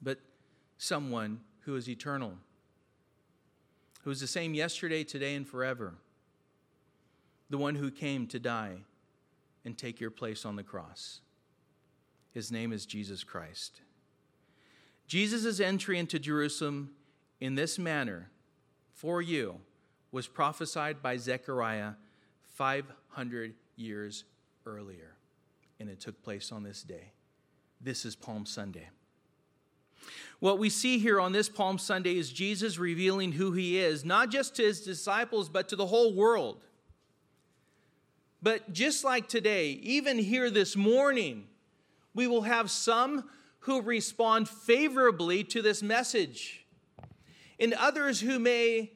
but 0.01 0.21
someone 0.79 1.41
who 1.67 1.77
is 1.77 1.87
eternal, 1.87 2.33
who 4.03 4.11
is 4.11 4.19
the 4.19 4.27
same 4.27 4.55
yesterday, 4.55 5.05
today, 5.05 5.35
and 5.35 5.47
forever. 5.47 5.93
The 7.51 7.59
one 7.59 7.75
who 7.75 7.91
came 7.91 8.27
to 8.29 8.39
die 8.39 8.77
and 9.67 9.77
take 9.77 10.01
your 10.01 10.11
place 10.11 10.47
on 10.47 10.57
the 10.57 10.63
cross. 10.63 11.21
His 12.33 12.51
name 12.51 12.73
is 12.73 12.87
Jesus 12.87 13.23
Christ. 13.23 13.83
Jesus' 15.07 15.61
entry 15.61 15.99
into 15.99 16.19
Jerusalem 16.19 16.93
in 17.43 17.57
this 17.57 17.77
manner 17.77 18.31
for 18.93 19.21
you 19.21 19.57
was 20.13 20.29
prophesied 20.29 21.03
by 21.03 21.17
Zechariah 21.17 21.95
500 22.51 23.55
years 23.75 24.23
earlier, 24.65 25.17
and 25.81 25.91
it 25.91 25.99
took 25.99 26.23
place 26.23 26.53
on 26.53 26.63
this 26.63 26.85
day. 26.85 27.11
This 27.81 28.05
is 28.05 28.15
Palm 28.15 28.47
Sunday. 28.47 28.91
What 30.39 30.61
we 30.61 30.71
see 30.71 31.01
here 31.01 31.19
on 31.19 31.33
this 31.33 31.49
Palm 31.49 31.79
Sunday 31.79 32.17
is 32.17 32.33
Jesus 32.33 32.79
revealing 32.79 33.33
who 33.33 33.51
he 33.51 33.77
is, 33.77 34.05
not 34.05 34.31
just 34.31 34.55
to 34.57 34.63
his 34.63 34.81
disciples, 34.83 35.49
but 35.49 35.69
to 35.71 35.75
the 35.75 35.87
whole 35.87 36.15
world. 36.15 36.63
But 38.41 38.73
just 38.73 39.03
like 39.03 39.29
today, 39.29 39.71
even 39.83 40.17
here 40.17 40.49
this 40.49 40.77
morning, 40.77 41.49
we 42.15 42.29
will 42.29 42.43
have 42.43 42.71
some 42.71 43.29
who 43.61 43.83
respond 43.83 44.49
favorably 44.49 45.43
to 45.43 45.61
this 45.61 45.83
message, 45.83 46.62
and 47.63 47.73
others 47.75 48.21
who 48.21 48.41
may 48.41 48.91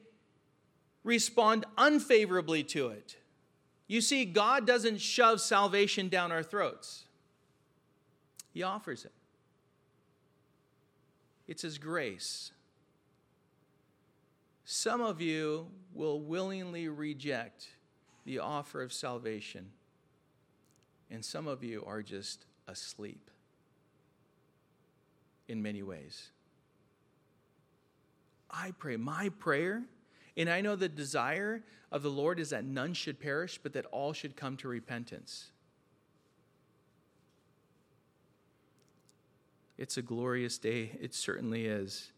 respond 1.05 1.65
unfavorably 1.77 2.63
to 2.63 2.89
it. 2.89 3.15
You 3.87 4.01
see, 4.01 4.25
God 4.25 4.67
doesn't 4.67 4.99
shove 4.99 5.39
salvation 5.39 6.09
down 6.09 6.33
our 6.33 6.43
throats, 6.43 7.05
He 8.53 8.61
offers 8.61 9.05
it. 9.05 9.13
It's 11.47 11.61
His 11.61 11.77
grace. 11.77 12.51
Some 14.65 14.99
of 14.99 15.21
you 15.21 15.67
will 15.93 16.19
willingly 16.19 16.89
reject 16.89 17.69
the 18.25 18.39
offer 18.39 18.81
of 18.81 18.91
salvation, 18.91 19.71
and 21.09 21.23
some 21.23 21.47
of 21.47 21.63
you 21.63 21.85
are 21.87 22.03
just 22.03 22.45
asleep 22.67 23.31
in 25.47 25.61
many 25.61 25.83
ways. 25.83 26.31
I 28.49 28.71
pray, 28.71 28.97
my 28.97 29.29
prayer, 29.29 29.83
and 30.35 30.49
I 30.49 30.61
know 30.61 30.75
the 30.75 30.89
desire 30.89 31.63
of 31.91 32.03
the 32.03 32.09
Lord 32.09 32.39
is 32.39 32.51
that 32.51 32.63
none 32.65 32.93
should 32.93 33.19
perish, 33.19 33.59
but 33.61 33.73
that 33.73 33.85
all 33.87 34.13
should 34.13 34.35
come 34.35 34.57
to 34.57 34.67
repentance. 34.67 35.51
It's 39.77 39.97
a 39.97 40.01
glorious 40.01 40.57
day. 40.57 40.91
It 40.99 41.13
certainly 41.13 41.65
is. 41.65 42.11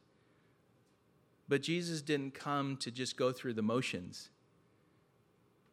But 1.47 1.61
Jesus 1.61 2.01
didn't 2.01 2.33
come 2.33 2.77
to 2.77 2.91
just 2.91 3.17
go 3.17 3.31
through 3.31 3.53
the 3.53 3.61
motions. 3.61 4.29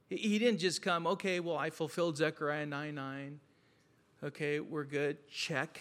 He 0.08 0.38
didn't 0.38 0.60
just 0.60 0.82
come, 0.82 1.06
okay, 1.06 1.40
well, 1.40 1.56
I 1.56 1.70
fulfilled 1.70 2.16
Zechariah 2.16 2.66
9 2.66 2.94
9. 2.94 3.40
Okay, 4.24 4.60
we're 4.60 4.84
good. 4.84 5.28
Check, 5.28 5.80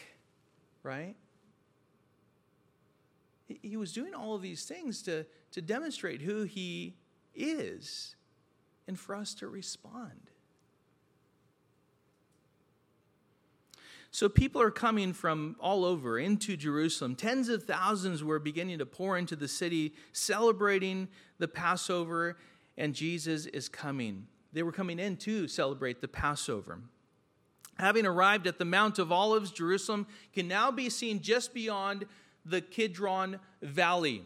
right? 0.83 1.15
He 3.47 3.77
was 3.77 3.93
doing 3.93 4.13
all 4.13 4.35
of 4.35 4.41
these 4.41 4.65
things 4.65 5.01
to, 5.03 5.25
to 5.51 5.61
demonstrate 5.61 6.21
who 6.21 6.43
he 6.43 6.95
is 7.35 8.15
and 8.87 8.99
for 8.99 9.15
us 9.15 9.33
to 9.35 9.47
respond. 9.47 10.31
So 14.09 14.29
people 14.29 14.61
are 14.61 14.71
coming 14.71 15.11
from 15.11 15.57
all 15.59 15.83
over 15.83 16.17
into 16.17 16.55
Jerusalem. 16.55 17.15
Tens 17.15 17.49
of 17.49 17.65
thousands 17.65 18.23
were 18.23 18.39
beginning 18.39 18.79
to 18.79 18.85
pour 18.85 19.17
into 19.17 19.35
the 19.35 19.47
city, 19.47 19.93
celebrating 20.13 21.09
the 21.37 21.49
Passover, 21.49 22.37
and 22.77 22.95
Jesus 22.95 23.45
is 23.47 23.67
coming. 23.67 24.27
They 24.53 24.63
were 24.63 24.71
coming 24.71 24.99
in 24.99 25.17
to 25.17 25.49
celebrate 25.49 25.99
the 25.99 26.07
Passover. 26.07 26.79
Having 27.77 28.05
arrived 28.05 28.47
at 28.47 28.57
the 28.57 28.63
Mount 28.63 28.99
of 28.99 29.11
Olives, 29.11 29.51
Jerusalem 29.51 30.07
can 30.33 30.47
now 30.47 30.71
be 30.71 30.89
seen 30.89 31.21
just 31.21 31.53
beyond 31.53 32.05
the 32.45 32.61
Kidron 32.61 33.39
Valley. 33.61 34.23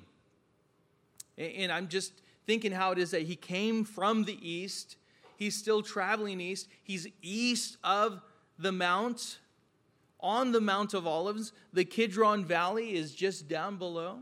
And 1.37 1.71
I'm 1.71 1.87
just 1.87 2.13
thinking 2.45 2.71
how 2.71 2.91
it 2.91 2.97
is 2.97 3.11
that 3.11 3.23
he 3.23 3.35
came 3.35 3.85
from 3.85 4.25
the 4.25 4.37
east. 4.47 4.97
He's 5.37 5.55
still 5.55 5.81
traveling 5.81 6.41
east. 6.41 6.67
He's 6.83 7.07
east 7.21 7.77
of 7.83 8.21
the 8.57 8.71
mount, 8.71 9.39
on 10.19 10.51
the 10.51 10.59
Mount 10.59 10.93
of 10.93 11.07
Olives. 11.07 11.53
The 11.71 11.85
Kidron 11.85 12.43
Valley 12.43 12.95
is 12.95 13.15
just 13.15 13.47
down 13.47 13.77
below. 13.77 14.19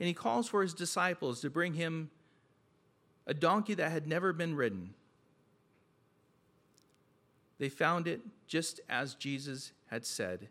And 0.00 0.08
he 0.08 0.14
calls 0.14 0.48
for 0.48 0.62
his 0.62 0.74
disciples 0.74 1.40
to 1.42 1.50
bring 1.50 1.74
him 1.74 2.10
a 3.26 3.34
donkey 3.34 3.74
that 3.74 3.92
had 3.92 4.08
never 4.08 4.32
been 4.32 4.56
ridden. 4.56 4.94
They 7.58 7.68
found 7.68 8.08
it 8.08 8.20
just 8.48 8.80
as 8.88 9.14
Jesus 9.14 9.70
had 9.86 10.04
said 10.04 10.48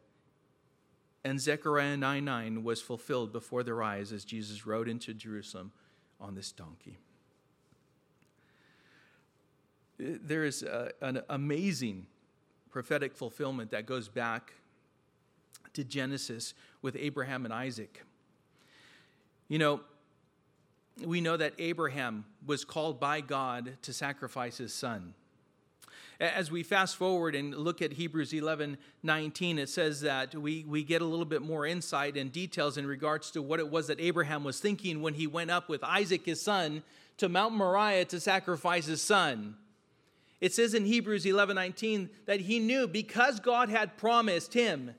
and 1.24 1.40
Zechariah 1.40 1.98
9 1.98 2.26
9 2.26 2.64
was 2.64 2.82
fulfilled 2.82 3.32
before 3.32 3.64
their 3.64 3.82
eyes 3.82 4.12
as 4.12 4.26
Jesus 4.26 4.66
rode 4.66 4.88
into 4.90 5.14
Jerusalem 5.14 5.72
on 6.20 6.36
this 6.36 6.52
donkey. 6.52 6.98
There 9.98 10.44
is 10.44 10.64
a, 10.64 10.92
an 11.02 11.22
amazing 11.30 12.08
prophetic 12.70 13.16
fulfillment 13.16 13.72
that 13.72 13.86
goes 13.86 14.10
back 14.10 14.54
to 15.74 15.84
Genesis 15.84 16.54
with 16.82 16.96
Abraham 17.00 17.46
and 17.46 17.54
Isaac. 17.54 18.04
You 19.48 19.60
know, 19.60 19.82
we 21.04 21.22
know 21.22 21.38
that 21.38 21.54
Abraham 21.58 22.26
was 22.46 22.66
called 22.66 23.00
by 23.00 23.22
God 23.22 23.78
to 23.84 23.94
sacrifice 23.94 24.58
his 24.58 24.74
son. 24.74 25.14
As 26.20 26.52
we 26.52 26.64
fast 26.64 26.96
forward 26.96 27.36
and 27.36 27.56
look 27.56 27.82
at 27.82 27.94
Hebrews 27.94 28.34
11 28.34 28.78
19, 29.02 29.60
it 29.60 29.70
says 29.70 30.02
that 30.02 30.36
we, 30.36 30.64
we 30.68 30.84
get 30.84 31.02
a 31.02 31.06
little 31.06 31.26
bit 31.26 31.42
more 31.42 31.66
insight 31.66 32.16
and 32.18 32.32
details 32.32 32.78
in 32.78 32.86
regards 32.86 33.32
to 33.32 33.42
what 33.42 33.60
it 33.60 33.70
was 33.70 33.88
that 33.88 34.00
Abraham 34.00 34.44
was 34.44 34.60
thinking 34.60 35.02
when 35.02 35.16
he 35.16 35.28
went 35.28 35.52
up 35.52 35.70
with 35.70 35.84
Isaac, 35.84 36.26
his 36.26 36.42
son, 36.42 36.84
to 37.18 37.30
Mount 37.30 37.56
Moriah 37.56 38.06
to 38.06 38.20
sacrifice 38.20 38.86
his 38.86 39.02
son. 39.02 39.56
It 40.40 40.54
says 40.54 40.74
in 40.74 40.86
Hebrews 40.86 41.26
11 41.26 41.56
19 41.56 42.10
that 42.26 42.42
he 42.42 42.60
knew 42.60 42.88
because 42.88 43.40
God 43.40 43.70
had 43.70 43.98
promised 43.98 44.54
him 44.54 44.94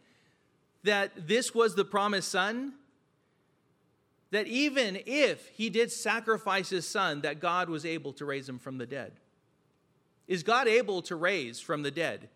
that 0.84 1.26
this 1.28 1.54
was 1.54 1.74
the 1.74 1.84
promised 1.84 2.30
son, 2.30 2.74
that 4.30 4.46
even 4.46 4.98
if 5.06 5.48
he 5.48 5.70
did 5.70 5.92
sacrifice 5.92 6.70
his 6.70 6.86
son, 6.86 7.22
that 7.22 7.40
God 7.40 7.68
was 7.68 7.84
able 7.84 8.12
to 8.14 8.24
raise 8.24 8.48
him 8.48 8.58
from 8.58 8.78
the 8.78 8.86
dead. 8.86 9.12
Is 10.26 10.42
God 10.42 10.68
able 10.68 11.02
to 11.02 11.16
raise 11.16 11.60
from 11.60 11.82
the 11.82 11.90
dead? 11.90 12.28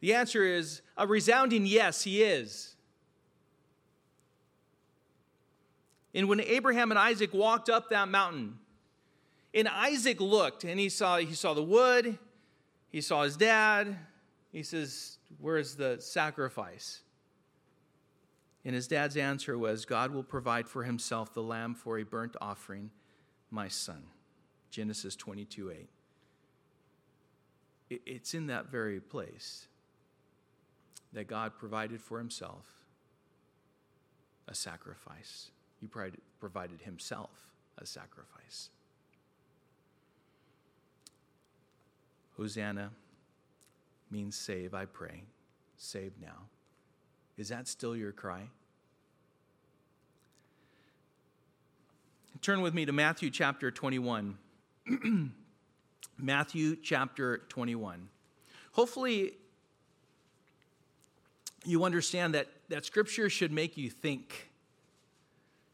The 0.00 0.14
answer 0.14 0.44
is 0.44 0.82
a 0.96 1.06
resounding 1.06 1.66
yes, 1.66 2.02
he 2.02 2.22
is. 2.22 2.74
And 6.14 6.28
when 6.28 6.40
Abraham 6.40 6.90
and 6.90 6.98
Isaac 6.98 7.32
walked 7.32 7.68
up 7.68 7.90
that 7.90 8.08
mountain, 8.08 8.58
and 9.52 9.68
Isaac 9.68 10.20
looked 10.20 10.64
and 10.64 10.78
he 10.78 10.88
saw, 10.88 11.18
he 11.18 11.34
saw 11.34 11.54
the 11.54 11.62
wood, 11.62 12.18
he 12.90 13.00
saw 13.00 13.22
his 13.22 13.36
dad. 13.36 13.96
He 14.52 14.62
says, 14.62 15.18
Where's 15.38 15.76
the 15.76 15.98
sacrifice? 16.00 17.02
And 18.64 18.74
his 18.74 18.88
dad's 18.88 19.16
answer 19.16 19.56
was, 19.56 19.84
God 19.84 20.12
will 20.12 20.24
provide 20.24 20.68
for 20.68 20.84
himself 20.84 21.32
the 21.32 21.42
lamb 21.42 21.74
for 21.74 21.98
a 21.98 22.02
burnt 22.02 22.36
offering, 22.40 22.90
my 23.50 23.68
son. 23.68 24.02
Genesis 24.70 25.16
22 25.16 25.70
8 25.70 25.88
it's 27.90 28.34
in 28.34 28.46
that 28.46 28.70
very 28.70 29.00
place 29.00 29.66
that 31.12 31.26
God 31.26 31.52
provided 31.58 32.00
for 32.00 32.18
himself 32.18 32.64
a 34.46 34.54
sacrifice. 34.54 35.50
He 35.80 35.88
provided 36.38 36.82
himself 36.82 37.30
a 37.78 37.86
sacrifice. 37.86 38.70
Hosanna 42.36 42.90
means 44.10 44.36
save, 44.36 44.72
I 44.72 44.84
pray. 44.84 45.24
Save 45.76 46.12
now. 46.20 46.46
Is 47.36 47.48
that 47.48 47.66
still 47.68 47.96
your 47.96 48.12
cry? 48.12 48.48
Turn 52.40 52.62
with 52.62 52.72
me 52.72 52.86
to 52.86 52.92
Matthew 52.92 53.30
chapter 53.30 53.70
21. 53.70 54.38
Matthew 56.22 56.76
chapter 56.76 57.38
21. 57.48 58.08
Hopefully, 58.72 59.34
you 61.64 61.84
understand 61.84 62.34
that, 62.34 62.48
that 62.68 62.84
scripture 62.84 63.28
should 63.28 63.52
make 63.52 63.76
you 63.76 63.90
think, 63.90 64.50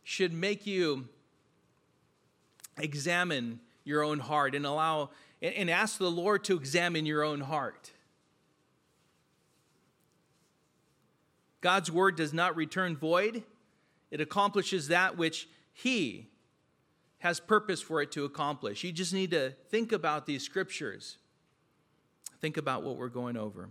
should 0.02 0.32
make 0.32 0.66
you 0.66 1.08
examine 2.78 3.60
your 3.84 4.02
own 4.02 4.18
heart 4.18 4.54
and 4.54 4.66
allow 4.66 5.10
and, 5.40 5.54
and 5.54 5.70
ask 5.70 5.98
the 5.98 6.10
Lord 6.10 6.44
to 6.44 6.56
examine 6.56 7.06
your 7.06 7.22
own 7.22 7.40
heart. 7.40 7.92
God's 11.60 11.90
word 11.90 12.16
does 12.16 12.32
not 12.32 12.56
return 12.56 12.96
void, 12.96 13.42
it 14.10 14.20
accomplishes 14.20 14.88
that 14.88 15.16
which 15.16 15.48
He 15.72 16.28
has 17.26 17.40
purpose 17.40 17.82
for 17.82 18.00
it 18.00 18.12
to 18.12 18.24
accomplish. 18.24 18.84
You 18.84 18.92
just 18.92 19.12
need 19.12 19.32
to 19.32 19.50
think 19.68 19.90
about 19.90 20.26
these 20.26 20.44
scriptures, 20.44 21.18
think 22.40 22.56
about 22.56 22.84
what 22.84 22.96
we're 22.96 23.08
going 23.08 23.36
over. 23.36 23.68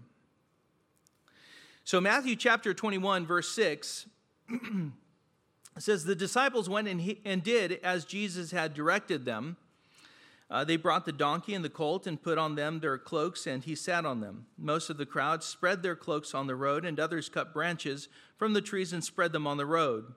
So, 1.85 2.01
Matthew 2.01 2.35
chapter 2.35 2.73
21, 2.73 3.25
verse 3.25 3.47
6 3.55 4.07
says, 5.77 6.03
The 6.03 6.15
disciples 6.15 6.67
went 6.67 6.89
and, 6.89 6.99
he, 6.99 7.21
and 7.23 7.41
did 7.41 7.79
as 7.81 8.03
Jesus 8.03 8.51
had 8.51 8.73
directed 8.73 9.23
them. 9.23 9.55
Uh, 10.51 10.65
they 10.65 10.75
brought 10.75 11.05
the 11.05 11.13
donkey 11.13 11.53
and 11.53 11.63
the 11.63 11.69
colt 11.69 12.05
and 12.05 12.21
put 12.21 12.37
on 12.37 12.55
them 12.55 12.81
their 12.81 12.97
cloaks, 12.97 13.47
and 13.47 13.63
he 13.63 13.73
sat 13.73 14.05
on 14.05 14.19
them. 14.19 14.47
Most 14.57 14.89
of 14.89 14.97
the 14.97 15.05
crowd 15.05 15.43
spread 15.43 15.81
their 15.81 15.95
cloaks 15.95 16.35
on 16.35 16.47
the 16.47 16.55
road, 16.57 16.83
and 16.83 16.99
others 16.99 17.29
cut 17.29 17.53
branches 17.53 18.09
from 18.37 18.51
the 18.51 18.61
trees 18.61 18.91
and 18.91 19.03
spread 19.03 19.31
them 19.31 19.47
on 19.47 19.55
the 19.55 19.65
road. 19.65 20.13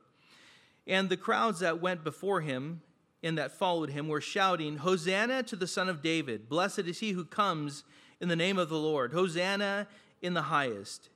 And 0.89 1.09
the 1.09 1.17
crowds 1.17 1.61
that 1.61 1.81
went 1.81 2.03
before 2.03 2.41
him 2.41 2.81
and 3.23 3.37
that 3.39 3.53
followed 3.53 3.91
him 3.91 4.09
were 4.09 4.21
shouting, 4.21 4.79
Hosanna 4.79 5.43
to 5.45 5.57
the 5.57 5.67
Son 5.67 5.89
of 5.89 6.03
David! 6.03 6.49
Blessed 6.49 6.81
is 6.81 7.01
he 7.01 7.13
who 7.13 7.25
comes 7.25 7.85
in 8.21 8.29
the 8.29 8.37
name 8.37 8.59
of 8.59 8.69
the 8.69 8.79
Lord! 8.79 9.13
Hosanna 9.13 9.89
in 10.23 10.35
the 10.35 10.43
highest! 10.43 11.11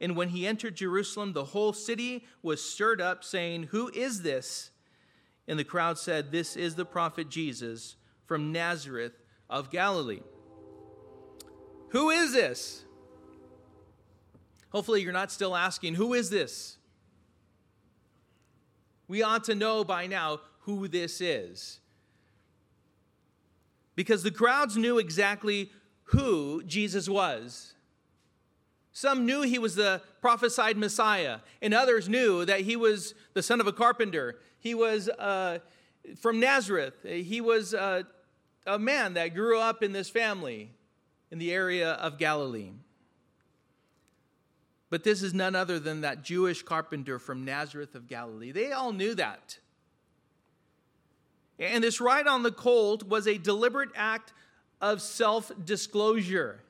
And 0.00 0.16
when 0.16 0.28
he 0.28 0.46
entered 0.46 0.76
Jerusalem, 0.76 1.32
the 1.32 1.46
whole 1.46 1.72
city 1.72 2.24
was 2.42 2.62
stirred 2.62 3.00
up, 3.00 3.24
saying, 3.24 3.64
Who 3.64 3.88
is 3.88 4.22
this? 4.22 4.70
And 5.48 5.58
the 5.58 5.64
crowd 5.64 5.98
said, 5.98 6.30
This 6.30 6.56
is 6.56 6.76
the 6.76 6.84
prophet 6.84 7.28
Jesus 7.28 7.96
from 8.26 8.52
Nazareth 8.52 9.14
of 9.50 9.70
Galilee. 9.70 10.20
Who 11.88 12.10
is 12.10 12.32
this? 12.32 12.84
Hopefully, 14.70 15.02
you're 15.02 15.12
not 15.12 15.32
still 15.32 15.56
asking, 15.56 15.94
Who 15.94 16.14
is 16.14 16.30
this? 16.30 16.76
We 19.08 19.22
ought 19.22 19.44
to 19.44 19.54
know 19.54 19.84
by 19.84 20.06
now 20.06 20.40
who 20.76 20.86
this 20.86 21.22
is. 21.22 21.80
Because 23.96 24.22
the 24.22 24.30
crowds 24.30 24.76
knew 24.76 24.98
exactly 24.98 25.70
who 26.04 26.62
Jesus 26.64 27.08
was. 27.08 27.72
Some 28.92 29.24
knew 29.24 29.42
he 29.42 29.58
was 29.58 29.76
the 29.76 30.02
prophesied 30.20 30.76
Messiah, 30.76 31.38
and 31.62 31.72
others 31.72 32.08
knew 32.08 32.44
that 32.44 32.60
he 32.60 32.76
was 32.76 33.14
the 33.32 33.42
son 33.42 33.60
of 33.60 33.66
a 33.66 33.72
carpenter. 33.72 34.38
He 34.60 34.74
was 34.74 35.08
uh, 35.08 35.60
from 36.20 36.38
Nazareth. 36.38 36.94
He 37.02 37.40
was 37.40 37.72
uh, 37.72 38.02
a 38.66 38.78
man 38.78 39.14
that 39.14 39.34
grew 39.34 39.58
up 39.58 39.82
in 39.82 39.92
this 39.92 40.10
family 40.10 40.70
in 41.30 41.38
the 41.38 41.52
area 41.52 41.92
of 41.92 42.18
Galilee. 42.18 42.72
But 44.90 45.02
this 45.02 45.22
is 45.22 45.32
none 45.32 45.54
other 45.54 45.78
than 45.78 46.02
that 46.02 46.22
Jewish 46.22 46.62
carpenter 46.62 47.18
from 47.18 47.44
Nazareth 47.44 47.94
of 47.94 48.06
Galilee. 48.06 48.52
They 48.52 48.72
all 48.72 48.92
knew 48.92 49.14
that. 49.14 49.58
And 51.58 51.82
this 51.82 52.00
ride 52.00 52.26
on 52.26 52.42
the 52.42 52.52
colt 52.52 53.02
was 53.02 53.26
a 53.26 53.38
deliberate 53.38 53.90
act 53.94 54.32
of 54.80 55.02
self 55.02 55.50
disclosure. 55.64 56.60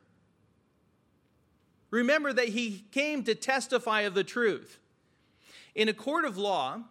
Remember 1.91 2.33
that 2.33 2.49
he 2.49 2.85
came 2.93 3.23
to 3.25 3.35
testify 3.35 4.03
of 4.03 4.15
the 4.15 4.25
truth. 4.25 4.79
In 5.75 5.89
a 5.89 5.95
court 5.95 6.25
of 6.25 6.37
law, 6.37 6.83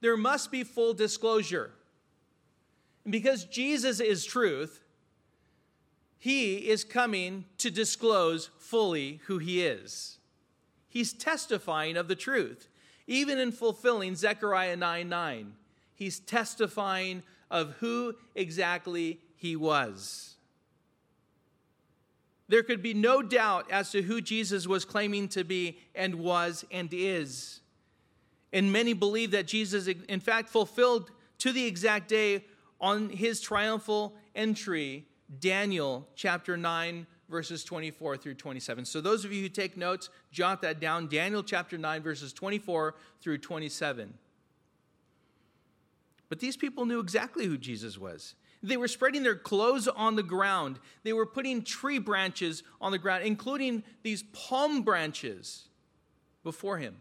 there 0.00 0.16
must 0.16 0.50
be 0.50 0.64
full 0.64 0.92
disclosure. 0.92 1.70
And 3.04 3.12
because 3.12 3.44
Jesus 3.44 4.00
is 4.00 4.24
truth, 4.24 4.82
he 6.18 6.68
is 6.68 6.84
coming 6.84 7.44
to 7.58 7.70
disclose 7.70 8.50
fully 8.58 9.20
who 9.26 9.38
he 9.38 9.64
is. 9.64 10.18
He's 10.88 11.12
testifying 11.12 11.96
of 11.96 12.08
the 12.08 12.14
truth, 12.14 12.68
even 13.06 13.38
in 13.38 13.52
fulfilling 13.52 14.14
Zechariah 14.14 14.76
9 14.76 15.08
9. 15.08 15.52
He's 15.94 16.18
testifying 16.18 17.22
of 17.50 17.76
who 17.80 18.14
exactly 18.34 19.20
he 19.36 19.56
was. 19.56 20.36
There 22.48 22.62
could 22.62 22.82
be 22.82 22.94
no 22.94 23.22
doubt 23.22 23.70
as 23.70 23.90
to 23.92 24.02
who 24.02 24.20
Jesus 24.20 24.66
was 24.66 24.84
claiming 24.84 25.28
to 25.28 25.44
be 25.44 25.78
and 25.94 26.16
was 26.16 26.64
and 26.70 26.88
is. 26.92 27.60
And 28.52 28.72
many 28.72 28.92
believe 28.92 29.30
that 29.30 29.46
Jesus, 29.46 29.86
in 29.86 30.20
fact, 30.20 30.48
fulfilled 30.48 31.10
to 31.38 31.52
the 31.52 31.66
exact 31.66 32.08
day 32.08 32.44
on 32.80 33.08
his 33.08 33.40
triumphal 33.40 34.14
entry, 34.34 35.06
Daniel 35.40 36.06
chapter 36.14 36.56
9, 36.56 37.06
verses 37.28 37.64
24 37.64 38.16
through 38.18 38.34
27. 38.34 38.84
So, 38.84 39.00
those 39.00 39.24
of 39.24 39.32
you 39.32 39.42
who 39.42 39.48
take 39.48 39.76
notes, 39.76 40.10
jot 40.30 40.62
that 40.62 40.80
down. 40.80 41.08
Daniel 41.08 41.42
chapter 41.42 41.78
9, 41.78 42.02
verses 42.02 42.32
24 42.32 42.94
through 43.20 43.38
27. 43.38 44.14
But 46.34 46.40
these 46.40 46.56
people 46.56 46.84
knew 46.84 46.98
exactly 46.98 47.46
who 47.46 47.56
Jesus 47.56 47.96
was. 47.96 48.34
They 48.60 48.76
were 48.76 48.88
spreading 48.88 49.22
their 49.22 49.36
clothes 49.36 49.86
on 49.86 50.16
the 50.16 50.22
ground. 50.24 50.80
They 51.04 51.12
were 51.12 51.26
putting 51.26 51.62
tree 51.62 52.00
branches 52.00 52.64
on 52.80 52.90
the 52.90 52.98
ground, 52.98 53.22
including 53.22 53.84
these 54.02 54.24
palm 54.32 54.82
branches 54.82 55.68
before 56.42 56.78
him. 56.78 56.96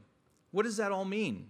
What 0.52 0.66
does 0.66 0.78
that 0.78 0.92
all 0.92 1.04
mean? 1.04 1.48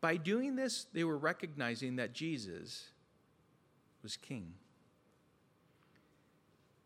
By 0.00 0.16
doing 0.16 0.56
this, 0.56 0.86
they 0.92 1.04
were 1.04 1.16
recognizing 1.16 1.94
that 1.94 2.12
Jesus 2.12 2.88
was 4.02 4.16
king. 4.16 4.54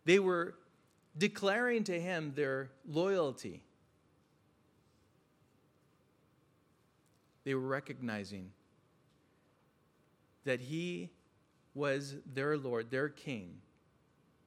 They 0.04 0.18
were 0.18 0.54
declaring 1.16 1.84
to 1.84 1.98
him 1.98 2.34
their 2.36 2.72
loyalty. 2.86 3.62
They 7.50 7.54
were 7.56 7.66
recognizing 7.66 8.52
that 10.44 10.60
he 10.60 11.10
was 11.74 12.14
their 12.32 12.56
Lord, 12.56 12.92
their 12.92 13.08
King, 13.08 13.56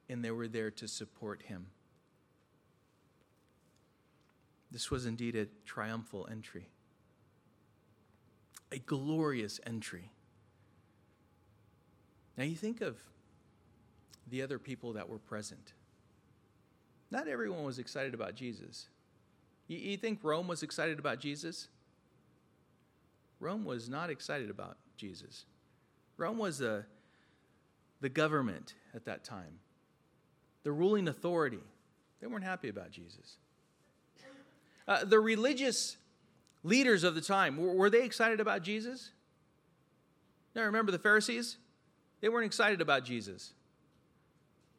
and 0.08 0.24
they 0.24 0.30
were 0.30 0.48
there 0.48 0.70
to 0.70 0.88
support 0.88 1.42
him. 1.42 1.66
This 4.70 4.90
was 4.90 5.04
indeed 5.04 5.36
a 5.36 5.48
triumphal 5.66 6.26
entry, 6.30 6.70
a 8.72 8.78
glorious 8.78 9.60
entry. 9.66 10.10
Now 12.38 12.44
you 12.44 12.56
think 12.56 12.80
of 12.80 12.96
the 14.30 14.40
other 14.40 14.58
people 14.58 14.94
that 14.94 15.10
were 15.10 15.18
present. 15.18 15.74
Not 17.10 17.28
everyone 17.28 17.64
was 17.64 17.78
excited 17.78 18.14
about 18.14 18.34
Jesus. 18.34 18.88
You, 19.68 19.98
think 19.98 20.20
Rome 20.22 20.48
was 20.48 20.62
excited 20.62 20.98
about 20.98 21.18
Jesus? 21.20 21.68
Rome 23.44 23.66
was 23.66 23.90
not 23.90 24.08
excited 24.08 24.48
about 24.48 24.78
Jesus. 24.96 25.44
Rome 26.16 26.38
was 26.38 26.58
the, 26.58 26.86
the 28.00 28.08
government 28.08 28.72
at 28.94 29.04
that 29.04 29.22
time, 29.22 29.58
the 30.62 30.72
ruling 30.72 31.08
authority. 31.08 31.60
They 32.22 32.26
weren't 32.26 32.44
happy 32.44 32.70
about 32.70 32.90
Jesus. 32.90 33.36
Uh, 34.88 35.04
the 35.04 35.20
religious 35.20 35.98
leaders 36.62 37.04
of 37.04 37.14
the 37.14 37.20
time, 37.20 37.58
were, 37.58 37.74
were 37.74 37.90
they 37.90 38.02
excited 38.02 38.40
about 38.40 38.62
Jesus? 38.62 39.10
Now 40.56 40.62
remember 40.62 40.90
the 40.90 40.98
Pharisees? 40.98 41.58
They 42.22 42.30
weren't 42.30 42.46
excited 42.46 42.80
about 42.80 43.04
Jesus. 43.04 43.52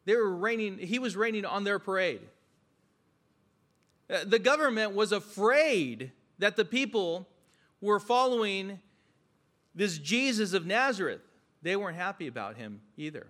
They 0.06 0.16
were 0.16 0.36
raining, 0.36 0.80
he 0.80 0.98
was 0.98 1.16
raining 1.16 1.46
on 1.46 1.66
their 1.66 1.78
parade. 1.78 2.22
Uh, 4.10 4.26
the 4.26 4.40
government 4.40 4.96
was 4.96 5.12
afraid 5.12 6.12
that 6.40 6.56
the 6.56 6.66
people 6.66 7.28
were 7.82 8.00
following 8.00 8.80
this 9.74 9.98
Jesus 9.98 10.54
of 10.54 10.66
Nazareth, 10.66 11.22
they 11.62 11.76
weren't 11.76 11.98
happy 11.98 12.28
about 12.28 12.56
him 12.56 12.82
either. 12.98 13.28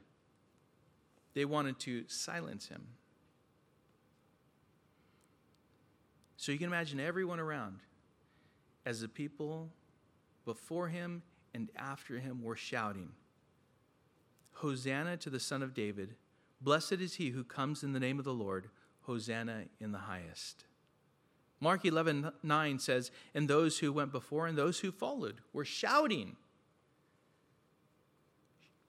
They 1.34 1.46
wanted 1.46 1.80
to 1.80 2.06
silence 2.08 2.68
him. 2.68 2.88
So 6.38 6.52
you 6.52 6.58
can 6.58 6.68
imagine 6.68 7.00
everyone 7.00 7.40
around 7.40 7.80
as 8.86 9.02
the 9.02 9.08
people 9.08 9.70
before 10.46 10.88
him 10.88 11.24
and 11.54 11.70
after 11.76 12.20
him 12.20 12.44
were 12.44 12.56
shouting, 12.56 13.10
Hosanna 14.54 15.18
to 15.18 15.30
the 15.30 15.40
Son 15.40 15.64
of 15.64 15.74
David. 15.74 16.16
Blessed 16.62 16.94
is 16.94 17.16
he 17.16 17.30
who 17.30 17.44
comes 17.44 17.84
in 17.84 17.94
the 17.94 18.00
name 18.00 18.20
of 18.20 18.26
the 18.26 18.34
Lord. 18.34 18.70
Hosanna 19.02 19.64
in 19.80 19.92
the 19.92 19.98
highest. 20.00 20.66
Mark 21.60 21.86
11, 21.86 22.32
9 22.44 22.80
says, 22.80 23.12
And 23.34 23.48
those 23.48 23.80
who 23.80 23.94
went 23.94 24.12
before 24.12 24.48
and 24.48 24.58
those 24.58 24.80
who 24.80 24.92
followed 24.92 25.36
were 25.54 25.66
shouting. 25.66 26.36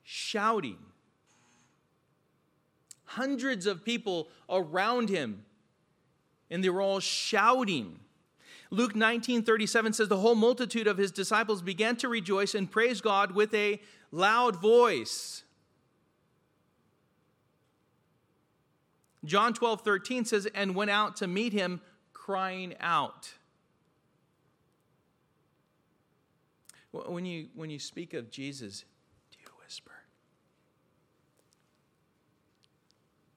Shouting. 0.02 0.78
Hundreds 3.04 3.66
of 3.66 3.84
people 3.84 4.28
around 4.50 5.08
him, 5.08 5.44
and 6.50 6.62
they 6.62 6.68
were 6.68 6.82
all 6.82 7.00
shouting. 7.00 8.00
Luke 8.70 8.96
19 8.96 9.42
37 9.42 9.92
says, 9.92 10.08
The 10.08 10.18
whole 10.18 10.34
multitude 10.34 10.86
of 10.86 10.98
his 10.98 11.12
disciples 11.12 11.62
began 11.62 11.96
to 11.96 12.08
rejoice 12.08 12.54
and 12.54 12.70
praise 12.70 13.00
God 13.00 13.32
with 13.32 13.54
a 13.54 13.80
loud 14.10 14.60
voice. 14.60 15.44
John 19.24 19.54
12 19.54 19.82
13 19.82 20.24
says, 20.24 20.46
And 20.46 20.74
went 20.74 20.90
out 20.90 21.16
to 21.16 21.26
meet 21.26 21.52
him, 21.52 21.80
crying 22.26 22.74
out. 22.80 23.30
When 26.90 27.24
you, 27.24 27.48
when 27.54 27.70
you 27.70 27.78
speak 27.78 28.14
of 28.14 28.32
Jesus, 28.32 28.84
do 29.30 29.38
you 29.40 29.48
whisper? 29.62 29.92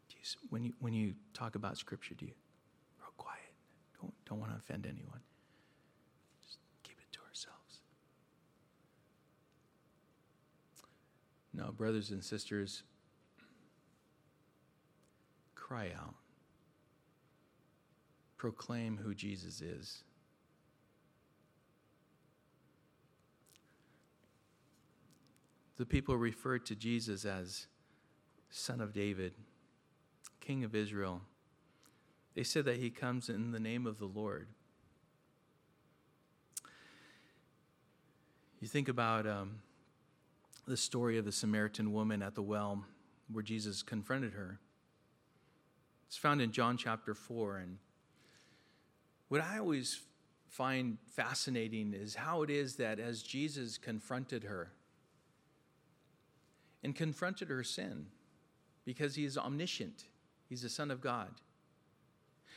Do 0.10 0.16
you, 0.18 0.24
when, 0.50 0.64
you, 0.64 0.74
when 0.80 0.94
you 0.94 1.14
talk 1.36 1.54
about 1.54 1.78
Scripture, 1.78 2.16
do 2.16 2.26
you 2.26 2.32
real 3.00 3.14
quiet? 3.18 3.54
Don't, 4.02 4.14
don't 4.28 4.40
want 4.40 4.54
to 4.54 4.58
offend 4.58 4.88
anyone. 4.88 5.20
Just 6.44 6.58
keep 6.82 6.98
it 7.00 7.12
to 7.12 7.20
ourselves. 7.30 7.82
No, 11.54 11.72
brothers 11.74 12.10
and 12.10 12.24
sisters, 12.24 12.82
cry 15.54 15.92
out. 15.96 16.16
Proclaim 18.40 18.98
who 19.04 19.14
Jesus 19.14 19.62
is. 19.62 20.04
The 25.78 25.86
people 25.86 26.18
referred 26.18 26.66
to 26.68 26.76
Jesus 26.76 27.26
as 27.26 27.68
Son 28.50 28.80
of 28.82 28.94
David, 28.94 29.34
King 30.40 30.64
of 30.64 30.74
Israel. 30.74 31.22
They 32.34 32.44
said 32.44 32.64
that 32.66 32.78
he 32.78 32.90
comes 32.90 33.30
in 33.30 33.52
the 33.52 33.60
name 33.60 33.86
of 33.86 34.00
the 34.00 34.06
Lord. 34.06 34.48
You 38.62 38.68
think 38.70 38.88
about 38.88 39.28
um, 39.28 39.60
the 40.66 40.78
story 40.78 41.18
of 41.18 41.26
the 41.26 41.32
Samaritan 41.34 41.92
woman 41.92 42.22
at 42.22 42.36
the 42.36 42.42
well 42.42 42.86
where 43.30 43.44
Jesus 43.44 43.84
confronted 43.84 44.32
her. 44.32 44.60
It's 46.08 46.18
found 46.18 46.42
in 46.42 46.52
John 46.52 46.78
chapter 46.78 47.14
4. 47.14 47.58
And 47.58 47.78
what 49.30 49.42
I 49.42 49.60
always 49.60 50.02
find 50.50 50.98
fascinating 51.08 51.94
is 51.94 52.16
how 52.16 52.42
it 52.42 52.50
is 52.50 52.76
that 52.76 53.00
as 53.00 53.22
Jesus 53.22 53.78
confronted 53.78 54.44
her 54.44 54.72
and 56.84 56.96
confronted 56.96 57.50
her 57.50 57.64
sin, 57.64 58.08
because 58.86 59.16
he 59.16 59.26
is 59.26 59.38
omniscient, 59.38 60.06
he's 60.48 60.64
the 60.64 60.70
Son 60.70 60.90
of 60.90 61.02
God, 61.02 61.30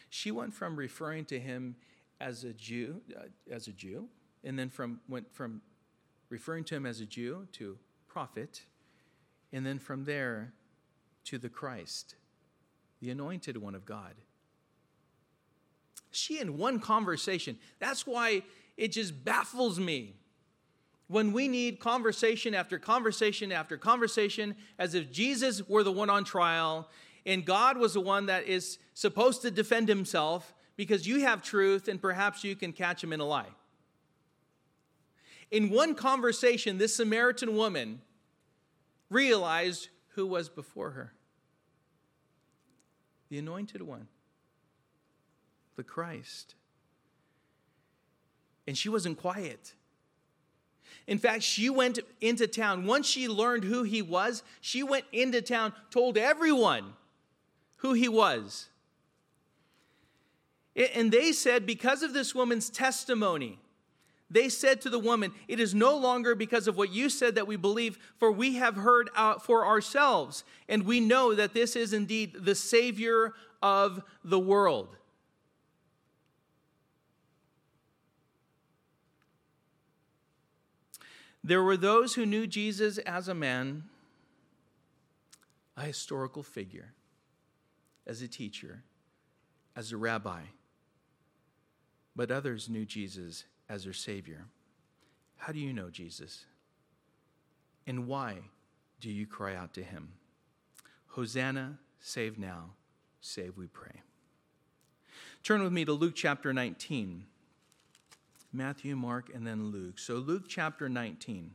she 0.09 0.31
went 0.31 0.55
from 0.55 0.77
referring 0.77 1.25
to 1.27 1.39
him 1.39 1.77
as 2.21 2.45
a 2.45 2.53
Jew, 2.53 3.03
uh, 3.17 3.25
as 3.51 3.67
a 3.67 3.73
Jew, 3.73 4.09
and 4.45 4.59
then 4.59 4.69
from 4.71 5.01
went 5.09 5.31
from 5.33 5.61
referring 6.29 6.65
to 6.65 6.77
him 6.77 6.87
as 6.87 7.01
a 7.01 7.07
Jew 7.07 7.47
to 7.53 7.79
prophet, 8.09 8.63
and 9.53 9.67
then 9.67 9.79
from 9.79 10.05
there 10.05 10.55
to 11.25 11.39
the 11.39 11.49
Christ, 11.49 12.15
the 13.01 13.11
anointed 13.11 13.57
one 13.57 13.75
of 13.75 13.85
God. 13.85 14.15
She 16.13 16.39
in 16.39 16.59
one 16.59 16.79
conversation. 16.79 17.59
That's 17.79 18.07
why 18.07 18.43
it 18.77 18.93
just 18.93 19.25
baffles 19.25 19.81
me 19.81 20.15
when 21.09 21.33
we 21.33 21.49
need 21.49 21.81
conversation 21.81 22.55
after 22.55 22.79
conversation 22.79 23.53
after 23.53 23.77
conversation 23.77 24.55
as 24.79 24.95
if 24.95 25.11
Jesus 25.11 25.69
were 25.69 25.83
the 25.83 25.93
one 25.93 26.09
on 26.09 26.25
trial 26.25 26.89
and 27.27 27.45
God 27.45 27.77
was 27.77 27.95
the 27.95 28.01
one 28.01 28.27
that 28.27 28.47
is 28.47 28.79
supposed 28.95 29.43
to 29.43 29.51
defend 29.51 29.89
himself 29.89 30.55
because 30.77 31.07
you 31.07 31.21
have 31.21 31.43
truth 31.43 31.89
and 31.89 32.01
perhaps 32.01 32.45
you 32.45 32.57
can 32.57 32.73
catch 32.73 33.03
him 33.03 33.13
in 33.13 33.21
a 33.21 33.25
lie. 33.25 33.51
In 35.51 35.71
one 35.71 35.95
conversation, 35.95 36.79
this 36.79 36.97
Samaritan 36.97 37.57
woman 37.57 38.01
realized 39.11 39.89
who 40.15 40.27
was 40.27 40.49
before 40.49 40.93
her 40.93 41.13
the 43.33 43.39
anointed 43.39 43.81
one, 43.81 44.09
the 45.77 45.83
Christ. 45.83 46.55
And 48.67 48.77
she 48.77 48.89
wasn't 48.89 49.19
quiet. 49.19 49.75
In 51.07 51.19
fact, 51.19 51.43
she 51.43 51.69
went 51.69 51.99
into 52.21 52.47
town. 52.47 52.87
Once 52.87 53.07
she 53.07 53.29
learned 53.29 53.65
who 53.65 53.83
he 53.83 54.03
was, 54.03 54.43
she 54.61 54.83
went 54.83 55.05
into 55.13 55.43
town, 55.43 55.73
told 55.91 56.17
everyone 56.17 56.93
who 57.79 57.93
he 57.93 58.09
was. 58.09 58.69
And 60.77 61.13
they 61.13 61.33
said, 61.33 61.67
because 61.67 62.03
of 62.03 62.15
this 62.15 62.35
woman's 62.35 62.71
testimony, 62.71 63.59
they 64.31 64.49
said 64.49 64.81
to 64.83 64.91
the 64.91 64.99
woman, 64.99 65.33
It 65.47 65.61
is 65.61 65.75
no 65.75 65.97
longer 65.97 66.35
because 66.35 66.67
of 66.67 66.77
what 66.77 66.91
you 66.91 67.11
said 67.11 67.35
that 67.35 67.47
we 67.47 67.57
believe, 67.57 67.99
for 68.19 68.33
we 68.33 68.55
have 68.55 68.77
heard 68.77 69.11
uh, 69.15 69.39
for 69.39 69.67
ourselves, 69.67 70.45
and 70.69 70.85
we 70.85 71.01
know 71.01 71.35
that 71.35 71.53
this 71.53 71.77
is 71.77 71.93
indeed 71.93 72.37
the 72.41 72.55
Savior 72.55 73.35
of 73.61 74.03
the 74.25 74.39
world. 74.39 74.97
There 81.45 81.63
were 81.63 81.77
those 81.77 82.15
who 82.15 82.25
knew 82.25 82.47
Jesus 82.47 82.99
as 82.99 83.29
a 83.29 83.35
man, 83.35 83.85
a 85.77 85.83
historical 85.83 86.43
figure 86.43 86.93
as 88.07 88.23
a 88.23 88.29
teacher, 88.29 88.83
as 89.75 89.93
a 89.93 89.97
rabbi, 89.97 90.43
but 92.15 92.31
others 92.31 92.69
knew 92.69 92.85
Jesus 92.85 93.45
as 93.69 93.85
their 93.85 93.93
Savior. 93.93 94.47
How 95.37 95.53
do 95.53 95.59
you 95.59 95.73
know 95.73 95.91
Jesus? 95.91 96.47
And 97.87 98.07
why 98.07 98.39
do 99.01 99.11
you 99.11 99.27
cry 99.27 99.57
out 99.57 99.75
to 99.75 99.83
him? 99.83 100.13
Hosanna, 101.09 101.79
save 101.99 102.39
now, 102.39 102.71
save 103.21 103.57
we 103.57 103.67
pray. 103.67 104.03
Turn 105.43 105.63
with 105.63 105.73
me 105.73 105.85
to 105.85 105.93
Luke 105.93 106.15
chapter 106.15 106.53
19. 106.53 107.25
Matthew, 108.53 108.97
Mark, 108.97 109.31
and 109.35 109.47
then 109.47 109.71
Luke. 109.71 109.99
So, 109.99 110.15
Luke 110.15 110.45
chapter 110.49 110.89
19. 110.89 111.53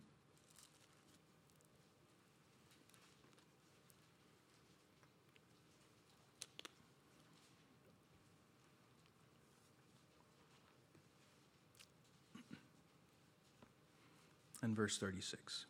and 14.68 14.76
verse 14.76 14.98
36. 14.98 15.66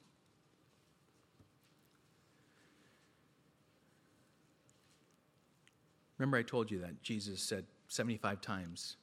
Remember, 6.17 6.37
I 6.37 6.41
told 6.41 6.71
you 6.71 6.79
that 6.79 7.01
Jesus 7.03 7.41
said 7.41 7.65
75 7.87 8.41
times 8.41 8.97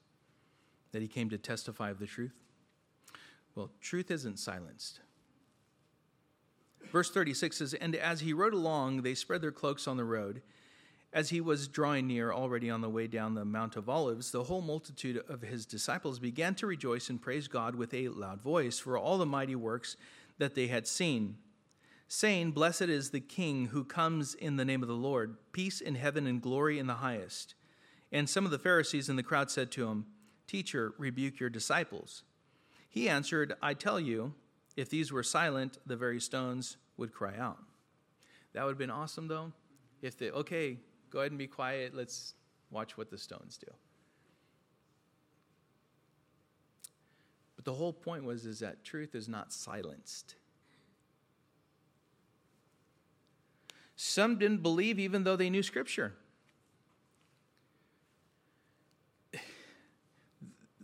that 0.95 1.03
he 1.03 1.09
came 1.09 1.29
to 1.29 1.37
testify 1.37 1.91
of 1.91 1.99
the 1.99 2.07
truth? 2.07 2.33
Well, 3.55 3.71
truth 3.81 4.11
isn't 4.11 4.39
silenced. 4.39 5.01
Verse 6.91 7.11
36 7.11 7.57
says, 7.57 7.75
And 7.75 7.95
as 7.97 8.21
he 8.21 8.33
rode 8.33 8.55
along, 8.55 9.03
they 9.03 9.15
spread 9.15 9.43
their 9.43 9.53
cloaks 9.53 9.89
on 9.89 9.97
the 9.97 10.05
road. 10.05 10.41
As 11.13 11.31
he 11.31 11.41
was 11.41 11.69
drawing 11.69 12.07
near, 12.07 12.33
already 12.33 12.71
on 12.71 12.81
the 12.81 12.89
way 12.89 13.09
down 13.09 13.35
the 13.35 13.45
Mount 13.45 13.77
of 13.77 13.89
Olives, 13.89 14.31
the 14.31 14.45
whole 14.45 14.63
multitude 14.63 15.23
of 15.29 15.43
his 15.43 15.67
disciples 15.67 16.19
began 16.19 16.55
to 16.57 16.67
rejoice 16.67 17.11
and 17.11 17.21
praise 17.21 17.49
God 17.49 17.75
with 17.75 17.93
a 17.93 18.09
loud 18.09 18.41
voice 18.41 18.79
for 18.79 18.97
all 18.97 19.19
the 19.19 19.27
mighty 19.27 19.57
works 19.57 19.97
that 20.39 20.55
they 20.55 20.69
had 20.69 20.87
seen, 20.87 21.37
saying, 22.07 22.53
Blessed 22.53 22.83
is 22.83 23.11
the 23.11 23.21
King 23.21 23.67
who 23.67 23.85
comes 23.85 24.35
in 24.35 24.57
the 24.57 24.65
name 24.65 24.83
of 24.83 24.89
the 24.89 24.95
Lord, 24.95 25.37
peace 25.53 25.81
in 25.81 25.97
heaven 25.97 26.27
and 26.27 26.41
glory 26.41 26.79
in 26.79 26.87
the 26.87 26.95
highest. 26.95 27.55
And 28.13 28.29
some 28.29 28.45
of 28.45 28.53
the 28.53 28.59
Pharisees 28.59 29.09
in 29.09 29.17
the 29.17 29.25
crowd 29.25 29.51
said 29.51 29.73
to 29.73 29.89
him, 29.89 30.07
Teacher, 30.47 30.95
rebuke 30.99 31.41
your 31.41 31.51
disciples. 31.51 32.23
He 32.89 33.09
answered, 33.09 33.55
I 33.63 33.75
tell 33.75 33.99
you, 33.99 34.35
if 34.77 34.89
these 34.89 35.11
were 35.11 35.23
silent, 35.23 35.79
the 35.87 35.97
very 35.97 36.21
stones 36.21 36.77
would 36.97 37.13
cry 37.13 37.37
out. 37.39 37.59
That 38.53 38.65
would 38.65 38.73
have 38.73 38.79
been 38.79 38.91
awesome, 38.91 39.29
though, 39.29 39.53
if 40.03 40.17
they, 40.17 40.31
okay, 40.31 40.79
Go 41.15 41.21
ahead 41.21 41.31
and 41.31 41.39
be 41.39 41.47
quiet. 41.47 41.95
Let's 41.95 42.35
watch 42.73 42.99
what 42.99 43.09
the 43.09 43.17
stones 43.17 43.57
do. 43.57 43.73
But 47.55 47.65
the 47.65 47.73
whole 47.73 47.93
point 47.93 48.25
was 48.25 48.45
is 48.45 48.59
that 48.59 48.83
truth 48.83 49.15
is 49.15 49.29
not 49.29 49.53
silenced. 49.53 50.35
Some 53.95 54.39
didn't 54.39 54.61
believe 54.61 54.99
even 54.99 55.23
though 55.23 55.37
they 55.37 55.51
knew 55.51 55.63
scripture. 55.63 56.15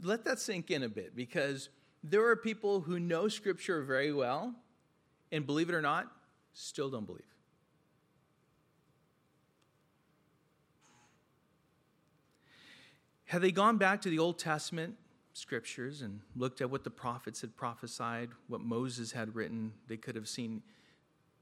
Let 0.03 0.25
that 0.25 0.39
sink 0.39 0.71
in 0.71 0.83
a 0.83 0.89
bit 0.89 1.15
because 1.15 1.69
there 2.03 2.27
are 2.27 2.37
people 2.37 2.81
who 2.81 2.99
know 2.99 3.29
scripture 3.29 3.83
very 3.83 4.13
well 4.13 4.55
and 5.31 5.47
believe 5.47 5.69
it 5.69 5.75
or 5.75 5.83
not, 5.83 6.11
still 6.53 6.91
don't 6.91 7.07
believe. 7.07 7.23
Had 13.27 13.43
they 13.43 13.53
gone 13.53 13.77
back 13.77 14.01
to 14.03 14.09
the 14.11 14.19
Old 14.19 14.39
Testament, 14.39 14.97
scriptures 15.35 16.03
and 16.03 16.21
looked 16.35 16.61
at 16.61 16.71
what 16.71 16.83
the 16.83 16.91
prophets 16.91 17.41
had 17.41 17.57
prophesied, 17.57 18.31
what 18.49 18.61
Moses 18.61 19.13
had 19.13 19.35
written, 19.35 19.73
they 19.87 19.97
could 19.97 20.17
have 20.17 20.29
seen 20.29 20.63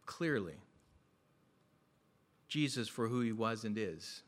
clearly 0.05 0.57
Jesus 2.49 2.89
for 2.89 3.09
who 3.09 3.21
he 3.21 3.33
was 3.33 3.65
and 3.65 3.79
is. 3.79 4.23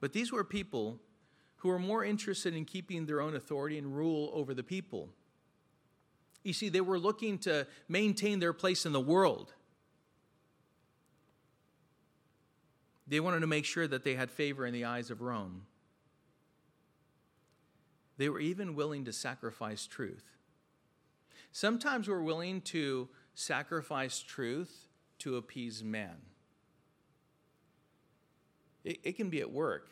But 0.00 0.12
these 0.12 0.32
were 0.32 0.44
people 0.44 1.00
who 1.58 1.68
were 1.68 1.78
more 1.78 2.04
interested 2.04 2.54
in 2.54 2.64
keeping 2.64 3.06
their 3.06 3.20
own 3.20 3.34
authority 3.34 3.78
and 3.78 3.96
rule 3.96 4.30
over 4.32 4.54
the 4.54 4.62
people. 4.62 5.10
You 6.44 6.52
see, 6.52 6.68
they 6.68 6.80
were 6.80 6.98
looking 6.98 7.38
to 7.40 7.66
maintain 7.88 8.38
their 8.38 8.52
place 8.52 8.86
in 8.86 8.92
the 8.92 9.00
world. 9.00 9.52
They 13.06 13.20
wanted 13.20 13.40
to 13.40 13.46
make 13.46 13.64
sure 13.64 13.88
that 13.88 14.04
they 14.04 14.14
had 14.14 14.30
favor 14.30 14.66
in 14.66 14.72
the 14.72 14.84
eyes 14.84 15.10
of 15.10 15.20
Rome. 15.20 15.62
They 18.18 18.28
were 18.28 18.40
even 18.40 18.74
willing 18.74 19.04
to 19.06 19.12
sacrifice 19.12 19.86
truth. 19.86 20.24
Sometimes 21.52 22.08
we're 22.08 22.22
willing 22.22 22.60
to 22.62 23.08
sacrifice 23.34 24.20
truth 24.20 24.86
to 25.20 25.36
appease 25.36 25.82
man. 25.82 26.16
It, 28.84 28.98
it 29.02 29.12
can 29.16 29.30
be 29.30 29.40
at 29.40 29.50
work. 29.50 29.90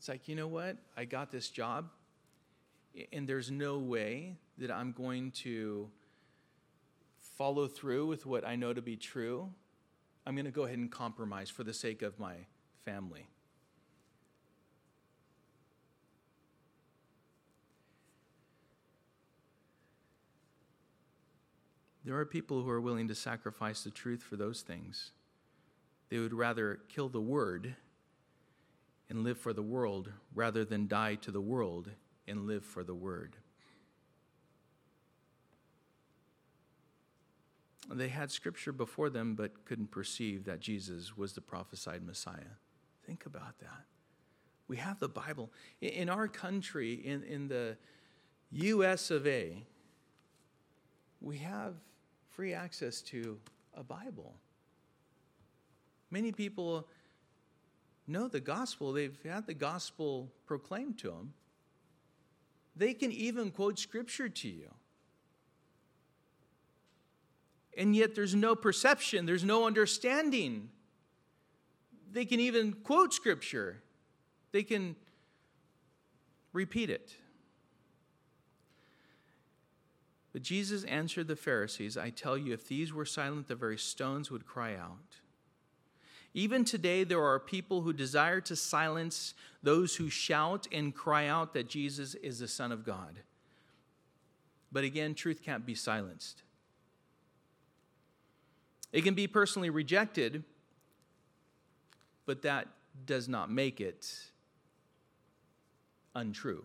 It's 0.00 0.08
like, 0.08 0.28
you 0.28 0.34
know 0.34 0.48
what? 0.48 0.78
I 0.96 1.04
got 1.04 1.30
this 1.30 1.50
job, 1.50 1.90
and 3.12 3.28
there's 3.28 3.50
no 3.50 3.76
way 3.76 4.38
that 4.56 4.70
I'm 4.70 4.92
going 4.92 5.30
to 5.42 5.90
follow 7.36 7.68
through 7.68 8.06
with 8.06 8.24
what 8.24 8.46
I 8.46 8.56
know 8.56 8.72
to 8.72 8.80
be 8.80 8.96
true. 8.96 9.50
I'm 10.24 10.34
going 10.34 10.46
to 10.46 10.50
go 10.50 10.62
ahead 10.62 10.78
and 10.78 10.90
compromise 10.90 11.50
for 11.50 11.64
the 11.64 11.74
sake 11.74 12.00
of 12.00 12.18
my 12.18 12.32
family. 12.82 13.26
There 22.06 22.16
are 22.16 22.24
people 22.24 22.62
who 22.62 22.70
are 22.70 22.80
willing 22.80 23.08
to 23.08 23.14
sacrifice 23.14 23.84
the 23.84 23.90
truth 23.90 24.22
for 24.22 24.36
those 24.36 24.62
things. 24.62 25.10
They 26.08 26.18
would 26.18 26.32
rather 26.32 26.80
kill 26.88 27.10
the 27.10 27.20
word 27.20 27.76
and 29.10 29.24
live 29.24 29.36
for 29.36 29.52
the 29.52 29.62
world 29.62 30.10
rather 30.34 30.64
than 30.64 30.86
die 30.86 31.16
to 31.16 31.32
the 31.32 31.40
world 31.40 31.90
and 32.28 32.46
live 32.46 32.64
for 32.64 32.84
the 32.84 32.94
word. 32.94 33.36
They 37.92 38.08
had 38.08 38.30
scripture 38.30 38.72
before 38.72 39.10
them 39.10 39.34
but 39.34 39.64
couldn't 39.64 39.90
perceive 39.90 40.44
that 40.44 40.60
Jesus 40.60 41.16
was 41.16 41.32
the 41.32 41.40
prophesied 41.40 42.04
Messiah. 42.04 42.56
Think 43.04 43.26
about 43.26 43.58
that. 43.58 43.84
We 44.68 44.76
have 44.76 45.00
the 45.00 45.08
Bible. 45.08 45.50
In 45.80 46.08
our 46.08 46.28
country, 46.28 46.94
in, 46.94 47.24
in 47.24 47.48
the 47.48 47.76
US 48.52 49.10
of 49.10 49.26
A, 49.26 49.64
we 51.20 51.38
have 51.38 51.74
free 52.28 52.54
access 52.54 53.02
to 53.02 53.40
a 53.74 53.82
Bible. 53.82 54.34
Many 56.12 56.30
people 56.30 56.86
know 58.10 58.28
the 58.28 58.40
gospel, 58.40 58.92
they've 58.92 59.18
had 59.24 59.46
the 59.46 59.54
gospel 59.54 60.30
proclaimed 60.46 60.98
to 60.98 61.08
them. 61.08 61.32
They 62.76 62.94
can 62.94 63.12
even 63.12 63.50
quote 63.50 63.78
scripture 63.78 64.28
to 64.28 64.48
you. 64.48 64.70
And 67.76 67.94
yet 67.94 68.14
there's 68.14 68.34
no 68.34 68.54
perception, 68.54 69.26
there's 69.26 69.44
no 69.44 69.66
understanding. 69.66 70.70
They 72.12 72.24
can 72.24 72.40
even 72.40 72.72
quote 72.72 73.14
scripture, 73.14 73.82
they 74.52 74.62
can 74.62 74.96
repeat 76.52 76.90
it. 76.90 77.14
But 80.32 80.42
Jesus 80.42 80.84
answered 80.84 81.26
the 81.26 81.36
Pharisees 81.36 81.96
I 81.96 82.10
tell 82.10 82.38
you, 82.38 82.52
if 82.52 82.68
these 82.68 82.92
were 82.92 83.04
silent, 83.04 83.48
the 83.48 83.56
very 83.56 83.78
stones 83.78 84.30
would 84.30 84.46
cry 84.46 84.76
out. 84.76 85.16
Even 86.32 86.64
today, 86.64 87.02
there 87.04 87.22
are 87.22 87.40
people 87.40 87.82
who 87.82 87.92
desire 87.92 88.40
to 88.42 88.54
silence 88.54 89.34
those 89.62 89.96
who 89.96 90.08
shout 90.08 90.66
and 90.70 90.94
cry 90.94 91.26
out 91.26 91.54
that 91.54 91.68
Jesus 91.68 92.14
is 92.14 92.38
the 92.38 92.48
Son 92.48 92.70
of 92.70 92.84
God. 92.84 93.20
But 94.70 94.84
again, 94.84 95.14
truth 95.14 95.42
can't 95.42 95.66
be 95.66 95.74
silenced. 95.74 96.42
It 98.92 99.02
can 99.02 99.14
be 99.14 99.26
personally 99.26 99.70
rejected, 99.70 100.44
but 102.26 102.42
that 102.42 102.68
does 103.06 103.28
not 103.28 103.50
make 103.50 103.80
it 103.80 104.08
untrue. 106.14 106.64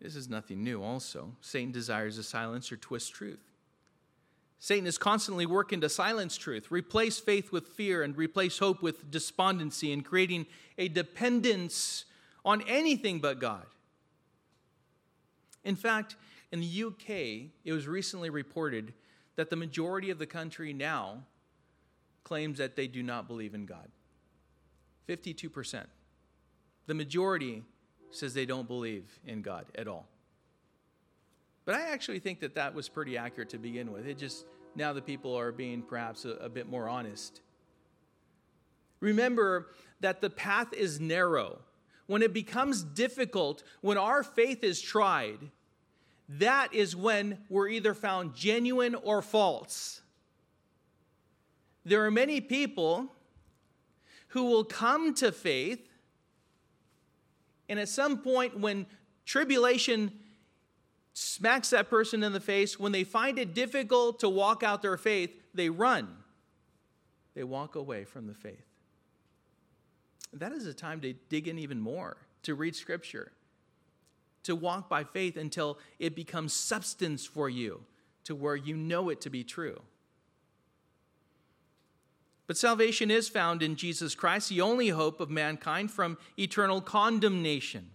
This 0.00 0.14
is 0.16 0.28
nothing 0.28 0.62
new, 0.62 0.82
also. 0.82 1.32
Satan 1.40 1.72
desires 1.72 2.16
to 2.16 2.22
silence 2.22 2.70
or 2.70 2.76
twist 2.76 3.14
truth. 3.14 3.40
Satan 4.60 4.86
is 4.86 4.98
constantly 4.98 5.46
working 5.46 5.80
to 5.80 5.88
silence 5.88 6.36
truth, 6.36 6.70
replace 6.70 7.18
faith 7.18 7.52
with 7.52 7.68
fear, 7.68 8.02
and 8.02 8.16
replace 8.16 8.58
hope 8.58 8.82
with 8.82 9.10
despondency, 9.10 9.92
and 9.92 10.04
creating 10.04 10.46
a 10.76 10.88
dependence 10.88 12.04
on 12.44 12.62
anything 12.66 13.20
but 13.20 13.38
God. 13.38 13.66
In 15.64 15.76
fact, 15.76 16.16
in 16.50 16.60
the 16.60 16.84
UK, 16.84 17.50
it 17.64 17.72
was 17.72 17.86
recently 17.86 18.30
reported 18.30 18.94
that 19.36 19.50
the 19.50 19.56
majority 19.56 20.10
of 20.10 20.18
the 20.18 20.26
country 20.26 20.72
now 20.72 21.22
claims 22.24 22.58
that 22.58 22.74
they 22.74 22.88
do 22.88 23.02
not 23.02 23.28
believe 23.28 23.54
in 23.54 23.64
God. 23.64 23.88
52%. 25.08 25.84
The 26.86 26.94
majority 26.94 27.62
says 28.10 28.34
they 28.34 28.46
don't 28.46 28.66
believe 28.66 29.18
in 29.24 29.42
God 29.42 29.66
at 29.74 29.86
all. 29.86 30.08
But 31.68 31.74
I 31.74 31.90
actually 31.90 32.18
think 32.18 32.40
that 32.40 32.54
that 32.54 32.74
was 32.74 32.88
pretty 32.88 33.18
accurate 33.18 33.50
to 33.50 33.58
begin 33.58 33.92
with. 33.92 34.06
It 34.06 34.16
just, 34.16 34.46
now 34.74 34.94
the 34.94 35.02
people 35.02 35.34
are 35.34 35.52
being 35.52 35.82
perhaps 35.82 36.24
a, 36.24 36.30
a 36.30 36.48
bit 36.48 36.66
more 36.66 36.88
honest. 36.88 37.42
Remember 39.00 39.66
that 40.00 40.22
the 40.22 40.30
path 40.30 40.72
is 40.72 40.98
narrow. 40.98 41.58
When 42.06 42.22
it 42.22 42.32
becomes 42.32 42.82
difficult, 42.82 43.64
when 43.82 43.98
our 43.98 44.22
faith 44.22 44.64
is 44.64 44.80
tried, 44.80 45.50
that 46.30 46.72
is 46.72 46.96
when 46.96 47.36
we're 47.50 47.68
either 47.68 47.92
found 47.92 48.34
genuine 48.34 48.94
or 48.94 49.20
false. 49.20 50.00
There 51.84 52.02
are 52.06 52.10
many 52.10 52.40
people 52.40 53.12
who 54.28 54.44
will 54.44 54.64
come 54.64 55.12
to 55.16 55.32
faith 55.32 55.86
and 57.68 57.78
at 57.78 57.90
some 57.90 58.22
point, 58.22 58.58
when 58.58 58.86
tribulation 59.26 60.12
smacks 61.18 61.70
that 61.70 61.90
person 61.90 62.22
in 62.22 62.32
the 62.32 62.40
face, 62.40 62.78
when 62.78 62.92
they 62.92 63.04
find 63.04 63.38
it 63.38 63.54
difficult 63.54 64.20
to 64.20 64.28
walk 64.28 64.62
out 64.62 64.82
their 64.82 64.96
faith, 64.96 65.30
they 65.52 65.68
run. 65.68 66.08
They 67.34 67.44
walk 67.44 67.74
away 67.74 68.04
from 68.04 68.26
the 68.26 68.34
faith. 68.34 68.64
That 70.32 70.52
is 70.52 70.66
a 70.66 70.74
time 70.74 71.00
to 71.00 71.12
dig 71.12 71.48
in 71.48 71.58
even 71.58 71.80
more, 71.80 72.16
to 72.42 72.54
read 72.54 72.76
scripture, 72.76 73.32
to 74.44 74.54
walk 74.54 74.88
by 74.88 75.04
faith 75.04 75.36
until 75.36 75.78
it 75.98 76.14
becomes 76.14 76.52
substance 76.52 77.26
for 77.26 77.48
you, 77.48 77.80
to 78.24 78.34
where 78.34 78.56
you 78.56 78.76
know 78.76 79.08
it 79.08 79.20
to 79.22 79.30
be 79.30 79.42
true. 79.42 79.80
But 82.46 82.56
salvation 82.56 83.10
is 83.10 83.28
found 83.28 83.62
in 83.62 83.76
Jesus 83.76 84.14
Christ, 84.14 84.48
the 84.48 84.60
only 84.60 84.88
hope 84.88 85.20
of 85.20 85.30
mankind 85.30 85.90
from 85.90 86.16
eternal 86.38 86.80
condemnation. 86.80 87.90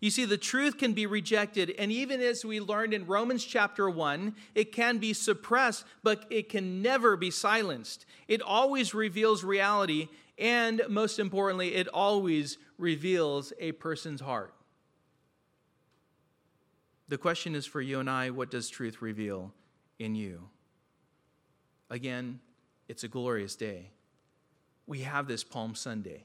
You 0.00 0.10
see, 0.10 0.24
the 0.24 0.36
truth 0.36 0.78
can 0.78 0.92
be 0.92 1.06
rejected, 1.06 1.74
and 1.78 1.90
even 1.90 2.20
as 2.20 2.44
we 2.44 2.60
learned 2.60 2.94
in 2.94 3.06
Romans 3.06 3.44
chapter 3.44 3.88
1, 3.88 4.34
it 4.54 4.72
can 4.72 4.98
be 4.98 5.12
suppressed, 5.12 5.84
but 6.02 6.24
it 6.30 6.48
can 6.48 6.82
never 6.82 7.16
be 7.16 7.30
silenced. 7.30 8.06
It 8.28 8.42
always 8.42 8.94
reveals 8.94 9.44
reality, 9.44 10.08
and 10.38 10.82
most 10.88 11.18
importantly, 11.18 11.74
it 11.74 11.88
always 11.88 12.58
reveals 12.78 13.52
a 13.58 13.72
person's 13.72 14.20
heart. 14.20 14.54
The 17.08 17.18
question 17.18 17.54
is 17.54 17.66
for 17.66 17.80
you 17.80 18.00
and 18.00 18.08
I 18.08 18.30
what 18.30 18.50
does 18.50 18.68
truth 18.68 19.02
reveal 19.02 19.52
in 19.98 20.14
you? 20.14 20.48
Again, 21.90 22.40
it's 22.88 23.04
a 23.04 23.08
glorious 23.08 23.56
day. 23.56 23.90
We 24.86 25.00
have 25.00 25.26
this 25.26 25.44
Palm 25.44 25.74
Sunday. 25.74 26.24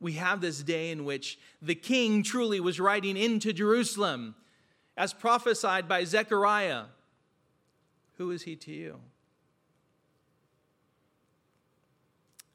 We 0.00 0.12
have 0.12 0.40
this 0.40 0.62
day 0.62 0.90
in 0.90 1.04
which 1.04 1.38
the 1.60 1.74
king 1.74 2.22
truly 2.22 2.60
was 2.60 2.78
riding 2.78 3.16
into 3.16 3.52
Jerusalem, 3.52 4.36
as 4.96 5.12
prophesied 5.12 5.88
by 5.88 6.04
Zechariah. 6.04 6.84
Who 8.16 8.30
is 8.30 8.42
he 8.42 8.56
to 8.56 8.72
you? 8.72 9.00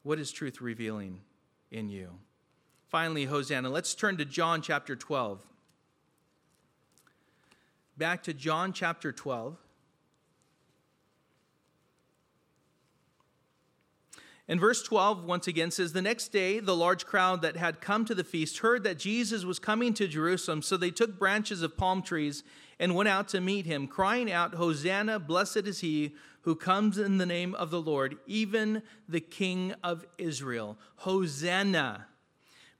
What 0.04 0.20
is 0.20 0.32
truth 0.32 0.62
revealing 0.62 1.22
in 1.72 1.89
you? 1.89 2.10
Finally, 2.89 3.26
Hosanna. 3.26 3.70
Let's 3.70 3.96
turn 3.96 4.18
to 4.18 4.26
John 4.26 4.62
chapter 4.62 4.96
12. 4.96 5.46
Back 7.98 8.24
to 8.24 8.34
John 8.34 8.74
chapter 8.74 9.12
12. 9.12 9.58
And 14.48 14.60
verse 14.60 14.84
12 14.84 15.24
once 15.24 15.48
again 15.48 15.72
says, 15.72 15.94
The 15.94 16.02
next 16.02 16.30
day, 16.30 16.60
the 16.60 16.76
large 16.76 17.06
crowd 17.06 17.41
that 17.41 17.56
had 17.56 17.80
come 17.80 18.04
to 18.06 18.16
the 18.16 18.26
feast 18.26 18.60
heard 18.60 18.84
that 18.84 19.00
Jesus 19.00 19.46
was 19.46 19.58
coming 19.58 19.94
to 19.94 20.08
Jerusalem. 20.08 20.62
So 20.62 20.76
they 20.76 20.91
took 20.91 21.18
branches 21.18 21.62
of 21.62 21.78
palm 21.78 22.02
trees 22.02 22.44
and 22.80 22.96
went 22.96 23.08
out 23.08 23.30
to 23.30 23.39
meet 23.39 23.66
him, 23.66 23.88
crying 23.88 24.30
out, 24.32 24.56
Hosanna, 24.56 25.20
blessed 25.20 25.66
is 25.68 25.80
he 25.80 26.16
who 26.41 26.56
comes 26.56 26.98
in 26.98 27.20
the 27.20 27.26
name 27.26 27.56
of 27.56 27.70
the 27.70 27.82
Lord, 27.82 28.18
even 28.28 28.84
the 29.08 29.22
King 29.22 29.74
of 29.82 30.06
Israel. 30.18 30.78
Hosanna. 30.98 32.08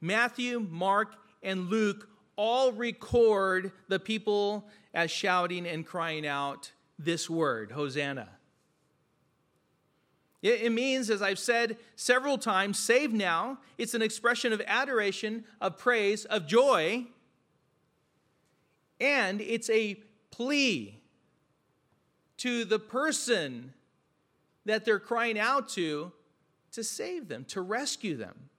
Matthew, 0.02 0.60
Mark, 0.60 1.16
and 1.42 1.70
Luke 1.70 2.10
all 2.36 2.74
record 2.74 3.72
the 3.88 4.00
people 4.00 4.68
as 4.94 5.10
shouting 5.12 5.66
and 5.66 5.86
crying 5.86 6.28
out 6.28 6.74
this 7.00 7.30
word, 7.30 7.72
Hosanna. 7.72 8.28
It 10.44 10.74
means, 10.74 11.10
as 11.10 11.22
I've 11.22 11.40
said 11.40 11.78
several 11.96 12.38
times, 12.38 12.78
save 12.78 13.14
now. 13.14 13.60
It's 13.78 13.94
an 13.94 14.02
expression 14.02 14.52
of 14.52 14.62
adoration, 14.68 15.46
of 15.62 15.78
praise, 15.78 16.26
of 16.26 16.46
joy. 16.48 17.06
And 19.00 19.40
it's 19.40 19.70
a 19.70 19.96
plea 20.32 21.00
to 22.38 22.66
the 22.66 22.78
person 22.78 23.74
that 24.66 24.84
they're 24.84 25.00
crying 25.00 25.40
out 25.40 25.70
to 25.70 26.12
to 26.74 26.84
save 26.84 27.30
them, 27.30 27.46
to 27.46 27.62
rescue 27.62 28.18
them. 28.18 28.50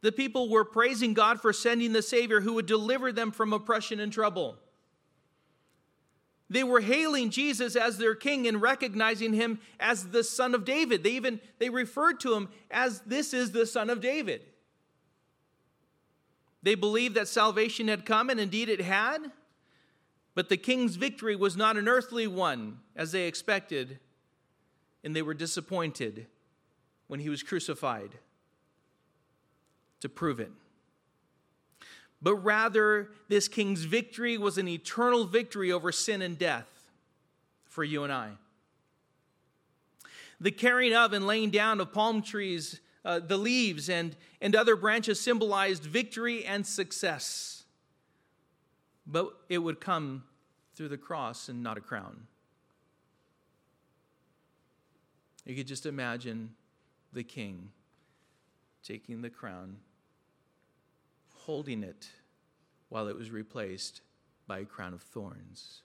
The 0.00 0.10
people 0.10 0.48
were 0.48 0.64
praising 0.64 1.14
God 1.14 1.40
for 1.40 1.52
sending 1.52 1.92
the 1.92 2.02
Savior 2.02 2.40
who 2.40 2.54
would 2.54 2.66
deliver 2.66 3.12
them 3.12 3.30
from 3.30 3.52
oppression 3.52 4.00
and 4.00 4.12
trouble. 4.12 4.58
They 6.50 6.64
were 6.64 6.80
hailing 6.80 7.30
Jesus 7.30 7.74
as 7.74 7.96
their 7.96 8.14
king 8.14 8.46
and 8.46 8.60
recognizing 8.60 9.32
him 9.32 9.60
as 9.80 10.10
the 10.10 10.22
son 10.22 10.54
of 10.54 10.64
David. 10.64 11.02
They 11.02 11.12
even 11.12 11.40
they 11.58 11.70
referred 11.70 12.20
to 12.20 12.34
him 12.34 12.48
as 12.70 13.00
this 13.00 13.32
is 13.32 13.52
the 13.52 13.66
son 13.66 13.88
of 13.88 14.00
David. 14.00 14.44
They 16.62 16.74
believed 16.74 17.14
that 17.14 17.28
salvation 17.28 17.88
had 17.88 18.06
come 18.06 18.30
and 18.30 18.40
indeed 18.40 18.68
it 18.68 18.80
had, 18.80 19.30
but 20.34 20.48
the 20.48 20.56
king's 20.56 20.96
victory 20.96 21.36
was 21.36 21.56
not 21.56 21.76
an 21.76 21.88
earthly 21.88 22.26
one 22.26 22.78
as 22.96 23.12
they 23.12 23.26
expected, 23.26 23.98
and 25.02 25.14
they 25.14 25.22
were 25.22 25.34
disappointed 25.34 26.26
when 27.06 27.20
he 27.20 27.28
was 27.28 27.42
crucified 27.42 28.18
to 30.00 30.08
prove 30.08 30.40
it 30.40 30.52
but 32.24 32.36
rather 32.36 33.10
this 33.28 33.48
king's 33.48 33.84
victory 33.84 34.38
was 34.38 34.56
an 34.56 34.66
eternal 34.66 35.26
victory 35.26 35.70
over 35.70 35.92
sin 35.92 36.22
and 36.22 36.38
death 36.38 36.88
for 37.66 37.84
you 37.84 38.02
and 38.02 38.10
I. 38.10 38.30
The 40.40 40.50
carrying 40.50 40.94
of 40.94 41.12
and 41.12 41.26
laying 41.26 41.50
down 41.50 41.82
of 41.82 41.92
palm 41.92 42.22
trees, 42.22 42.80
uh, 43.04 43.18
the 43.18 43.36
leaves, 43.36 43.90
and, 43.90 44.16
and 44.40 44.56
other 44.56 44.74
branches 44.74 45.20
symbolized 45.20 45.84
victory 45.84 46.46
and 46.46 46.66
success. 46.66 47.64
But 49.06 49.28
it 49.50 49.58
would 49.58 49.78
come 49.78 50.24
through 50.74 50.88
the 50.88 50.96
cross 50.96 51.50
and 51.50 51.62
not 51.62 51.76
a 51.76 51.82
crown. 51.82 52.26
You 55.44 55.54
could 55.54 55.66
just 55.66 55.84
imagine 55.84 56.54
the 57.12 57.22
king 57.22 57.68
taking 58.82 59.20
the 59.20 59.30
crown 59.30 59.76
holding 61.46 61.82
it 61.82 62.08
while 62.88 63.06
it 63.06 63.16
was 63.16 63.30
replaced 63.30 64.00
by 64.46 64.60
a 64.60 64.64
crown 64.64 64.94
of 64.94 65.02
thorns. 65.02 65.82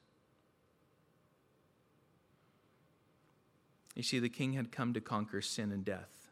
You 3.96 4.04
see, 4.04 4.20
the 4.20 4.30
king 4.30 4.54
had 4.54 4.72
come 4.72 4.94
to 4.94 5.02
conquer 5.02 5.42
sin 5.42 5.72
and 5.74 5.84
death. 5.84 6.30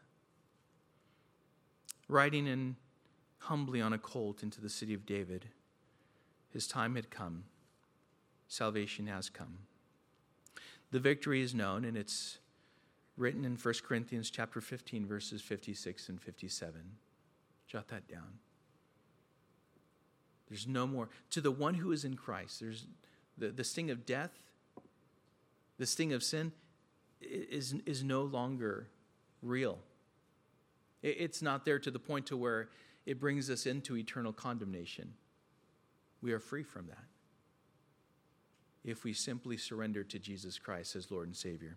Riding 2.08 2.46
in 2.46 2.76
humbly 3.40 3.82
on 3.82 3.92
a 3.92 3.98
colt 3.98 4.42
into 4.42 4.62
the 4.62 4.70
city 4.70 4.94
of 4.94 5.04
David, 5.04 5.48
his 6.50 6.66
time 6.66 6.96
had 6.96 7.10
come. 7.10 7.44
Salvation 8.48 9.06
has 9.08 9.28
come. 9.28 9.58
The 10.90 11.00
victory 11.00 11.42
is 11.42 11.54
known, 11.54 11.84
and 11.84 11.98
it's 11.98 12.38
written 13.18 13.44
in 13.44 13.56
1 13.56 13.74
Corinthians 13.84 14.30
chapter 14.30 14.62
15, 14.62 15.04
verses 15.04 15.42
56 15.42 16.08
and 16.08 16.18
57. 16.18 16.80
Jot 17.66 17.88
that 17.88 18.08
down. 18.08 18.38
There's 20.48 20.66
no 20.66 20.86
more. 20.86 21.08
To 21.30 21.40
the 21.40 21.50
one 21.50 21.74
who 21.74 21.92
is 21.92 22.04
in 22.04 22.16
Christ, 22.16 22.60
there's 22.60 22.86
the, 23.36 23.48
the 23.48 23.64
sting 23.64 23.90
of 23.90 24.06
death, 24.06 24.30
the 25.78 25.86
sting 25.86 26.12
of 26.12 26.22
sin 26.22 26.52
is, 27.20 27.74
is 27.86 28.02
no 28.02 28.22
longer 28.22 28.88
real. 29.42 29.78
It, 31.02 31.16
it's 31.20 31.42
not 31.42 31.64
there 31.64 31.78
to 31.78 31.90
the 31.90 31.98
point 31.98 32.26
to 32.26 32.36
where 32.36 32.68
it 33.06 33.20
brings 33.20 33.50
us 33.50 33.66
into 33.66 33.96
eternal 33.96 34.32
condemnation. 34.32 35.14
We 36.20 36.32
are 36.32 36.40
free 36.40 36.62
from 36.64 36.86
that 36.88 37.04
if 38.84 39.04
we 39.04 39.12
simply 39.12 39.56
surrender 39.56 40.02
to 40.02 40.18
Jesus 40.18 40.58
Christ 40.58 40.96
as 40.96 41.10
Lord 41.10 41.26
and 41.26 41.36
Savior. 41.36 41.76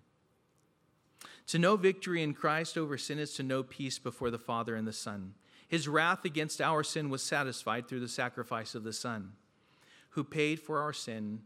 To 1.48 1.60
know 1.60 1.76
victory 1.76 2.24
in 2.24 2.34
Christ 2.34 2.78
over 2.78 2.98
sin 2.98 3.20
is 3.20 3.34
to 3.36 3.44
know 3.44 3.64
peace 3.64 4.00
before 4.00 4.32
the 4.32 4.40
Father 4.40 4.76
and 4.76 4.88
the 4.88 4.94
Son. 4.94 5.34
His 5.72 5.88
wrath 5.88 6.26
against 6.26 6.60
our 6.60 6.84
sin 6.84 7.10
was 7.10 7.24
satisfied 7.24 7.88
through 7.88 8.02
the 8.02 8.10
sacrifice 8.10 8.76
of 8.76 8.84
the 8.84 8.92
Son, 8.92 9.32
who 10.10 10.24
paid 10.26 10.60
for 10.60 10.82
our 10.82 10.92
sin 10.92 11.44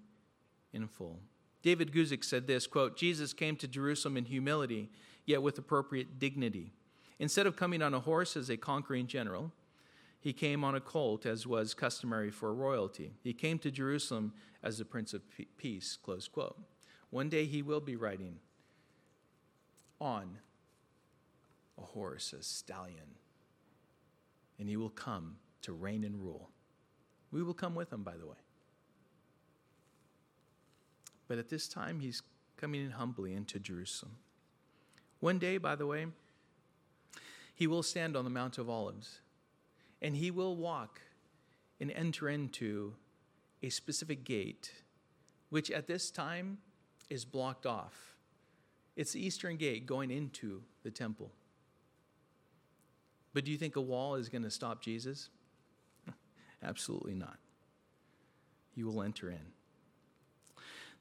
in 0.74 0.88
full. 0.88 1.20
David 1.62 1.92
Guzik 1.92 2.24
said 2.24 2.48
this 2.48 2.66
quote, 2.66 2.98
Jesus 2.98 3.34
came 3.34 3.56
to 3.58 3.68
Jerusalem 3.68 4.18
in 4.18 4.26
humility, 4.26 4.90
yet 5.28 5.44
with 5.44 5.60
appropriate 5.60 6.18
dignity. 6.18 6.74
Instead 7.20 7.46
of 7.46 7.56
coming 7.56 7.84
on 7.84 7.94
a 7.94 8.00
horse 8.00 8.36
as 8.36 8.50
a 8.50 8.58
conquering 8.58 9.06
general, 9.06 9.52
he 10.20 10.34
came 10.34 10.64
on 10.64 10.74
a 10.74 10.82
colt, 10.82 11.28
as 11.28 11.46
was 11.46 11.76
customary 11.76 12.32
for 12.32 12.52
royalty. 12.52 13.12
He 13.24 13.32
came 13.32 13.60
to 13.60 13.70
Jerusalem 13.70 14.34
as 14.64 14.80
the 14.80 14.86
Prince 14.86 15.14
of 15.14 15.22
Peace, 15.56 16.00
close 16.02 16.28
quote. 16.28 16.58
One 17.12 17.30
day 17.30 17.46
he 17.46 17.62
will 17.62 17.80
be 17.80 17.96
riding 17.96 18.40
on 20.02 20.40
a 21.78 21.84
horse, 21.84 22.34
a 22.34 22.42
stallion, 22.42 23.20
and 24.60 24.70
he 24.70 24.78
will 24.78 24.90
come 24.90 25.38
to 25.62 25.74
reign 25.74 26.04
and 26.04 26.16
rule. 26.16 26.50
We 27.32 27.44
will 27.44 27.54
come 27.54 27.76
with 27.76 27.92
him, 27.92 28.04
by 28.04 28.16
the 28.18 28.26
way. 28.26 28.38
But 31.28 31.38
at 31.38 31.50
this 31.50 31.68
time, 31.68 32.00
he's 32.00 32.22
coming 32.58 32.84
in 32.84 32.92
humbly 32.92 33.34
into 33.34 33.60
Jerusalem. 33.60 34.18
One 35.20 35.40
day, 35.40 35.58
by 35.58 35.76
the 35.76 35.88
way, 35.88 36.06
he 37.54 37.68
will 37.68 37.84
stand 37.84 38.16
on 38.16 38.24
the 38.24 38.30
Mount 38.30 38.58
of 38.58 38.70
Olives 38.70 39.22
and 40.02 40.16
he 40.16 40.30
will 40.30 40.56
walk 40.56 41.02
and 41.80 41.90
enter 41.92 42.30
into 42.30 42.94
a 43.64 43.70
specific 43.70 44.24
gate, 44.24 44.72
which 45.50 45.72
at 45.72 45.88
this 45.88 46.12
time 46.12 46.60
is 47.10 47.26
blocked 47.26 47.66
off. 47.66 48.16
It's 48.96 49.14
the 49.14 49.26
eastern 49.26 49.58
gate 49.58 49.86
going 49.86 50.12
into 50.12 50.62
the 50.84 50.92
temple. 50.92 51.32
But 53.36 53.44
do 53.44 53.52
you 53.52 53.58
think 53.58 53.76
a 53.76 53.82
wall 53.82 54.16
is 54.16 54.30
going 54.30 54.44
to 54.44 54.50
stop 54.50 54.82
Jesus? 54.82 55.30
Absolutely 56.64 57.16
not. 57.16 57.38
You 58.76 58.88
will 58.88 59.04
enter 59.04 59.30
in. 59.30 59.42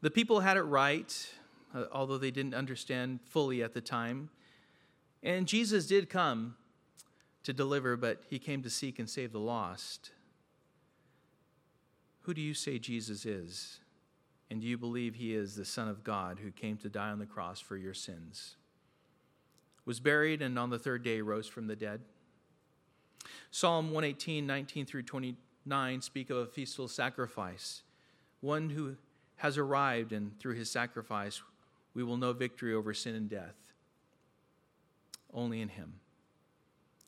The 0.00 0.10
people 0.10 0.40
had 0.40 0.56
it 0.56 0.62
right, 0.62 1.16
uh, 1.72 1.84
although 1.92 2.18
they 2.18 2.32
didn't 2.32 2.54
understand 2.54 3.20
fully 3.28 3.62
at 3.62 3.72
the 3.72 3.80
time. 3.80 4.30
And 5.22 5.46
Jesus 5.46 5.86
did 5.86 6.10
come 6.10 6.56
to 7.44 7.52
deliver, 7.52 7.96
but 7.96 8.22
he 8.28 8.40
came 8.40 8.62
to 8.64 8.70
seek 8.70 8.98
and 8.98 9.08
save 9.08 9.30
the 9.30 9.38
lost. 9.38 10.10
Who 12.22 12.34
do 12.34 12.40
you 12.40 12.52
say 12.52 12.80
Jesus 12.80 13.24
is? 13.24 13.78
And 14.50 14.60
do 14.60 14.66
you 14.66 14.76
believe 14.76 15.14
he 15.14 15.36
is 15.36 15.54
the 15.54 15.64
Son 15.64 15.86
of 15.86 16.02
God 16.02 16.40
who 16.42 16.50
came 16.50 16.78
to 16.78 16.88
die 16.88 17.10
on 17.10 17.20
the 17.20 17.26
cross 17.26 17.60
for 17.60 17.76
your 17.76 17.94
sins? 17.94 18.56
Was 19.84 20.00
buried 20.00 20.42
and 20.42 20.58
on 20.58 20.70
the 20.70 20.80
third 20.80 21.04
day 21.04 21.20
rose 21.20 21.46
from 21.46 21.68
the 21.68 21.76
dead? 21.76 22.00
Psalm 23.54 23.92
118, 23.92 24.44
19 24.44 24.84
through 24.84 25.04
29 25.04 26.00
speak 26.00 26.28
of 26.28 26.38
a 26.38 26.46
feastful 26.46 26.88
sacrifice, 26.88 27.84
one 28.40 28.68
who 28.68 28.96
has 29.36 29.56
arrived, 29.56 30.12
and 30.12 30.36
through 30.40 30.56
his 30.56 30.68
sacrifice, 30.68 31.40
we 31.94 32.02
will 32.02 32.16
know 32.16 32.32
victory 32.32 32.74
over 32.74 32.92
sin 32.92 33.14
and 33.14 33.30
death. 33.30 33.54
Only 35.32 35.60
in 35.60 35.68
him. 35.68 36.00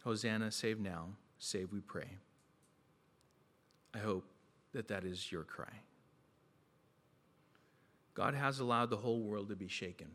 Hosanna, 0.04 0.52
save 0.52 0.78
now, 0.78 1.08
save, 1.40 1.72
we 1.72 1.80
pray. 1.80 2.10
I 3.92 3.98
hope 3.98 4.24
that 4.72 4.86
that 4.86 5.02
is 5.02 5.32
your 5.32 5.42
cry. 5.42 5.80
God 8.14 8.34
has 8.34 8.60
allowed 8.60 8.90
the 8.90 8.98
whole 8.98 9.20
world 9.20 9.48
to 9.48 9.56
be 9.56 9.66
shaken. 9.66 10.12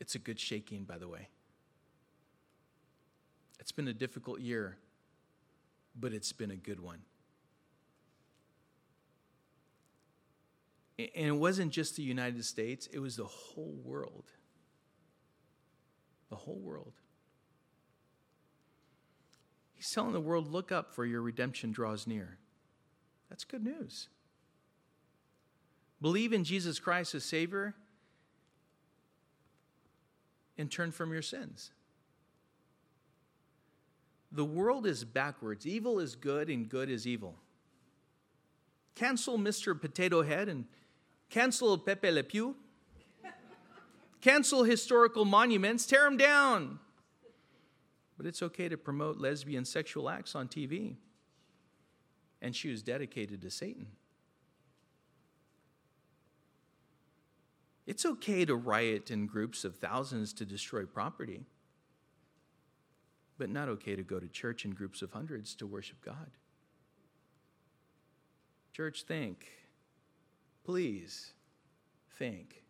It's 0.00 0.14
a 0.14 0.18
good 0.18 0.40
shaking, 0.40 0.84
by 0.84 0.96
the 0.96 1.06
way. 1.06 1.28
It's 3.60 3.72
been 3.72 3.88
a 3.88 3.94
difficult 3.94 4.40
year, 4.40 4.76
but 5.98 6.12
it's 6.12 6.32
been 6.32 6.50
a 6.50 6.56
good 6.56 6.80
one. 6.80 7.00
And 10.98 11.26
it 11.26 11.36
wasn't 11.36 11.72
just 11.72 11.96
the 11.96 12.02
United 12.02 12.44
States, 12.44 12.88
it 12.92 12.98
was 12.98 13.16
the 13.16 13.24
whole 13.24 13.80
world. 13.84 14.30
The 16.30 16.36
whole 16.36 16.60
world. 16.60 16.92
He's 19.74 19.90
telling 19.90 20.12
the 20.12 20.20
world, 20.20 20.50
look 20.50 20.72
up, 20.72 20.94
for 20.94 21.04
your 21.04 21.20
redemption 21.20 21.72
draws 21.72 22.06
near. 22.06 22.38
That's 23.28 23.44
good 23.44 23.64
news. 23.64 24.08
Believe 26.00 26.32
in 26.32 26.44
Jesus 26.44 26.78
Christ 26.78 27.14
as 27.14 27.24
Savior 27.24 27.74
and 30.56 30.70
turn 30.70 30.90
from 30.90 31.12
your 31.12 31.22
sins. 31.22 31.72
The 34.34 34.44
world 34.44 34.84
is 34.84 35.04
backwards. 35.04 35.64
Evil 35.64 36.00
is 36.00 36.16
good 36.16 36.50
and 36.50 36.68
good 36.68 36.90
is 36.90 37.06
evil. 37.06 37.36
Cancel 38.96 39.38
Mr. 39.38 39.80
Potato 39.80 40.22
Head 40.22 40.48
and 40.48 40.64
cancel 41.30 41.78
Pepe 41.78 42.10
Le 42.10 42.24
Pew. 42.24 42.56
cancel 44.20 44.64
historical 44.64 45.24
monuments, 45.24 45.86
tear 45.86 46.02
them 46.02 46.16
down. 46.16 46.80
But 48.16 48.26
it's 48.26 48.42
okay 48.42 48.68
to 48.68 48.76
promote 48.76 49.18
lesbian 49.18 49.64
sexual 49.64 50.10
acts 50.10 50.34
on 50.34 50.48
TV. 50.48 50.96
And 52.42 52.56
she 52.56 52.70
was 52.70 52.82
dedicated 52.82 53.40
to 53.42 53.50
Satan. 53.52 53.86
It's 57.86 58.04
okay 58.04 58.44
to 58.44 58.56
riot 58.56 59.12
in 59.12 59.26
groups 59.26 59.64
of 59.64 59.76
thousands 59.76 60.32
to 60.34 60.44
destroy 60.44 60.86
property, 60.86 61.44
but 63.38 63.50
not 63.50 63.68
okay 63.68 63.96
to 63.96 64.02
go 64.02 64.20
to 64.20 64.28
church 64.28 64.64
in 64.64 64.70
groups 64.70 65.02
of 65.02 65.12
hundreds 65.12 65.54
to 65.56 65.66
worship 65.66 65.96
God. 66.04 66.30
Church, 68.72 69.02
think. 69.02 69.46
Please 70.64 71.32
think. 72.18 72.62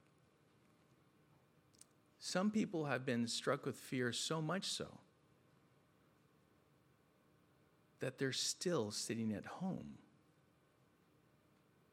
Some 2.18 2.50
people 2.50 2.86
have 2.86 3.04
been 3.04 3.26
struck 3.28 3.66
with 3.66 3.76
fear 3.76 4.12
so 4.12 4.40
much 4.40 4.64
so 4.64 4.98
that 8.00 8.18
they're 8.18 8.32
still 8.32 8.90
sitting 8.90 9.32
at 9.32 9.44
home 9.44 9.98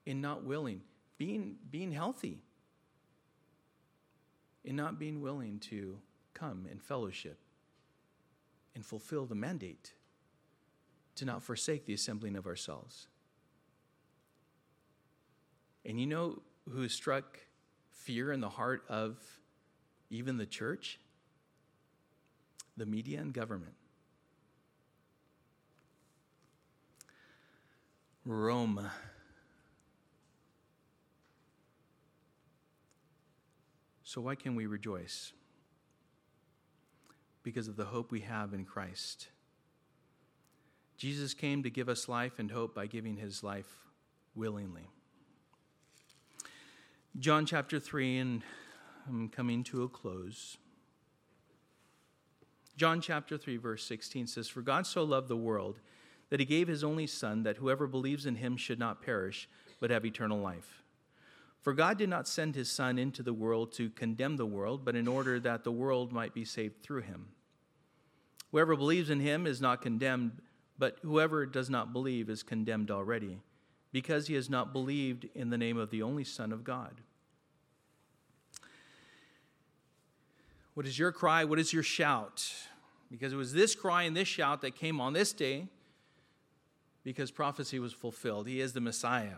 and 0.08 0.22
not 0.22 0.44
willing, 0.44 0.82
being, 1.18 1.56
being 1.70 1.92
healthy 1.92 2.42
in 4.64 4.76
not 4.76 5.00
being 5.00 5.22
willing 5.22 5.60
to 5.60 6.00
come 6.34 6.68
and 6.70 6.82
fellowship 6.82 7.38
and 8.76 8.86
fulfill 8.86 9.26
the 9.26 9.36
mandate 9.36 9.94
to 11.16 11.26
not 11.26 11.44
forsake 11.44 11.86
the 11.86 11.94
assembling 11.94 12.36
of 12.36 12.48
ourselves. 12.48 13.08
And 15.86 16.00
you 16.00 16.06
know 16.06 16.42
who 16.70 16.88
struck 16.88 17.40
fear 17.90 18.32
in 18.32 18.40
the 18.40 18.50
heart 18.50 18.84
of 18.88 19.18
even 20.10 20.38
the 20.38 20.46
church? 20.46 21.00
The 22.78 22.86
media 22.86 23.20
and 23.20 23.34
government. 23.34 23.74
Rome 28.24 28.90
So, 34.12 34.20
why 34.20 34.36
can 34.36 34.56
we 34.56 34.66
rejoice? 34.66 35.32
Because 37.44 37.68
of 37.68 37.76
the 37.76 37.86
hope 37.86 38.12
we 38.12 38.22
have 38.22 38.54
in 38.54 38.66
Christ. 38.66 39.30
Jesus 40.98 41.34
came 41.34 41.64
to 41.64 41.70
give 41.70 41.90
us 41.90 42.08
life 42.08 42.38
and 42.38 42.52
hope 42.52 42.76
by 42.76 42.86
giving 42.86 43.18
his 43.18 43.44
life 43.44 43.78
willingly. 44.36 44.88
John 47.20 47.46
chapter 47.46 47.80
3, 47.80 48.18
and 48.20 48.44
I'm 49.08 49.28
coming 49.28 49.64
to 49.66 49.84
a 49.84 49.90
close. 49.90 50.58
John 52.78 53.02
chapter 53.02 53.38
3, 53.38 53.58
verse 53.58 53.84
16 53.86 54.28
says, 54.28 54.48
For 54.48 54.62
God 54.62 54.88
so 54.88 55.04
loved 55.04 55.28
the 55.28 55.36
world 55.36 55.80
that 56.30 56.40
he 56.40 56.46
gave 56.46 56.68
his 56.68 56.84
only 56.84 57.08
Son, 57.08 57.44
that 57.44 57.58
whoever 57.58 57.86
believes 57.88 58.26
in 58.26 58.36
him 58.36 58.56
should 58.56 58.80
not 58.80 59.02
perish, 59.02 59.50
but 59.80 59.90
have 59.90 60.06
eternal 60.06 60.40
life. 60.40 60.81
For 61.62 61.74
God 61.74 61.98
did 61.98 62.10
not 62.10 62.28
send 62.28 62.56
his 62.56 62.72
Son 62.72 62.98
into 62.98 63.22
the 63.22 63.34
world 63.34 63.72
to 63.74 63.92
condemn 63.92 64.38
the 64.38 64.46
world, 64.46 64.84
but 64.84 64.96
in 64.96 65.08
order 65.08 65.40
that 65.40 65.64
the 65.64 65.72
world 65.72 66.12
might 66.12 66.34
be 66.34 66.44
saved 66.44 66.82
through 66.82 67.02
him. 67.02 67.28
Whoever 68.52 68.76
believes 68.76 69.10
in 69.10 69.20
him 69.20 69.46
is 69.46 69.62
not 69.62 69.82
condemned, 69.82 70.42
but 70.80 70.98
whoever 71.04 71.46
does 71.46 71.70
not 71.70 71.94
believe 71.94 72.30
is 72.30 72.42
condemned 72.42 72.90
already, 72.90 73.40
because 73.92 74.28
he 74.28 74.34
has 74.34 74.50
not 74.50 74.74
believed 74.74 75.30
in 75.36 75.52
the 75.52 75.58
name 75.58 75.78
of 75.78 75.92
the 75.92 76.02
only 76.02 76.24
Son 76.24 76.52
of 76.52 76.64
God. 76.64 77.02
What 80.74 80.88
is 80.88 80.98
your 80.98 81.12
cry? 81.12 81.44
What 81.44 81.60
is 81.60 81.72
your 81.72 81.84
shout? 81.84 82.52
Because 83.12 83.34
it 83.34 83.36
was 83.36 83.54
this 83.54 83.76
cry 83.76 84.04
and 84.04 84.16
this 84.16 84.28
shout 84.28 84.62
that 84.62 84.76
came 84.76 85.00
on 85.00 85.14
this 85.14 85.34
day 85.34 85.68
because 87.04 87.30
prophecy 87.30 87.78
was 87.78 87.94
fulfilled. 87.94 88.48
He 88.48 88.62
is 88.62 88.74
the 88.74 88.82
Messiah. 88.82 89.36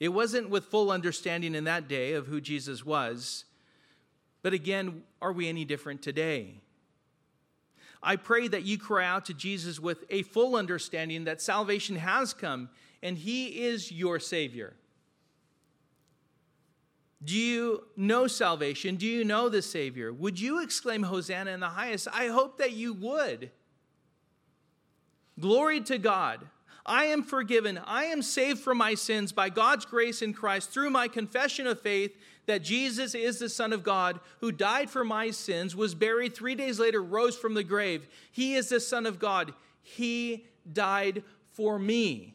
It 0.00 0.08
wasn't 0.08 0.50
with 0.50 0.66
full 0.66 0.90
understanding 0.90 1.54
in 1.54 1.64
that 1.64 1.88
day 1.88 2.12
of 2.12 2.26
who 2.26 2.40
Jesus 2.40 2.84
was. 2.84 3.44
But 4.42 4.52
again, 4.52 5.02
are 5.20 5.32
we 5.32 5.48
any 5.48 5.64
different 5.64 6.02
today? 6.02 6.60
I 8.02 8.16
pray 8.16 8.46
that 8.48 8.62
you 8.62 8.78
cry 8.78 9.06
out 9.06 9.24
to 9.26 9.34
Jesus 9.34 9.80
with 9.80 10.04
a 10.08 10.22
full 10.22 10.54
understanding 10.54 11.24
that 11.24 11.42
salvation 11.42 11.96
has 11.96 12.32
come 12.32 12.70
and 13.02 13.18
he 13.18 13.64
is 13.66 13.90
your 13.90 14.20
Savior. 14.20 14.74
Do 17.24 17.36
you 17.36 17.84
know 17.96 18.28
salvation? 18.28 18.94
Do 18.94 19.06
you 19.06 19.24
know 19.24 19.48
the 19.48 19.62
Savior? 19.62 20.12
Would 20.12 20.38
you 20.40 20.62
exclaim 20.62 21.02
Hosanna 21.02 21.50
in 21.50 21.60
the 21.60 21.68
highest? 21.68 22.06
I 22.12 22.28
hope 22.28 22.58
that 22.58 22.72
you 22.72 22.92
would. 22.94 23.50
Glory 25.38 25.80
to 25.82 25.98
God. 25.98 26.46
I 26.88 27.04
am 27.04 27.22
forgiven. 27.22 27.78
I 27.84 28.06
am 28.06 28.22
saved 28.22 28.60
from 28.60 28.78
my 28.78 28.94
sins 28.94 29.30
by 29.30 29.50
God's 29.50 29.84
grace 29.84 30.22
in 30.22 30.32
Christ 30.32 30.70
through 30.70 30.90
my 30.90 31.06
confession 31.06 31.66
of 31.66 31.80
faith 31.80 32.16
that 32.46 32.62
Jesus 32.62 33.14
is 33.14 33.38
the 33.38 33.50
Son 33.50 33.74
of 33.74 33.82
God 33.82 34.18
who 34.40 34.50
died 34.50 34.88
for 34.88 35.04
my 35.04 35.30
sins, 35.30 35.76
was 35.76 35.94
buried, 35.94 36.34
three 36.34 36.54
days 36.54 36.80
later 36.80 37.02
rose 37.02 37.36
from 37.36 37.52
the 37.52 37.62
grave. 37.62 38.08
He 38.32 38.54
is 38.54 38.70
the 38.70 38.80
Son 38.80 39.04
of 39.04 39.18
God. 39.18 39.52
He 39.82 40.46
died 40.72 41.22
for 41.52 41.78
me. 41.78 42.34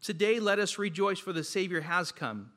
Today, 0.00 0.40
let 0.40 0.58
us 0.58 0.78
rejoice, 0.78 1.18
for 1.18 1.32
the 1.32 1.44
Savior 1.44 1.82
has 1.82 2.10
come. 2.10 2.52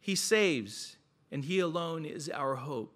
He 0.00 0.14
saves, 0.14 0.96
and 1.30 1.44
He 1.44 1.60
alone 1.60 2.04
is 2.04 2.28
our 2.30 2.56
hope. 2.56 2.95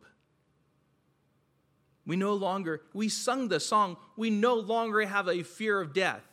We 2.06 2.16
no 2.16 2.34
longer, 2.34 2.82
we 2.92 3.08
sung 3.08 3.48
the 3.48 3.60
song, 3.60 3.96
we 4.16 4.30
no 4.30 4.54
longer 4.54 5.06
have 5.06 5.28
a 5.28 5.42
fear 5.42 5.80
of 5.80 5.92
death. 5.92 6.24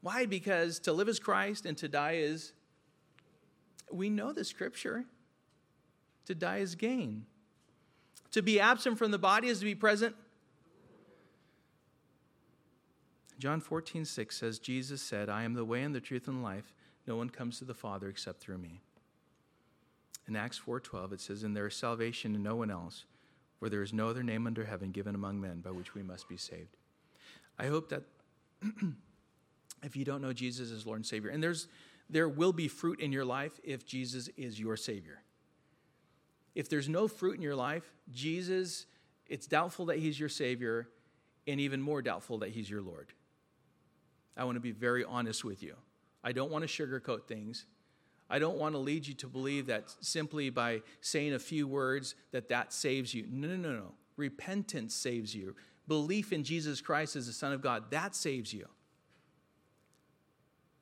Why? 0.00 0.26
Because 0.26 0.78
to 0.80 0.92
live 0.92 1.08
is 1.08 1.18
Christ 1.18 1.66
and 1.66 1.76
to 1.78 1.88
die 1.88 2.16
is, 2.16 2.52
we 3.90 4.08
know 4.10 4.32
the 4.32 4.44
scripture. 4.44 5.04
To 6.26 6.34
die 6.34 6.58
is 6.58 6.74
gain. 6.74 7.26
To 8.32 8.42
be 8.42 8.60
absent 8.60 8.98
from 8.98 9.10
the 9.10 9.18
body 9.18 9.48
is 9.48 9.58
to 9.60 9.64
be 9.64 9.74
present. 9.74 10.14
John 13.38 13.60
14, 13.60 14.04
6 14.04 14.36
says, 14.36 14.58
Jesus 14.58 15.00
said, 15.00 15.28
I 15.28 15.44
am 15.44 15.54
the 15.54 15.64
way 15.64 15.82
and 15.82 15.94
the 15.94 16.00
truth 16.00 16.28
and 16.28 16.42
life. 16.42 16.74
No 17.06 17.16
one 17.16 17.30
comes 17.30 17.58
to 17.58 17.64
the 17.64 17.74
Father 17.74 18.08
except 18.08 18.40
through 18.40 18.58
me. 18.58 18.82
In 20.28 20.36
Acts 20.36 20.58
4:12 20.58 21.12
it 21.12 21.20
says, 21.20 21.42
"And 21.42 21.56
there 21.56 21.66
is 21.66 21.74
salvation 21.74 22.34
in 22.34 22.42
no 22.42 22.54
one 22.54 22.70
else, 22.70 23.06
for 23.58 23.68
there 23.68 23.82
is 23.82 23.92
no 23.92 24.08
other 24.08 24.22
name 24.22 24.46
under 24.46 24.66
heaven 24.66 24.92
given 24.92 25.14
among 25.14 25.40
men 25.40 25.60
by 25.60 25.70
which 25.70 25.94
we 25.94 26.02
must 26.02 26.28
be 26.28 26.36
saved." 26.36 26.76
I 27.58 27.66
hope 27.66 27.88
that 27.88 28.04
if 29.82 29.96
you 29.96 30.04
don't 30.04 30.20
know 30.20 30.32
Jesus 30.32 30.70
as 30.70 30.86
Lord 30.86 30.98
and 30.98 31.06
Savior, 31.06 31.30
and 31.30 31.42
there's 31.42 31.66
there 32.10 32.28
will 32.28 32.52
be 32.52 32.68
fruit 32.68 33.00
in 33.00 33.12
your 33.12 33.24
life 33.24 33.58
if 33.62 33.84
Jesus 33.84 34.28
is 34.36 34.58
your 34.58 34.76
Savior. 34.76 35.22
If 36.54 36.68
there's 36.68 36.88
no 36.88 37.06
fruit 37.06 37.36
in 37.36 37.42
your 37.42 37.54
life, 37.54 37.92
Jesus, 38.10 38.86
it's 39.26 39.46
doubtful 39.46 39.86
that 39.86 39.98
He's 39.98 40.18
your 40.18 40.28
Savior, 40.28 40.88
and 41.46 41.60
even 41.60 41.80
more 41.80 42.02
doubtful 42.02 42.38
that 42.38 42.50
He's 42.50 42.68
your 42.68 42.82
Lord. 42.82 43.12
I 44.36 44.44
want 44.44 44.56
to 44.56 44.60
be 44.60 44.72
very 44.72 45.04
honest 45.04 45.44
with 45.44 45.62
you. 45.62 45.76
I 46.24 46.32
don't 46.32 46.50
want 46.50 46.66
to 46.66 46.68
sugarcoat 46.68 47.26
things. 47.26 47.66
I 48.30 48.38
don't 48.38 48.58
want 48.58 48.74
to 48.74 48.78
lead 48.78 49.06
you 49.06 49.14
to 49.14 49.26
believe 49.26 49.66
that 49.66 49.94
simply 50.00 50.50
by 50.50 50.82
saying 51.00 51.32
a 51.32 51.38
few 51.38 51.66
words 51.66 52.14
that 52.30 52.48
that 52.48 52.72
saves 52.72 53.14
you. 53.14 53.26
No, 53.30 53.48
no, 53.48 53.56
no, 53.56 53.72
no. 53.72 53.92
Repentance 54.16 54.94
saves 54.94 55.34
you. 55.34 55.54
Belief 55.86 56.32
in 56.32 56.44
Jesus 56.44 56.80
Christ 56.80 57.16
as 57.16 57.26
the 57.26 57.32
Son 57.32 57.52
of 57.52 57.62
God, 57.62 57.90
that 57.90 58.14
saves 58.14 58.52
you. 58.52 58.68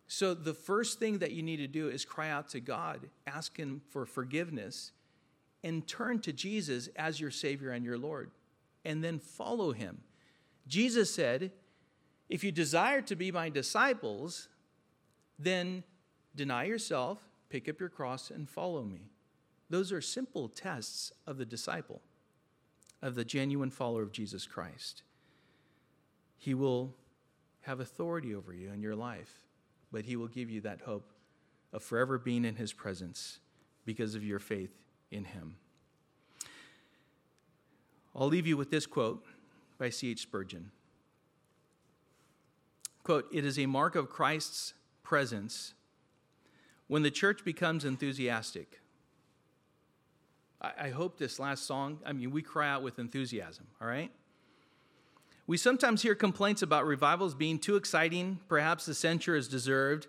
So 0.09 0.35
the 0.35 0.55
first 0.55 0.99
thing 0.99 1.19
that 1.19 1.33
you 1.33 1.43
need 1.43 1.59
to 1.59 1.67
do 1.67 1.89
is 1.89 2.05
cry 2.05 2.31
out 2.31 2.49
to 2.51 2.61
God, 2.61 3.09
ask 3.27 3.57
Him 3.57 3.83
for 3.91 4.07
forgiveness, 4.07 4.93
and 5.65 5.87
turn 5.87 6.21
to 6.21 6.33
Jesus 6.33 6.89
as 6.97 7.21
your 7.21 7.31
Savior 7.31 7.71
and 7.71 7.85
your 7.85 7.99
Lord, 7.99 8.31
and 8.85 9.03
then 9.03 9.19
follow 9.19 9.73
Him. 9.73 10.03
Jesus 10.67 11.13
said, 11.13 11.53
If 12.29 12.45
you 12.45 12.53
desire 12.53 13.03
to 13.03 13.17
be 13.17 13.33
my 13.33 13.49
disciples, 13.49 14.49
then 15.39 15.83
deny 16.35 16.65
yourself, 16.65 17.26
pick 17.49 17.69
up 17.69 17.81
your 17.81 17.89
cross, 17.89 18.31
and 18.31 18.49
follow 18.49 18.83
me. 18.83 19.11
Those 19.69 19.93
are 19.93 20.01
simple 20.01 20.49
tests 20.49 21.13
of 21.27 21.39
the 21.39 21.45
disciple, 21.45 22.01
of 23.03 23.15
the 23.15 23.25
genuine 23.25 23.71
follower 23.71 24.03
of 24.03 24.13
Jesus 24.13 24.47
Christ. 24.47 25.03
He 26.39 26.55
will 26.55 26.95
have 27.63 27.81
authority 27.81 28.35
over 28.35 28.53
you 28.53 28.71
in 28.71 28.83
your 28.83 28.95
life, 28.95 29.47
but 29.91 30.05
He 30.05 30.17
will 30.17 30.29
give 30.29 30.51
you 30.51 30.61
that 30.63 30.83
hope 30.83 31.13
of 31.73 31.83
forever 31.83 32.19
being 32.19 32.45
in 32.45 32.57
His 32.57 32.73
presence 32.73 33.41
because 33.85 34.15
of 34.15 34.25
your 34.25 34.39
faith 34.39 34.75
in 35.11 35.25
Him. 35.25 35.57
I'll 38.15 38.29
leave 38.29 38.47
you 38.47 38.57
with 38.57 38.71
this 38.71 38.87
quote 38.87 39.25
by 39.79 39.91
C.H. 39.91 40.23
Spurgeon. 40.23 40.71
Quote, 43.03 43.27
it 43.33 43.45
is 43.45 43.59
a 43.59 43.67
mark 43.67 43.95
of 43.95 44.09
Christ's 44.09 44.75
presence 45.03 45.75
when 46.89 47.03
the 47.03 47.11
church 47.11 47.45
becomes 47.45 47.85
enthusiastic. 47.85 48.81
I, 50.61 50.89
hope 50.89 51.19
this 51.19 51.39
last 51.39 51.67
song, 51.67 51.99
I 52.05 52.13
mean, 52.13 52.31
we 52.31 52.43
cry 52.43 52.69
out 52.69 52.83
with 52.83 52.99
enthusiasm, 52.99 53.67
all 53.81 53.87
right? 53.87 54.11
We 55.47 55.57
sometimes 55.57 56.03
hear 56.03 56.15
complaints 56.15 56.63
about 56.63 56.87
revivals 56.87 57.35
being 57.35 57.59
too 57.59 57.77
exciting. 57.77 58.41
Perhaps 58.49 58.87
the 58.87 58.95
censure 58.95 59.37
is 59.37 59.49
deserved. 59.49 60.09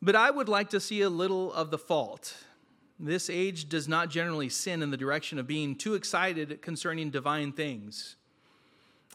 But 0.00 0.14
I 0.14 0.30
would 0.30 0.48
like 0.48 0.70
to 0.70 0.80
see 0.80 1.00
a 1.00 1.08
little 1.08 1.52
of 1.52 1.70
the 1.70 1.78
fault. 1.78 2.36
This 3.00 3.28
age 3.28 3.68
does 3.68 3.88
not 3.88 4.10
generally 4.10 4.48
sin 4.48 4.82
in 4.82 4.90
the 4.90 4.96
direction 4.96 5.38
of 5.38 5.46
being 5.46 5.74
too 5.74 5.94
excited 5.94 6.62
concerning 6.62 7.10
divine 7.10 7.52
things. 7.52 8.16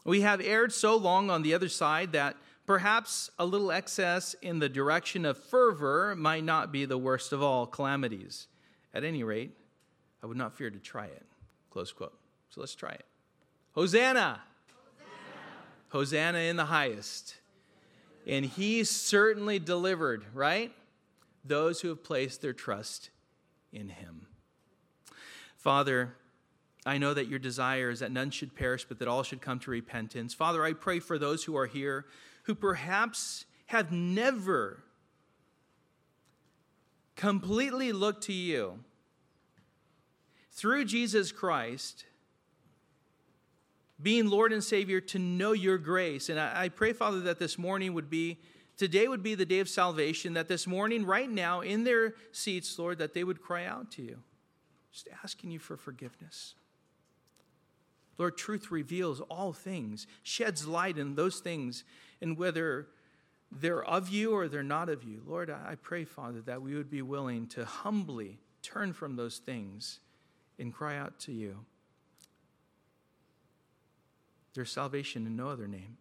We 0.04 0.20
have 0.22 0.40
erred 0.40 0.72
so 0.72 0.96
long 0.96 1.30
on 1.30 1.42
the 1.42 1.54
other 1.54 1.68
side 1.68 2.12
that 2.12 2.36
perhaps 2.68 3.30
a 3.38 3.46
little 3.46 3.72
excess 3.72 4.34
in 4.42 4.58
the 4.58 4.68
direction 4.68 5.24
of 5.24 5.38
fervor 5.38 6.14
might 6.14 6.44
not 6.44 6.70
be 6.70 6.84
the 6.84 6.98
worst 6.98 7.32
of 7.32 7.42
all 7.42 7.66
calamities. 7.66 8.46
At 8.92 9.04
any 9.04 9.24
rate, 9.24 9.56
I 10.22 10.26
would 10.26 10.36
not 10.36 10.52
fear 10.52 10.68
to 10.68 10.78
try 10.78 11.06
it. 11.06 11.24
Close 11.70 11.92
quote. 11.92 12.12
So 12.50 12.60
let's 12.60 12.74
try 12.74 12.90
it. 12.90 13.06
Hosanna! 13.72 14.42
Hosanna 15.88 16.40
in 16.40 16.56
the 16.56 16.66
highest. 16.66 17.36
And 18.26 18.44
he 18.44 18.84
certainly 18.84 19.58
delivered, 19.58 20.26
right? 20.34 20.70
Those 21.46 21.80
who 21.80 21.88
have 21.88 22.04
placed 22.04 22.42
their 22.42 22.52
trust 22.52 23.08
in 23.72 23.88
him. 23.88 24.26
Father, 25.56 26.16
I 26.84 26.98
know 26.98 27.14
that 27.14 27.28
your 27.28 27.38
desire 27.38 27.88
is 27.88 28.00
that 28.00 28.12
none 28.12 28.30
should 28.30 28.54
perish, 28.54 28.84
but 28.84 28.98
that 28.98 29.08
all 29.08 29.22
should 29.22 29.40
come 29.40 29.58
to 29.60 29.70
repentance. 29.70 30.34
Father, 30.34 30.62
I 30.62 30.74
pray 30.74 30.98
for 30.98 31.18
those 31.18 31.44
who 31.44 31.56
are 31.56 31.66
here 31.66 32.04
who 32.48 32.54
perhaps 32.54 33.44
have 33.66 33.92
never 33.92 34.82
completely 37.14 37.92
looked 37.92 38.22
to 38.22 38.32
you 38.32 38.78
through 40.50 40.86
Jesus 40.86 41.30
Christ 41.30 42.06
being 44.00 44.30
Lord 44.30 44.54
and 44.54 44.64
Savior, 44.64 45.00
to 45.02 45.18
know 45.18 45.52
your 45.52 45.76
grace. 45.76 46.30
And 46.30 46.40
I, 46.40 46.62
I, 46.64 46.68
pray, 46.70 46.94
Father, 46.94 47.20
that 47.20 47.38
this 47.38 47.58
morning 47.58 47.92
would 47.92 48.08
be, 48.08 48.38
today 48.78 49.08
would 49.08 49.22
be 49.22 49.34
the 49.34 49.44
day 49.44 49.58
of 49.58 49.68
salvation, 49.68 50.32
that 50.32 50.48
this 50.48 50.66
morning, 50.66 51.04
right 51.04 51.28
now, 51.28 51.60
in 51.60 51.84
their 51.84 52.14
seats, 52.32 52.78
Lord, 52.78 52.96
that 52.98 53.12
they 53.12 53.24
would 53.24 53.42
cry 53.42 53.66
out 53.66 53.90
to 53.92 54.02
you, 54.02 54.20
just 54.90 55.08
asking 55.22 55.50
you 55.50 55.58
for 55.58 55.76
forgiveness. 55.76 56.54
Lord, 58.18 58.36
truth 58.36 58.70
reveals 58.70 59.20
all 59.20 59.52
things, 59.52 60.06
sheds 60.22 60.66
light 60.66 60.98
in 60.98 61.14
those 61.14 61.38
things, 61.38 61.84
and 62.20 62.36
whether 62.36 62.88
they're 63.50 63.84
of 63.84 64.08
you 64.08 64.32
or 64.32 64.48
they're 64.48 64.62
not 64.62 64.88
of 64.88 65.04
you. 65.04 65.22
Lord, 65.26 65.50
I 65.50 65.76
pray, 65.80 66.04
Father, 66.04 66.40
that 66.42 66.60
we 66.60 66.74
would 66.74 66.90
be 66.90 67.02
willing 67.02 67.46
to 67.48 67.64
humbly 67.64 68.40
turn 68.60 68.92
from 68.92 69.16
those 69.16 69.38
things 69.38 70.00
and 70.58 70.74
cry 70.74 70.96
out 70.96 71.18
to 71.20 71.32
you. 71.32 71.64
There's 74.54 74.72
salvation 74.72 75.26
in 75.26 75.36
no 75.36 75.48
other 75.48 75.68
name. 75.68 75.98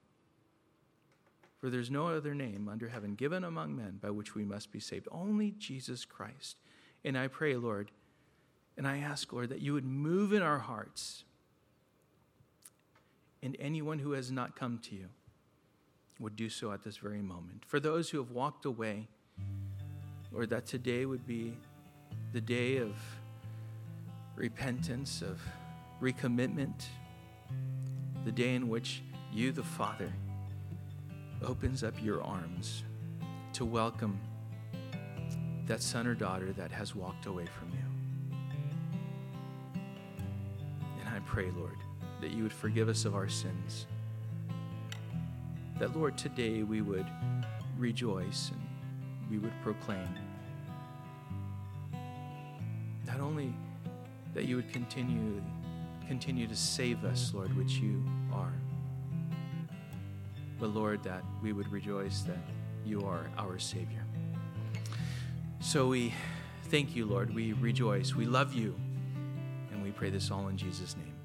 For 1.57 1.69
there's 1.69 1.89
no 1.89 2.07
other 2.07 2.35
name 2.35 2.69
under 2.69 2.89
heaven 2.89 3.15
given 3.15 3.43
among 3.43 3.75
men 3.75 3.99
by 4.01 4.11
which 4.11 4.35
we 4.35 4.43
must 4.43 4.71
be 4.71 4.79
saved, 4.79 5.07
only 5.11 5.51
Jesus 5.57 6.05
Christ. 6.05 6.57
And 7.03 7.17
I 7.17 7.27
pray, 7.27 7.55
Lord, 7.55 7.91
and 8.77 8.87
I 8.87 8.99
ask, 8.99 9.33
Lord, 9.33 9.49
that 9.49 9.61
you 9.61 9.73
would 9.73 9.85
move 9.85 10.33
in 10.33 10.43
our 10.43 10.59
hearts. 10.59 11.23
And 13.47 13.55
anyone 13.61 13.97
who 13.97 14.11
has 14.11 14.29
not 14.29 14.57
come 14.57 14.77
to 14.89 14.93
you 14.93 15.07
would 16.19 16.35
do 16.35 16.49
so 16.49 16.73
at 16.73 16.83
this 16.83 16.97
very 16.97 17.21
moment. 17.21 17.63
For 17.65 17.79
those 17.79 18.09
who 18.09 18.17
have 18.17 18.31
walked 18.31 18.65
away, 18.65 19.07
or 20.35 20.45
that 20.47 20.65
today 20.65 21.05
would 21.05 21.25
be 21.25 21.53
the 22.33 22.41
day 22.41 22.75
of 22.75 22.93
repentance, 24.35 25.21
of 25.21 25.39
recommitment 26.01 26.87
the 28.25 28.33
day 28.33 28.53
in 28.53 28.67
which 28.67 29.01
you, 29.31 29.53
the 29.53 29.63
Father, 29.63 30.11
opens 31.41 31.85
up 31.85 31.93
your 32.03 32.21
arms 32.21 32.83
to 33.53 33.63
welcome 33.63 34.19
that 35.67 35.81
son 35.81 36.05
or 36.05 36.15
daughter 36.15 36.51
that 36.51 36.69
has 36.69 36.93
walked 36.93 37.27
away 37.27 37.45
from 37.45 37.69
you. 37.69 37.85
And 40.99 41.07
I 41.07 41.19
pray, 41.19 41.49
Lord, 41.51 41.77
that 42.21 42.31
you 42.31 42.43
would 42.43 42.53
forgive 42.53 42.89
us 42.89 43.05
of 43.05 43.15
our 43.15 43.27
sins. 43.27 43.85
That, 45.79 45.95
Lord, 45.95 46.17
today 46.17 46.63
we 46.63 46.81
would 46.81 47.05
rejoice 47.77 48.51
and 48.51 48.61
we 49.29 49.37
would 49.37 49.53
proclaim 49.61 50.07
not 53.05 53.19
only 53.19 53.53
that 54.33 54.45
you 54.45 54.55
would 54.55 54.71
continue 54.71 55.41
continue 56.07 56.47
to 56.47 56.55
save 56.55 57.03
us, 57.03 57.33
Lord, 57.33 57.55
which 57.57 57.73
you 57.73 58.01
are. 58.31 58.53
But 60.57 60.67
Lord, 60.67 61.03
that 61.03 61.23
we 61.43 61.51
would 61.51 61.69
rejoice 61.69 62.21
that 62.21 62.37
you 62.85 63.01
are 63.01 63.29
our 63.37 63.59
Savior. 63.59 64.05
So 65.59 65.87
we 65.87 66.13
thank 66.69 66.95
you, 66.95 67.05
Lord. 67.05 67.35
We 67.35 67.53
rejoice. 67.53 68.15
We 68.15 68.25
love 68.25 68.53
you. 68.53 68.73
And 69.71 69.83
we 69.83 69.91
pray 69.91 70.09
this 70.09 70.31
all 70.31 70.47
in 70.47 70.57
Jesus' 70.57 70.95
name. 70.95 71.16